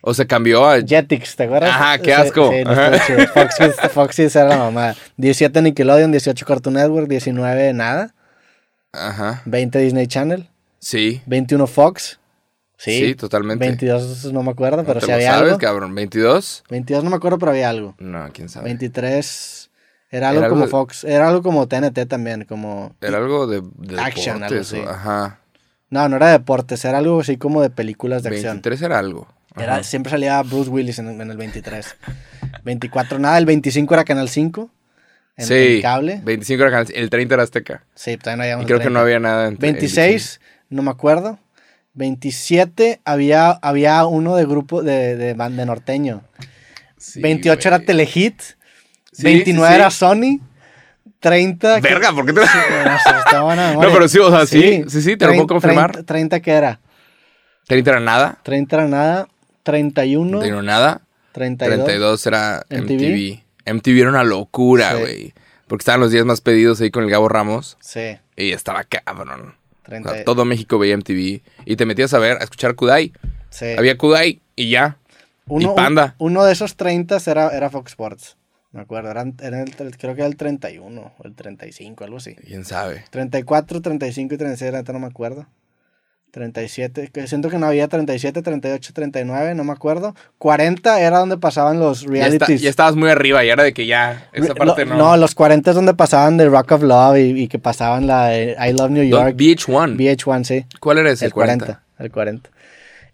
[0.00, 0.80] O se cambió a.
[0.80, 1.70] Jetix, ¿te acuerdas?
[1.70, 2.50] Ajá, qué Sí, asco.
[2.52, 2.92] sí, no Ajá.
[3.34, 4.94] Fox Kids, Fox Kids era la mamá.
[5.16, 8.14] 17 Nickelodeon, 18 Cartoon Network, 19 nada.
[8.92, 9.42] Ajá.
[9.44, 10.48] 20 Disney Channel.
[10.78, 11.20] Sí.
[11.26, 12.20] 21 Fox.
[12.76, 13.14] Sí, Sí.
[13.16, 13.64] totalmente.
[13.66, 15.58] 22 no me acuerdo, No pero te si había sabes, algo.
[15.58, 15.94] cabrón.
[15.96, 16.62] 22.
[16.70, 17.96] 22 no me acuerdo, pero había algo.
[17.98, 18.66] No, quién sabe.
[18.66, 19.70] 23
[20.10, 21.02] era algo Era como algo- Fox.
[21.02, 22.94] Era algo como TNT también, como...
[23.00, 24.96] Era algo de, de Action, deportes, algo así.
[25.00, 25.40] Ajá.
[25.90, 28.54] No, no era deportes, era algo así como de películas de acción.
[28.58, 29.26] 23 era algo.
[29.64, 29.74] Ajá.
[29.76, 31.96] Era, siempre salía Bruce Willis en, en el 23.
[32.64, 34.70] 24 nada, el 25 era Canal 5.
[35.36, 35.54] En, sí.
[35.54, 36.20] en cable.
[36.24, 36.86] 25 era canal.
[36.92, 37.84] El 30 era Azteca.
[37.94, 39.00] Sí, todavía no Y habíamos creo que no 30.
[39.00, 39.46] había nada.
[39.46, 40.40] en- en 26,
[40.70, 41.38] no me acuerdo.
[41.94, 46.22] 27 había, había uno de grupo de, de, de norteño.
[46.96, 47.78] Sí, 28 era.
[47.80, 48.40] Telehit.
[49.12, 49.80] Sí, 29 sí, sí.
[49.80, 50.40] era Sony.
[51.20, 51.80] 30.
[51.80, 52.40] que- Verga, ¿por qué te.?
[52.40, 55.90] No, buena No, pero sí, o sea, sí, sí, sí, te lo puedo 30, confirmar.
[55.92, 56.80] 30, 30 que era.
[57.66, 58.38] 30 era nada.
[58.42, 59.28] 30 era nada.
[59.72, 60.38] 31.
[60.38, 61.02] No era nada.
[61.32, 61.84] 32.
[61.84, 62.82] 32 era MTV.
[62.92, 63.42] MTV.
[63.74, 65.00] MTV era una locura, Sí.
[65.00, 65.34] güey.
[65.66, 67.76] Porque estaban los días más pedidos ahí con el Gabo Ramos.
[67.80, 68.16] Sí.
[68.36, 69.54] Y estaba cabrón.
[69.82, 70.10] O 30.
[70.14, 71.42] sea, todo México veía MTV.
[71.66, 73.12] Y te metías a ver, a escuchar Kudai.
[73.50, 73.66] sí.
[73.76, 74.96] Había Kudai y ya.
[75.46, 76.14] Uno, y Panda.
[76.18, 78.36] un- uno de esos 30 era, era Fox Sports.
[78.72, 79.10] Me acuerdo.
[79.10, 82.34] Eran, era el, creo que era el 31 o el 35, algo así.
[82.34, 83.04] ¿Quién sabe?
[83.10, 85.46] 34, 35 y 36, ahorita no me acuerdo.
[86.30, 90.14] 37, que siento que no había 37, 38, 39, no me acuerdo.
[90.38, 92.60] 40 era donde pasaban los Ya, está- realities.
[92.62, 94.28] ya estabas muy arriba y era de que ya.
[94.32, 95.16] Esa parte lo- no.
[95.16, 98.56] los 40 es donde pasaban The Rock of Love y, y que pasaban la de
[98.58, 99.34] I Love New York.
[99.36, 99.96] VH1.
[99.96, 100.66] VH1, sí.
[100.80, 101.26] ¿Cuál era ese?
[101.26, 101.82] El 40.
[101.98, 102.50] El 40.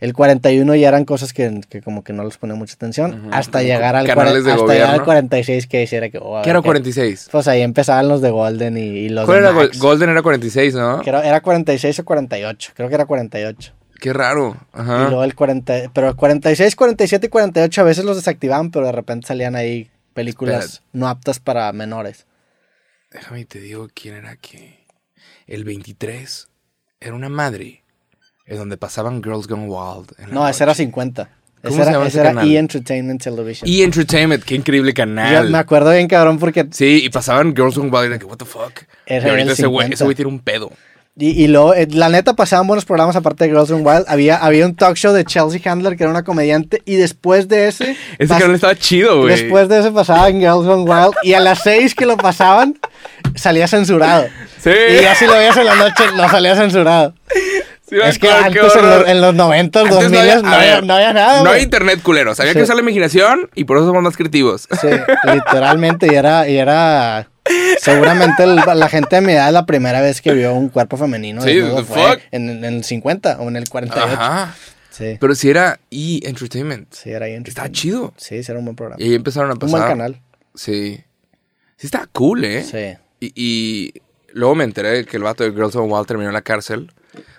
[0.04, 3.30] El 41 ya eran cosas que, que como que no les ponía mucha atención.
[3.32, 5.04] Hasta llegar al, canales 40 de hasta llegar al gobierno.
[5.06, 6.18] 46 que hiciera que...
[6.20, 7.28] oh, ¿Qué era qué- 46?
[7.32, 9.52] Pues ahí empezaban los de Golden y, y los ¿Cuál de era?
[9.54, 9.78] Max.
[9.78, 11.00] Gol- Golden era 46, ¿no?
[11.00, 12.72] Que era, era 46 o 48.
[12.76, 13.72] Creo que era 48.
[14.00, 14.56] Qué raro.
[14.74, 15.04] Y Ajá.
[15.08, 15.74] luego el 40...
[15.94, 19.90] Pero el 46, 47 y 48 a veces los desactivaban, pero de repente salían ahí
[20.12, 20.86] películas Espérate.
[20.92, 22.26] no aptas para menores.
[23.10, 24.84] Déjame y te digo quién era que.
[25.46, 26.48] El 23
[27.00, 27.83] era una madre.
[28.46, 30.12] En donde pasaban Girls Gone Wild.
[30.30, 30.84] No, ese era noche.
[30.84, 31.28] 50.
[31.62, 32.48] ¿Cómo Ese se era, ese era canal?
[32.50, 32.58] E!
[32.58, 33.66] Entertainment Television.
[33.68, 35.50] Y Entertainment, qué increíble Yo canal.
[35.50, 38.36] me acuerdo bien cabrón porque Sí, y pasaban Girls Gone Wild y era que, what
[38.36, 38.82] the fuck.
[39.06, 39.94] Era y ahorita ese güey, 50.
[39.94, 40.70] ese güey tiene un pedo.
[41.16, 44.04] Y, y luego, eh, la neta, pasaban buenos programas aparte de Girls Gone Wild.
[44.08, 47.68] Había, había un talk show de Chelsea Handler, que era una comediante, y después de
[47.68, 47.96] ese...
[48.18, 49.28] Ese canal estaba chido, güey.
[49.30, 52.78] Después de ese pasaba en Girls Gone Wild, y a las seis que lo pasaban,
[53.36, 54.26] salía censurado.
[54.60, 54.70] Sí.
[54.70, 57.14] Y ya si lo veías en la noche, no salía censurado.
[57.88, 60.10] Sí, es que antes, en los, en los 90, Antes 2000,
[60.42, 61.42] no, había, ver, no había nada.
[61.42, 62.40] No hay internet culeros.
[62.40, 62.58] Había Sí.
[62.58, 64.66] que usar la imaginación y por eso somos más creativos.
[64.80, 64.88] Sí,
[65.32, 66.48] literalmente, y era...
[66.48, 67.28] Y era
[67.78, 71.42] Seguramente el- la gente de mi edad la primera vez que vio un cuerpo femenino
[71.42, 74.06] Sí, fue en, en el 50 o en el 48.
[74.18, 74.54] Ajá.
[74.88, 76.20] Sí, Pero si era E!
[76.22, 76.90] Entertainment.
[76.94, 77.34] sí, era ahí.
[77.44, 78.14] Estaba chido.
[78.16, 79.02] Sí, sí, era un buen programa.
[79.02, 79.78] Y ahí empezaron a un pasar.
[79.80, 80.20] buen canal.
[80.54, 81.04] Sí.
[81.76, 82.62] Sí, estaba cool, ¿eh?
[82.62, 82.96] Sí.
[83.20, 83.92] Y, y
[84.32, 86.90] luego me enteré de que el vato de Girls Gone Wild terminó en la cárcel.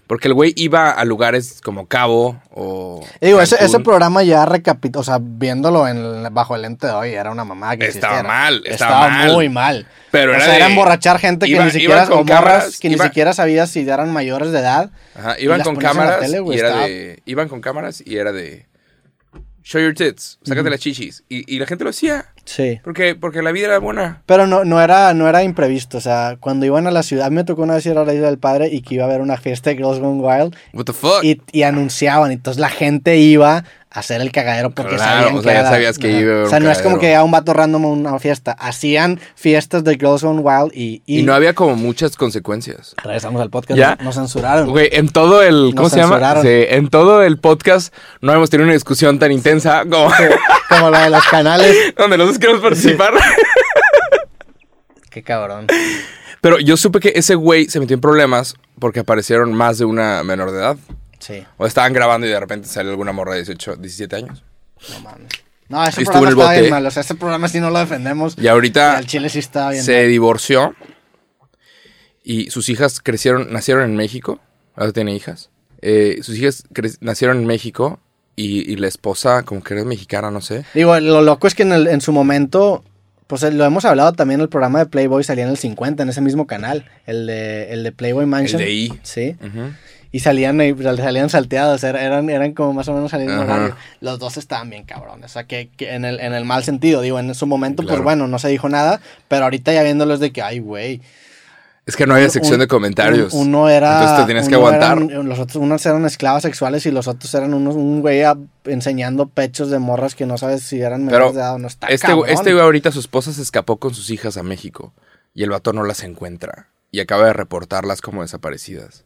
[0.08, 3.03] Porque el güey iba a lugares como Cabo o.
[3.22, 7.10] Digo, ese, ese programa ya recapituló, o sea, viéndolo en, bajo el lente de hoy,
[7.14, 8.36] era una mamá que Estaba existiera.
[8.39, 9.34] mal, estaba mal.
[9.34, 9.88] muy mal.
[10.12, 13.34] Pero o era sea, era emborrachar gente que ni siquiera, con cámaras, que ni siquiera
[13.34, 14.91] sabías si eran mayores de edad.
[15.16, 17.22] Ajá, iban con cámaras tele, güey, y era estaba- de.
[17.26, 18.68] Iban con cámaras y era de.
[19.64, 21.24] Show your tits, sácate las chichis.
[21.28, 22.26] Y, y la gente lo hacía.
[22.46, 22.80] Sí.
[22.84, 24.22] Porque, porque la vida era buena.
[24.26, 27.43] Pero no, no, era, no era imprevisto, o sea, cuando iban a la ciudad, me
[27.43, 29.38] tocó una vez ir a la isla del padre y que iba a haber una
[29.38, 31.24] fiesta de Girls Gone Wild What the fuck?
[31.24, 33.64] y, y anunciaban, entonces la gente iba
[33.96, 36.50] hacer el cagadero porque Claro, sabían o sea, que ya sabías que iba a O
[36.50, 39.93] sea, no es como que a un vato random a una fiesta, hacían fiestas de
[39.96, 41.02] Girls Gone Wild y...
[41.06, 42.93] y, no había como muchas consecuencias.
[43.04, 43.98] Regresamos al podcast, ¿Ya?
[44.02, 44.70] nos censuraron.
[44.70, 45.72] Güey, en todo el.
[45.76, 46.41] ¿Cómo Nos se llama?
[46.41, 50.10] Sí, en todo el podcast no hemos tenido una discusión tan intensa como
[50.70, 51.76] Como la de los canales.
[51.98, 53.14] donde los dos queremos participar.
[55.10, 55.68] Qué cabrón.
[56.41, 60.24] Pero yo supe que ese güey se metió en problemas porque aparecieron más de una
[60.24, 60.78] menor de edad.
[61.26, 64.44] Sí, O estaban grabando y de repente salió alguna morra de 18, 17 años.
[64.92, 65.28] no mames.
[65.68, 67.72] No, ese estuvo programa en el estaba bien mal, o sea, ese programa sí no
[67.72, 68.36] lo defendemos.
[68.38, 70.08] Y ahorita el chile sí estaba bien se mal.
[70.10, 70.76] divorció
[72.24, 74.40] y sus hijas crecieron, nacieron en México.
[74.76, 75.50] Ahora tiene hijas.
[75.82, 78.00] Eh, sus hijas cre- nacieron en México
[78.36, 80.66] y, y la esposa, como que era mexicana, no sé.
[80.74, 82.84] Digo, lo loco es que en, el- en su momento,
[83.28, 86.10] pues eh, lo hemos hablado también, el programa de Playboy salía en el 50, en
[86.10, 88.62] ese mismo canal, el de, el de Playboy Mansion.
[88.62, 89.00] El de I.
[89.04, 89.36] Sí.
[89.40, 89.72] Ujú.
[90.16, 93.76] Y salían, ahí, salían salteados, era- eran, eran como más o menos al mismo horario.
[93.99, 97.01] Los dos estaban bien cabrones, o sea, que, que en, el, en el mal sentido,
[97.01, 98.03] digo, en su momento, pues Claro.
[98.03, 101.01] bueno, no se dijo nada, pero ahorita ya viéndolos de que, ay, güey.
[101.86, 103.34] Es que no había un- sección de comentarios.
[103.34, 103.91] un- uno era.
[103.99, 104.97] Entonces te tienes que aguantar.
[104.99, 108.38] eran- los otros, unos eran esclavas sexuales y los otros eran unos, un güey a-
[108.63, 111.68] enseñando pechos de morras que no sabes si eran menores de edad o no.
[111.68, 112.30] Está este, cabrón.
[112.30, 114.93] este güey ahorita su esposa se escapó con sus hijas a México
[115.34, 119.03] y el vato no las encuentra y acaba de reportarlas como desaparecidas.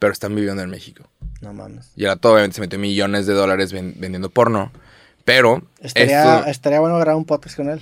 [0.00, 1.04] Pero están viviendo en México.
[1.40, 1.92] No mames.
[1.94, 4.72] Y el vato obviamente se metió millones de dólares ven- vendiendo porno.
[5.24, 7.80] Pero Estaría, esto estaría bueno grabar un podcast con él.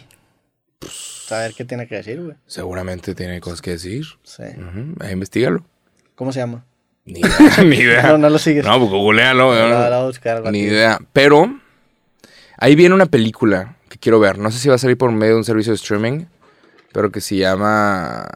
[0.90, 2.36] Saber qué tiene que decir, güey.
[2.46, 4.04] seguramente tiene cosas que decir.
[4.22, 4.42] Sí.
[4.42, 5.64] Ujú, ahí investigalo.
[6.14, 6.64] ¿Cómo se llama?
[7.04, 7.64] Ni idea.
[7.64, 8.02] ni idea.
[8.02, 8.64] No, no lo sigues.
[8.64, 9.54] No, pues googlealo.
[9.54, 10.06] No, ¿no?
[10.06, 10.98] buscar, Ni idea.
[11.12, 11.58] Pero
[12.58, 14.38] ahí viene una película que quiero ver.
[14.38, 16.24] No sé si va a salir por medio de un servicio de streaming,
[16.92, 18.28] pero que se llama...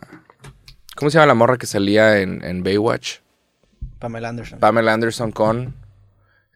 [0.94, 3.18] ¿Cómo se llama la morra que salía en, en Baywatch?
[4.02, 4.58] Pamela Anderson.
[4.58, 5.74] Pamela Anderson con...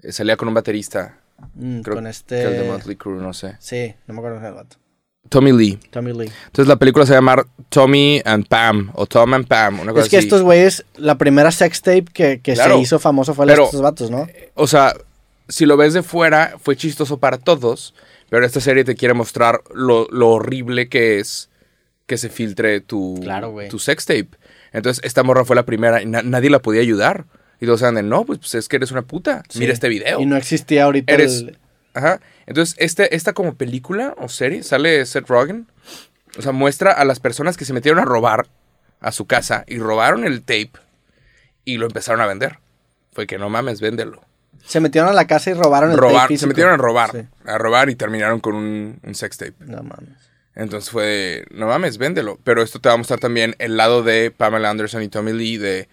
[0.02, 1.18] eh, salía con un baterista.
[1.54, 2.42] Mm, Creo con que este.
[2.42, 3.56] el de Motley Crue, no sé.
[3.60, 4.76] Sí, no me acuerdo del vato.
[5.28, 5.78] Tommy Lee.
[5.90, 6.30] Tommy Lee.
[6.46, 9.92] Entonces la película se va a llamar Tommy and Pam o Tom and Pam, una
[9.92, 10.26] cosa Es que así.
[10.26, 12.76] estos güeyes, la primera sex tape que, que Claro.
[12.76, 14.26] se hizo famoso fue la de estos vatos, ¿no?
[14.54, 14.94] O sea,
[15.48, 17.92] si lo ves de fuera, fue chistoso para todos,
[18.30, 21.50] pero esta serie te quiere mostrar lo, lo horrible que es
[22.06, 24.28] que se filtre tu, Claro, tu sex tape.
[24.76, 27.24] Entonces, esta morra fue la primera y na- nadie la podía ayudar.
[27.60, 29.42] Y todos de, no, pues, pues, es que eres una puta.
[29.48, 29.58] Sí.
[29.60, 30.20] Mira este video.
[30.20, 31.58] Y no existía ahorita Eres- el-
[31.94, 32.20] Ajá.
[32.46, 35.66] Entonces, este, esta como película o serie, sale Seth Rogen.
[36.38, 38.46] O sea, muestra a las personas que se metieron a robar
[39.00, 40.72] a su casa y robaron el tape
[41.64, 42.58] y lo empezaron a vender.
[43.12, 44.20] Fue que no mames, véndelo.
[44.62, 47.26] Se metieron a la casa y robaron el tape se metieron a robar, Sí.
[47.46, 49.54] a robar y terminaron con un, un sex tape.
[49.60, 50.18] No mames.
[50.56, 52.38] Entonces fue, de, no mames, véndelo.
[52.42, 55.58] Pero esto te va a mostrar también el lado de Pamela Anderson y Tommy Lee
[55.58, 55.88] de,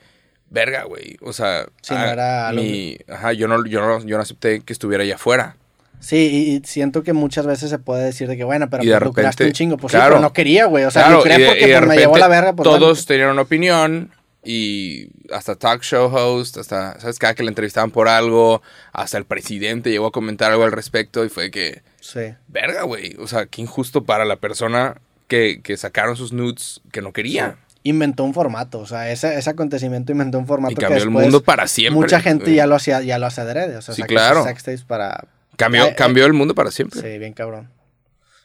[0.49, 1.17] verga, güey.
[1.21, 4.23] O sea, Sí, no ah, era algo- mi, ajá, yo no, yo no, yo no
[4.23, 5.57] acepté que estuviera allá afuera.
[5.99, 8.93] Sí, y, siento que muchas veces se puede decir de que, bueno, pero Y de
[8.93, 9.77] pues lucraste repente- un chingo.
[9.77, 10.83] Pues sí, pero no quería, güey.
[10.85, 12.53] O sea, Claro, lucré y de- porque y de pues, me llevó la verga.
[12.55, 14.11] Todos tenían una opinión
[14.45, 17.19] y hasta talk show host, hasta, ¿sabes?
[17.19, 21.23] Cada que le entrevistaban por algo, hasta el presidente llegó a comentar algo al respecto
[21.25, 22.33] y fue que, Sí.
[22.47, 23.15] verga, güey.
[23.19, 24.95] O sea, qué injusto para la persona
[25.27, 27.55] que, que sacaron sus nudes que no quería.
[27.83, 28.79] Inventó un formato.
[28.79, 31.99] O sea, ese, ese acontecimiento inventó un formato Y que cambió el mundo para siempre.
[31.99, 33.77] Mucha gente ya lo hacía, ya lo hace adrede.
[33.77, 34.45] O sea, Sí, claro.
[34.87, 35.25] para.
[35.57, 37.01] Cambió, Eh, eh, cambió el mundo para siempre.
[37.01, 37.69] Sí, bien cabrón.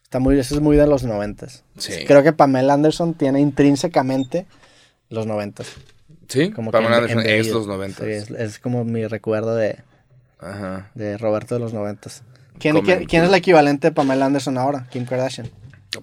[0.02, 1.64] Está muy, eso es muy de los noventas.
[1.76, 2.04] Sí.
[2.06, 4.46] Creo que Pamela Anderson tiene intrínsecamente
[5.10, 5.68] los noventas.
[6.28, 8.04] Sí, Como Pamela que Anderson es los 90.
[8.04, 9.78] Sí, es, es como mi recuerdo de,
[10.38, 10.90] Ajá.
[10.94, 12.22] de Roberto de los noventas.
[12.58, 14.86] ¿Quién, quién, quién es la equivalente de Pamela Anderson ahora?
[14.90, 15.48] Kim Kardashian.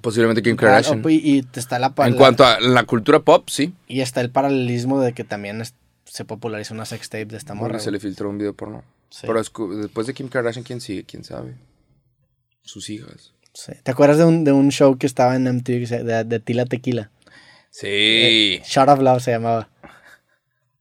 [0.02, 1.04] Posiblemente Kim Kardashian.
[1.06, 3.74] Ah, Y, y está la, en la- cuanto a la cultura pop, sí.
[3.88, 5.76] y está el paralelismo de que también es-
[6.06, 7.68] se popularizó una sex tape de esta morra.
[7.74, 8.84] Morra se le filtró un video porno.
[9.10, 9.28] Sí.
[9.28, 9.42] Pero
[9.78, 11.04] después de Kim Kardashian, ¿quién sigue?
[11.04, 11.56] ¿Quién sabe?
[12.64, 13.34] Sus hijas.
[13.54, 13.74] Sí.
[13.84, 17.12] ¿Te acuerdas de un, de un show que estaba en MTV de Tila Tequila?
[17.78, 18.62] Sí.
[18.66, 19.68] Shot of Love se llamaba.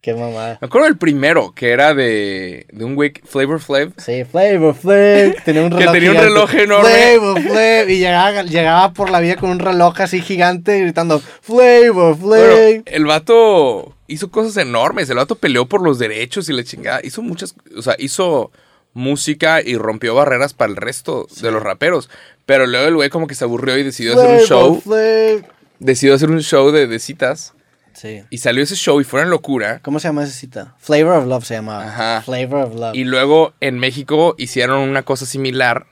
[0.00, 0.58] Qué mamada.
[0.60, 3.94] Me acuerdo del primero, que era de, de un güey, Flavor Flav.
[3.96, 5.42] Sí, Flavor Flav.
[5.44, 6.90] Tenía un Que reloj tenía un reloj enorme.
[6.90, 7.90] Flavor Flav.
[7.90, 12.28] Y llegaba, llegaba por la vida con un reloj así gigante gritando Flavor Flav.
[12.54, 15.10] Bueno, el vato hizo cosas enormes.
[15.10, 17.00] El vato peleó por los derechos y la chingada.
[17.02, 18.52] Hizo muchas, o sea, hizo
[18.92, 22.08] música y rompió barreras para el resto de los raperos.
[22.46, 24.80] Pero luego el güey como que se aburrió y decidió hacer un show.
[24.80, 25.53] Flav.
[25.84, 27.52] Decidió hacer un show de, de citas.
[27.92, 28.22] Sí.
[28.30, 29.80] Y salió ese show y fue una locura.
[29.82, 30.74] ¿Cómo se llama esa cita?
[30.78, 31.86] Flavor of Love se llamaba.
[31.86, 32.22] Ajá.
[32.22, 32.94] Flavor of Love.
[32.94, 35.86] Y luego en México hicieron una cosa similar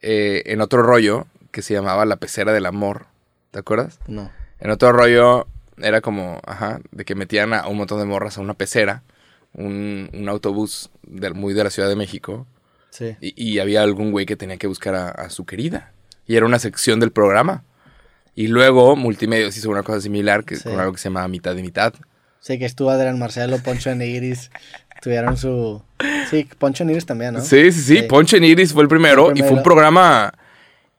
[0.00, 3.06] eh, en otro rollo que se llamaba La Pecera del Amor.
[3.50, 3.98] ¿Te acuerdas?
[4.06, 4.30] No.
[4.60, 5.46] En otro rollo
[5.78, 9.02] era como, ajá, de que metían a un montón de morras a una pecera,
[9.52, 12.46] un, un autobús del, muy de la Ciudad de México,
[12.90, 13.14] Sí.
[13.20, 15.92] y, y había algún güey que tenía que buscar a, a su querida.
[16.26, 17.62] Y era una sección del programa.
[18.36, 20.62] Y luego Multimedios hizo una cosa similar que, Sí.
[20.68, 21.92] con algo que se llamaba Mitad de Mitad.
[22.38, 24.50] Sí, que estuvo Adrián Marcelo, Poncho Nigris.
[25.02, 25.82] Tuvieron su.
[26.30, 27.40] Sí, Poncho Nigris también, ¿no?
[27.40, 28.02] Sí, sí, sí, Sí.
[28.02, 29.56] Poncho Nigris fue el primero, El y fue primero.
[29.56, 30.32] un programa...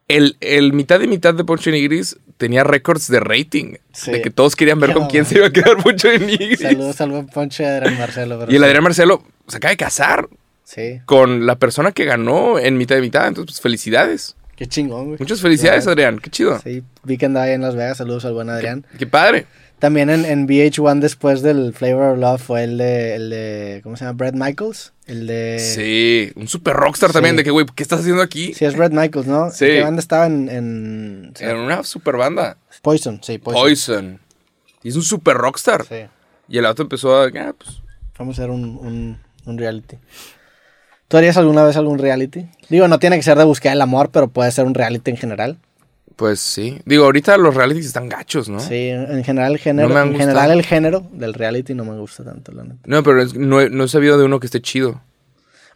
[0.09, 3.73] El, el mitad de mitad de Poncho Nigris tenía récords de rating.
[3.91, 4.11] Sí.
[4.11, 5.29] De que todos querían ver Qué con quién mamada.
[5.33, 6.59] se iba a quedar Poncho Nigris.
[6.61, 8.39] Saludos al buen Poncho y Adrián Marcelo.
[8.39, 8.63] pero Y el.
[8.63, 10.29] Adrián Marcelo se acaba de casar.
[10.63, 13.27] Sí, con la persona que ganó en mitad de mitad.
[13.27, 14.36] Entonces, pues felicidades.
[14.57, 15.17] Qué chingón, güey.
[15.19, 15.87] Muchas felicidades.
[15.87, 16.19] Adrián.
[16.19, 16.59] Qué chido.
[16.59, 17.97] Sí, vi que andaba ahí en Las Vegas.
[17.97, 18.85] Saludos al buen Adrián.
[18.99, 19.45] Qué padre.
[19.79, 23.95] También en, en VH1 después del Flavor of Love fue el de, el de ¿cómo
[23.95, 24.17] se llama?
[24.17, 24.91] Brad Michaels.
[25.05, 25.59] El de...
[25.59, 27.13] Sí, un super rockstar Sí.
[27.13, 27.35] también.
[27.35, 28.53] De que, güey, ¿qué estás haciendo aquí?
[28.55, 29.51] Sí, es Brad Michaels, ¿no?
[29.51, 29.65] Sí.
[29.67, 31.31] ¿Qué banda estaba en...?
[31.39, 32.57] En una super banda.
[32.81, 33.61] Poison, sí, Poison.
[33.61, 34.19] Poison.
[34.81, 35.85] Y es un super rockstar.
[35.85, 36.05] Sí.
[36.49, 37.25] Y el auto empezó a.
[37.27, 37.81] ah, pues,
[38.17, 39.97] Vamos a hacer un, un, un reality.
[41.07, 42.45] ¿Tú harías alguna vez algún reality?
[42.69, 45.17] Digo, no tiene que ser de búsqueda del amor, pero puede ser un reality en
[45.17, 45.57] general.
[46.17, 46.79] pues sí.
[46.85, 48.59] Digo, ahorita los realities están gachos, ¿no?
[48.59, 52.23] Sí, en general el género, No en general el género del reality no me gusta
[52.23, 52.77] tanto, la neta.
[52.85, 54.99] No, pero es- no, he- no he sabido de uno que esté chido.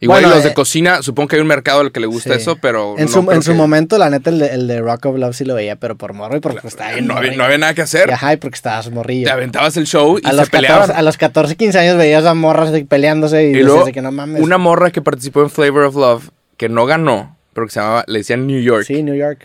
[0.02, 2.34] Igual Bueno, los de eh, cocina, supongo que hay un mercado al que le gusta
[2.34, 2.40] Sí.
[2.40, 2.96] eso, pero.
[2.98, 5.16] En no su, en su que- momento, la neta, el de, el de Rock of
[5.16, 7.56] Love sí lo veía, pero por morro y porque estaba bien no, había, no había
[7.58, 8.08] nada que hacer.
[8.08, 9.26] Y ajá, y porque estabas morrillo.
[9.26, 10.80] Te aventabas el show y A se los, peleaban.
[10.80, 14.10] 14, a los 14, 15 años veías a morras peleándose y, Y luego, que no
[14.10, 14.42] mames.
[14.42, 18.04] una morra que participó en Flavor of Love, que no ganó, pero que se llamaba,
[18.08, 19.38] le decían New York, Sí, New York.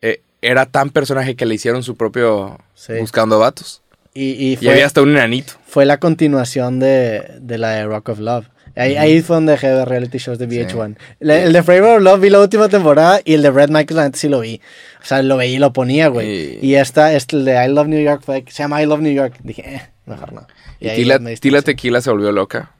[0.00, 2.94] eh, era tan personaje que le hicieron su propio Sí.
[2.98, 3.82] Buscando Vatos.
[4.14, 5.52] Y, y Y fue, había hasta un enanito.
[5.66, 8.46] fue la continuación de, de la de Rock of Love.
[8.78, 10.96] Ahí, ahí fue donde dejé de ver reality shows de VH1.
[11.20, 13.92] El, el de Flavor of Love vi la última temporada y el de Brad Michaels
[13.96, 14.60] la neta sí lo vi.
[15.02, 16.58] O sea, lo veí y lo ponía, güey.
[16.62, 19.00] Y- Y esta, este, el de I Love New York, fue, se llama I Love
[19.00, 19.34] New York.
[19.42, 20.46] Dije, eh, mejor no.
[20.80, 21.62] Y, ahí Tila, Tila.
[21.62, 22.72] Tequila se volvió loca.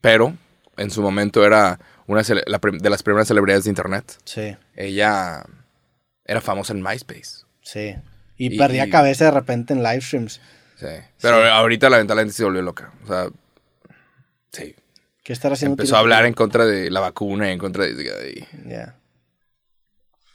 [0.00, 0.34] Pero
[0.76, 4.04] en su momento era una la de las primeras celebridades de internet.
[4.24, 5.44] Sí, Ella
[6.24, 7.44] era famosa en MySpace.
[7.62, 7.94] sí.
[8.36, 10.40] Y, Y- perdía cabeza de repente en live streams.
[10.76, 10.86] Sí.
[11.22, 12.92] Pero ahorita lamentablemente se volvió loca.
[13.04, 13.28] O sea,
[14.50, 14.74] sí.
[15.24, 18.46] ¿Qué estará haciendo Empezó a hablar en contra de la vacuna y en contra de...
[18.66, 18.94] Ya.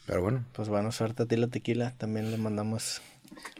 [0.07, 0.43] Pero bueno.
[0.51, 1.93] Pues bueno, suerte a Tila Tequila.
[1.97, 3.01] También le mandamos.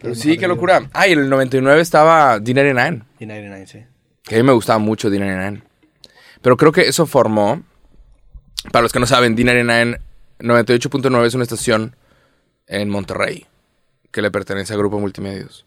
[0.01, 0.89] Pero sí, qué locura.
[0.91, 2.65] Ah, y en el 99 estaba D99.
[2.65, 3.03] vibras.
[3.19, 3.85] Y 99, sí.
[4.23, 5.61] Que a mí me gustaba mucho D99.
[6.41, 7.61] Pero creo que eso formó...
[8.72, 10.01] Para los que no saben, D99
[10.39, 11.95] 98.9 es una estación
[12.65, 13.45] en Monterrey
[14.11, 15.65] que le pertenece a Grupo Multimedios.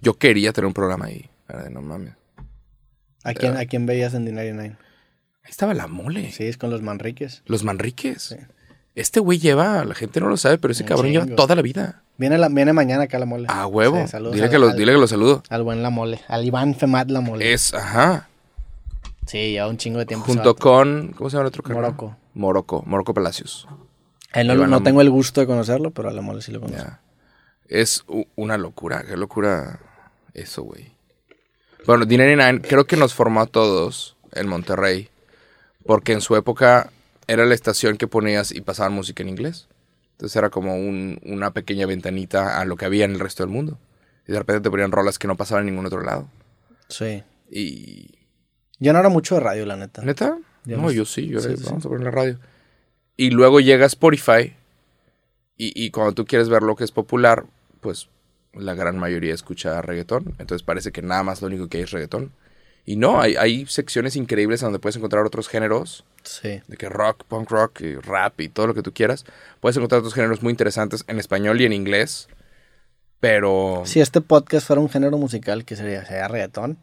[0.00, 1.30] Yo quería tener un programa ahí.
[1.70, 2.14] No mames.
[3.24, 4.76] ¿A quién, ¿A quién veías en D99?
[5.42, 6.30] Ahí estaba la mole.
[6.32, 7.42] Sí, es con los Manriques.
[7.46, 8.36] Los Manriques.
[8.94, 12.02] Este güey lleva, la gente no lo sabe, pero ese cabrón lleva toda la vida.
[12.18, 13.46] Viene, la, viene mañana acá la mole.
[13.48, 14.06] A huevo.
[14.06, 15.42] Sí, dile, al- que al- dile que lo saludo.
[15.48, 16.20] Al buen La Mole.
[16.28, 17.50] Al Iván Femat La Mole.
[17.52, 18.28] Es, ajá.
[19.26, 20.26] Sí, ya un chingo de tiempo.
[20.26, 21.12] Junto con.
[21.16, 21.82] ¿Cómo se llama el otro carnal?
[21.82, 22.16] Morocco.
[22.34, 22.82] Morocco.
[22.86, 23.66] Morocco Palacios.
[24.34, 26.90] Él no, no tengo el gusto de conocerlo, pero a La Mole sí lo conozco.
[27.68, 28.04] Es
[28.36, 29.04] una locura.
[29.08, 29.80] Qué locura
[30.34, 30.92] eso, güey.
[31.86, 35.08] Bueno, D99 creo que nos formó a todos en Monterrey.
[35.86, 36.90] Porque en su época
[37.26, 39.66] era la estación que ponías y pasaban música en inglés.
[40.12, 43.50] Entonces era como un- una pequeña ventanita a lo que había en el resto del
[43.50, 43.78] mundo.
[44.28, 46.28] Y de repente te ponían rolas que no pasaban en ningún otro lado.
[46.88, 47.22] Sí.
[47.50, 48.10] Y.
[48.78, 50.02] Yo no era mucho de radio, la neta.
[50.02, 50.36] ¿Neta?
[50.66, 51.26] No, yo sí.
[51.26, 52.38] Yo era, sí, vamos a poner la radio.
[53.16, 54.54] Y luego llega Spotify.
[55.56, 57.44] Y, y cuando tú quieres ver lo que es popular,
[57.80, 58.08] pues
[58.54, 60.34] la gran mayoría escucha reggaetón.
[60.38, 62.32] Entonces parece que nada más lo único que hay es reggaetón.
[62.86, 66.04] Y no, hay, hay secciones increíbles donde puedes encontrar otros géneros.
[66.22, 66.60] Sí.
[66.66, 69.24] De que rock, punk rock, y rap y todo lo que tú quieras.
[69.60, 72.28] Puedes encontrar otros géneros muy interesantes en español y en inglés.
[73.20, 73.82] Pero...
[73.84, 76.04] Si este podcast fuera un género musical, ¿qué sería?
[76.06, 76.78] ¿Sería reggaetón?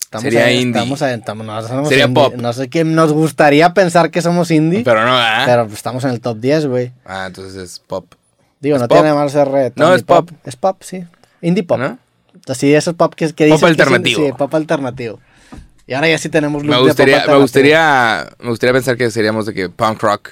[0.00, 0.80] Estamos Sería ahí- indie.
[0.82, 2.22] Estamos, estamos- no, somos Sería indie.
[2.24, 2.34] pop.
[2.36, 5.64] No sé qué, nos gustaría pensar que somos indie, pero, Pero no, ¿ah?
[5.64, 6.92] pues estamos en el top 10, güey.
[7.04, 8.06] Ah, entonces es pop.
[8.60, 8.98] Digo, Es no pop.
[8.98, 9.86] tiene más ser reggaetón.
[9.88, 10.30] No, es pop.
[10.44, 11.04] Es pop, sí.
[11.42, 11.78] Indie pop.
[11.78, 11.98] ¿No?
[12.48, 14.26] Así, esos pop que, que Pop dicen que sí- alternativo.
[14.26, 15.20] Sí, pop alternativo.
[15.86, 19.10] Y ahora ya sí tenemos Me de pop gustaría, me gustaría, me gustaría pensar que
[19.10, 20.30] seríamos de que punk rock,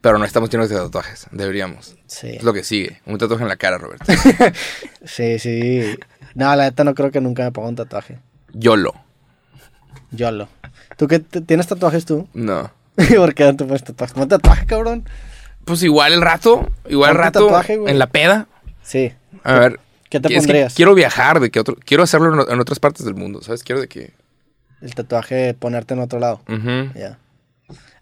[0.00, 1.26] pero no estamos llenos de tatuajes.
[1.30, 1.94] Deberíamos.
[2.06, 2.28] Sí.
[2.36, 3.00] Es lo que sigue.
[3.06, 4.04] Un tatuaje en la cara, Roberto.
[5.04, 5.98] Sí, sí.
[6.34, 8.18] No, la neta no creo que nunca me ponga un tatuaje.
[8.52, 8.94] YOLO.
[10.10, 10.48] Yolo.
[10.96, 12.28] ¿Tú qué tienes tatuajes tú?
[12.34, 12.70] No.
[13.16, 14.14] ¿Por qué no te pones tatuajes?
[14.14, 15.04] ¿Cómo tatuaje, cabrón?
[15.68, 18.48] Pues igual el rato, igual el rato tatuaje, en la peda.
[18.82, 19.12] Sí.
[19.44, 19.80] A ver.
[20.08, 20.74] ¿Qué te es que pondrías?
[20.74, 23.62] quiero viajar, de que otro, quiero hacerlo en, otras partes del mundo, ¿sabes?
[23.62, 24.14] Quiero de que...
[24.80, 26.40] El tatuaje, ponerte en otro lado.
[26.48, 26.98] Ujú.
[26.98, 27.18] Ya.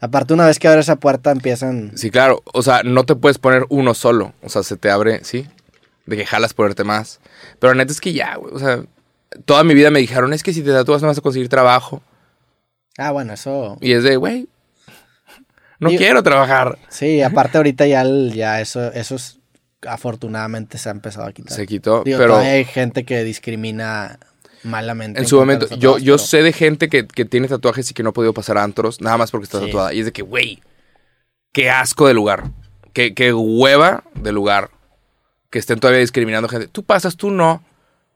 [0.00, 1.92] Aparte, una vez que abres esa puerta, empiezan.
[1.96, 2.42] Sí, claro.
[2.52, 4.34] O sea, no te puedes poner uno solo.
[4.42, 5.48] O sea, se te abre, ¿sí?
[6.04, 7.18] De que jalas ponerte más.
[7.58, 8.54] Pero la neta es que ya, güey.
[8.54, 8.84] O sea,
[9.44, 12.02] toda mi vida me dijeron, es que si te tatúas no vas a conseguir trabajo.
[12.98, 13.78] Ah, bueno, eso.
[13.80, 14.48] Y es de, güey,
[15.80, 16.78] no quiero trabajar.
[16.88, 19.38] Sí, aparte, ahorita ya, el- ya eso, eso es-
[19.86, 21.52] afortunadamente se ha empezado a quitar.
[21.52, 24.18] Se quitó, Digo, pero hay gente que discrimina
[24.62, 25.20] malamente.
[25.20, 28.12] en su momento, yo, sé de gente que, que tiene tatuajes y que no ha
[28.12, 29.66] podido pasar a antros, nada más porque está Sí.
[29.66, 29.92] tatuada.
[29.94, 30.62] Y es de que, güey,
[31.52, 32.44] qué asco de lugar.
[32.92, 34.70] Qué, qué hueva de lugar.
[35.50, 36.66] Que estén todavía discriminando gente.
[36.68, 37.62] Tú pasas, tú no.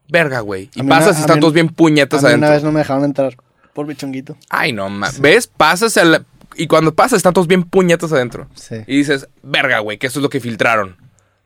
[0.09, 0.70] Verga, güey.
[0.74, 2.49] Y pasas y están todos bien A puñetas mí adentro.
[2.49, 3.37] una vez no me dejaron entrar
[3.74, 4.37] por mi chonguito.
[4.49, 5.47] Ay, no, ma- ¿Ves?
[5.47, 6.27] Pasas al-
[6.62, 8.47] y cuando pasas están todos bien puñetas adentro.
[8.55, 8.77] Sí.
[8.87, 10.97] Y dices, verga, güey, que eso es lo que filtraron.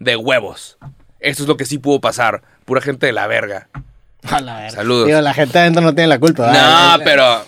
[0.00, 0.76] De huevos.
[1.20, 2.42] Eso es lo que sí pudo pasar.
[2.64, 3.68] Pura gente de la verga.
[4.24, 4.70] A la verga.
[4.70, 5.06] Saludos.
[5.06, 6.46] Digo, la gente adentro no tiene la culpa.
[6.46, 6.98] ¿verdad?
[6.98, 7.44] No, pero...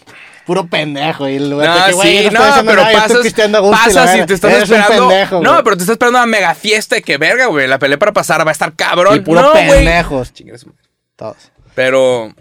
[0.46, 1.28] Puro pendejo.
[1.28, 4.26] Y el lugar No, de que, güey, sí, no, pero nada, pasas, y pasas y
[4.26, 5.08] te estás Eres esperando.
[5.08, 7.66] pendejo, no, pero te estás esperando una mega fiesta y que verga, güey.
[7.66, 9.16] La pelea para pasar va a estar cabrón.
[9.16, 10.32] Y puro no, pendejos.
[10.32, 10.82] Chingue su madre.
[11.16, 11.50] Todos.
[11.74, 12.32] Pero,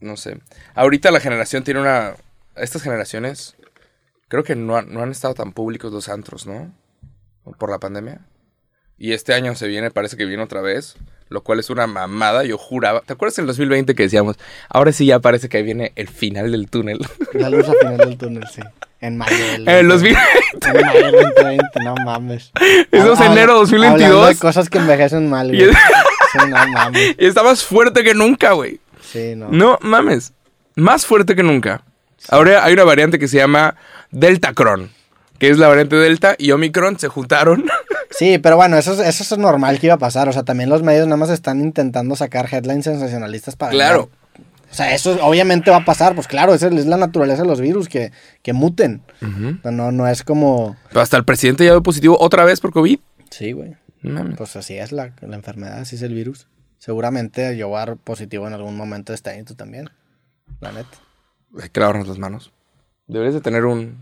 [0.00, 0.36] no sé.
[0.74, 2.12] Ahorita la generación tiene una...
[2.54, 3.55] Estas generaciones,
[4.28, 6.72] creo que no han, no han estado tan públicos los antros, ¿no?
[7.58, 8.20] Por la pandemia.
[8.98, 10.96] Y este año se viene, parece que viene otra vez,
[11.28, 12.44] lo cual es una mamada.
[12.44, 13.02] Yo juraba...
[13.02, 14.36] ¿Te acuerdas en el 2020 que decíamos,
[14.70, 16.98] ahora sí ya parece que ahí viene el final del túnel?
[17.34, 18.62] La luz al final del túnel, sí.
[19.02, 20.20] En mayo del en el 2020.
[20.64, 22.50] En mayo del 2020, no mames.
[22.90, 24.28] Eso es enero Hablando 2022.
[24.30, 25.70] de cosas que envejecen mal, Y güey.
[25.70, 25.76] es-
[26.32, 27.14] Sí, no mames.
[27.18, 28.80] Y está más fuerte que nunca, güey.
[29.02, 29.48] Sí, no.
[29.50, 30.32] No mames.
[30.74, 31.82] Más fuerte que nunca.
[32.28, 33.76] Ahora hay una variante que se llama
[34.10, 34.90] Deltacron,
[35.38, 37.64] que es la variante Delta y Omicron se juntaron.
[38.08, 40.26] Sí, pero bueno, eso, es- eso es normal que iba a pasar.
[40.28, 43.72] O sea, también los medios nada más están intentando sacar headlines sensacionalistas para...
[43.72, 44.08] claro.
[44.70, 46.14] O sea, eso obviamente va a pasar.
[46.14, 48.12] Pues claro, esa es la naturaleza de los virus, que,
[48.42, 49.02] que muten.
[49.20, 50.76] O sea, no, no es como...
[50.88, 52.98] Pero hasta el presidente ya dio positivo otra vez por COVID.
[53.30, 53.74] Sí, güey.
[54.02, 54.24] No.
[54.34, 56.46] Pues así es la, la enfermedad, así es el virus.
[56.78, 59.90] Seguramente yo voy a dar positivo en algún momento de este año, tú también.
[60.60, 60.96] La neta.
[61.62, 62.52] Hay que lavarnos las manos.
[63.06, 63.98] Deberías de tener un...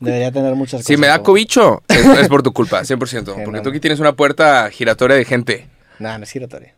[0.00, 0.86] Debería tener muchas cosas.
[0.86, 2.98] Si me da cobicho, es, es por tu culpa, 100%.
[2.98, 3.70] Porque no, tú no.
[3.70, 5.68] aquí tienes una puerta giratoria de gente.
[5.98, 6.74] Nah, no es giratoria.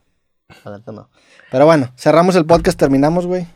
[0.64, 1.09] La neta no.
[1.51, 3.46] Pero bueno, cerramos el podcast, terminamos, güey.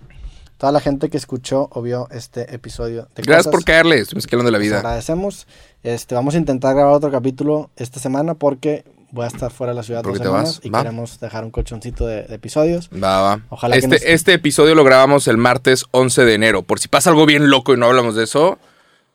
[0.56, 4.26] Toda la gente que escuchó o vio este episodio de Gracias cosas, por caerle, estuvimos
[4.26, 4.78] hablando de la les vida.
[4.78, 5.46] agradecemos.
[5.84, 9.76] Este, vamos a intentar grabar otro capítulo esta semana porque voy a estar fuera de
[9.76, 10.60] la ciudad ¿Por dos semanas vas?
[10.64, 10.82] y Va.
[10.82, 12.90] queremos dejar un colchoncito de, de episodios.
[12.92, 13.40] Va, va.
[13.48, 16.62] Ojalá que este, nos- este episodio lo grabamos el martes 11 de enero.
[16.62, 18.58] Por si pasa algo bien loco y no hablamos de eso,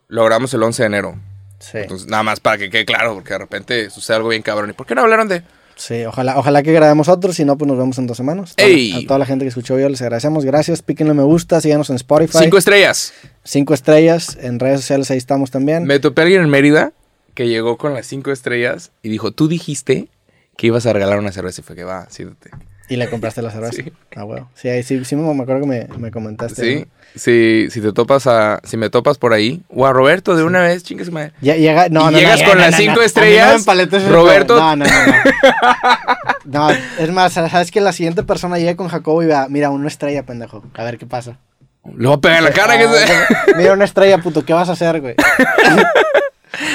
[0.08, 1.20] lo grabamos el 11 de enero.
[1.60, 1.78] Sí.
[1.78, 4.70] Entonces, nada más para que quede claro, porque de repente sucede algo bien cabrón.
[4.70, 5.42] ¿Y por qué no hablaron de...?
[5.76, 8.54] Sí, ojalá, ojalá que grabemos otro, si no, pues nos vemos en dos semanas.
[8.58, 8.92] ¡Ey!
[9.04, 11.96] A toda la gente que escuchó yo les agradecemos, gracias, píquenle me gusta, síganos en
[11.96, 12.38] Spotify.
[12.42, 13.12] Cinco estrellas.
[13.42, 15.82] Cinco estrellas, en redes sociales ahí estamos también.
[15.84, 16.92] Me topé a alguien en Mérida
[17.34, 20.08] que llegó con las cinco estrellas y dijo, tú dijiste
[20.56, 21.60] que ibas a regalar una cerveza.
[21.60, 22.50] Y fue que va, siéntate.
[22.88, 23.72] Y le compraste la cerveza.
[23.84, 23.92] Sí.
[24.16, 24.48] Ah, huevo.
[24.54, 26.62] Sí, ahí sí, sí me, acuerdo que me, me comentaste.
[26.62, 26.86] Sí, ¿no?
[27.16, 28.60] si, si te topas a...
[28.62, 31.32] Si me topas por ahí, o a Roberto de una vez, chingue su madre.
[31.40, 34.54] Ya- llega, no, Y no, llegas no, con las cinco estrellas, me Roberto.
[34.54, 34.90] No, no, no.
[36.44, 39.88] No, es más, sabes que la siguiente persona llegue con Jacobo y vea, mira, una
[39.88, 40.62] estrella, pendejo.
[40.74, 41.38] A ver qué pasa.
[41.96, 42.78] Le voy a pegar en la cara.
[42.78, 45.16] que se- Mira, una estrella, puto, ¿qué vas a hacer, güey?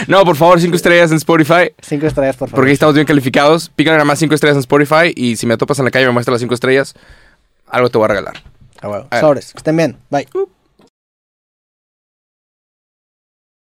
[0.08, 1.72] No, por favor, cinco estrellas en Spotify.
[1.82, 2.56] Cinco estrellas, por favor.
[2.58, 3.70] Porque ahí estamos bien calificados.
[3.70, 5.14] Pícale nada más cinco estrellas en Spotify.
[5.16, 6.96] Y si me topas en la calle y me muestras las cinco estrellas,
[7.68, 8.44] algo te voy a regalar.
[8.82, 9.20] Ah.
[9.20, 9.98] Sobres, que estén bien.
[10.10, 10.28] Bye.
[10.34, 10.59] Uh.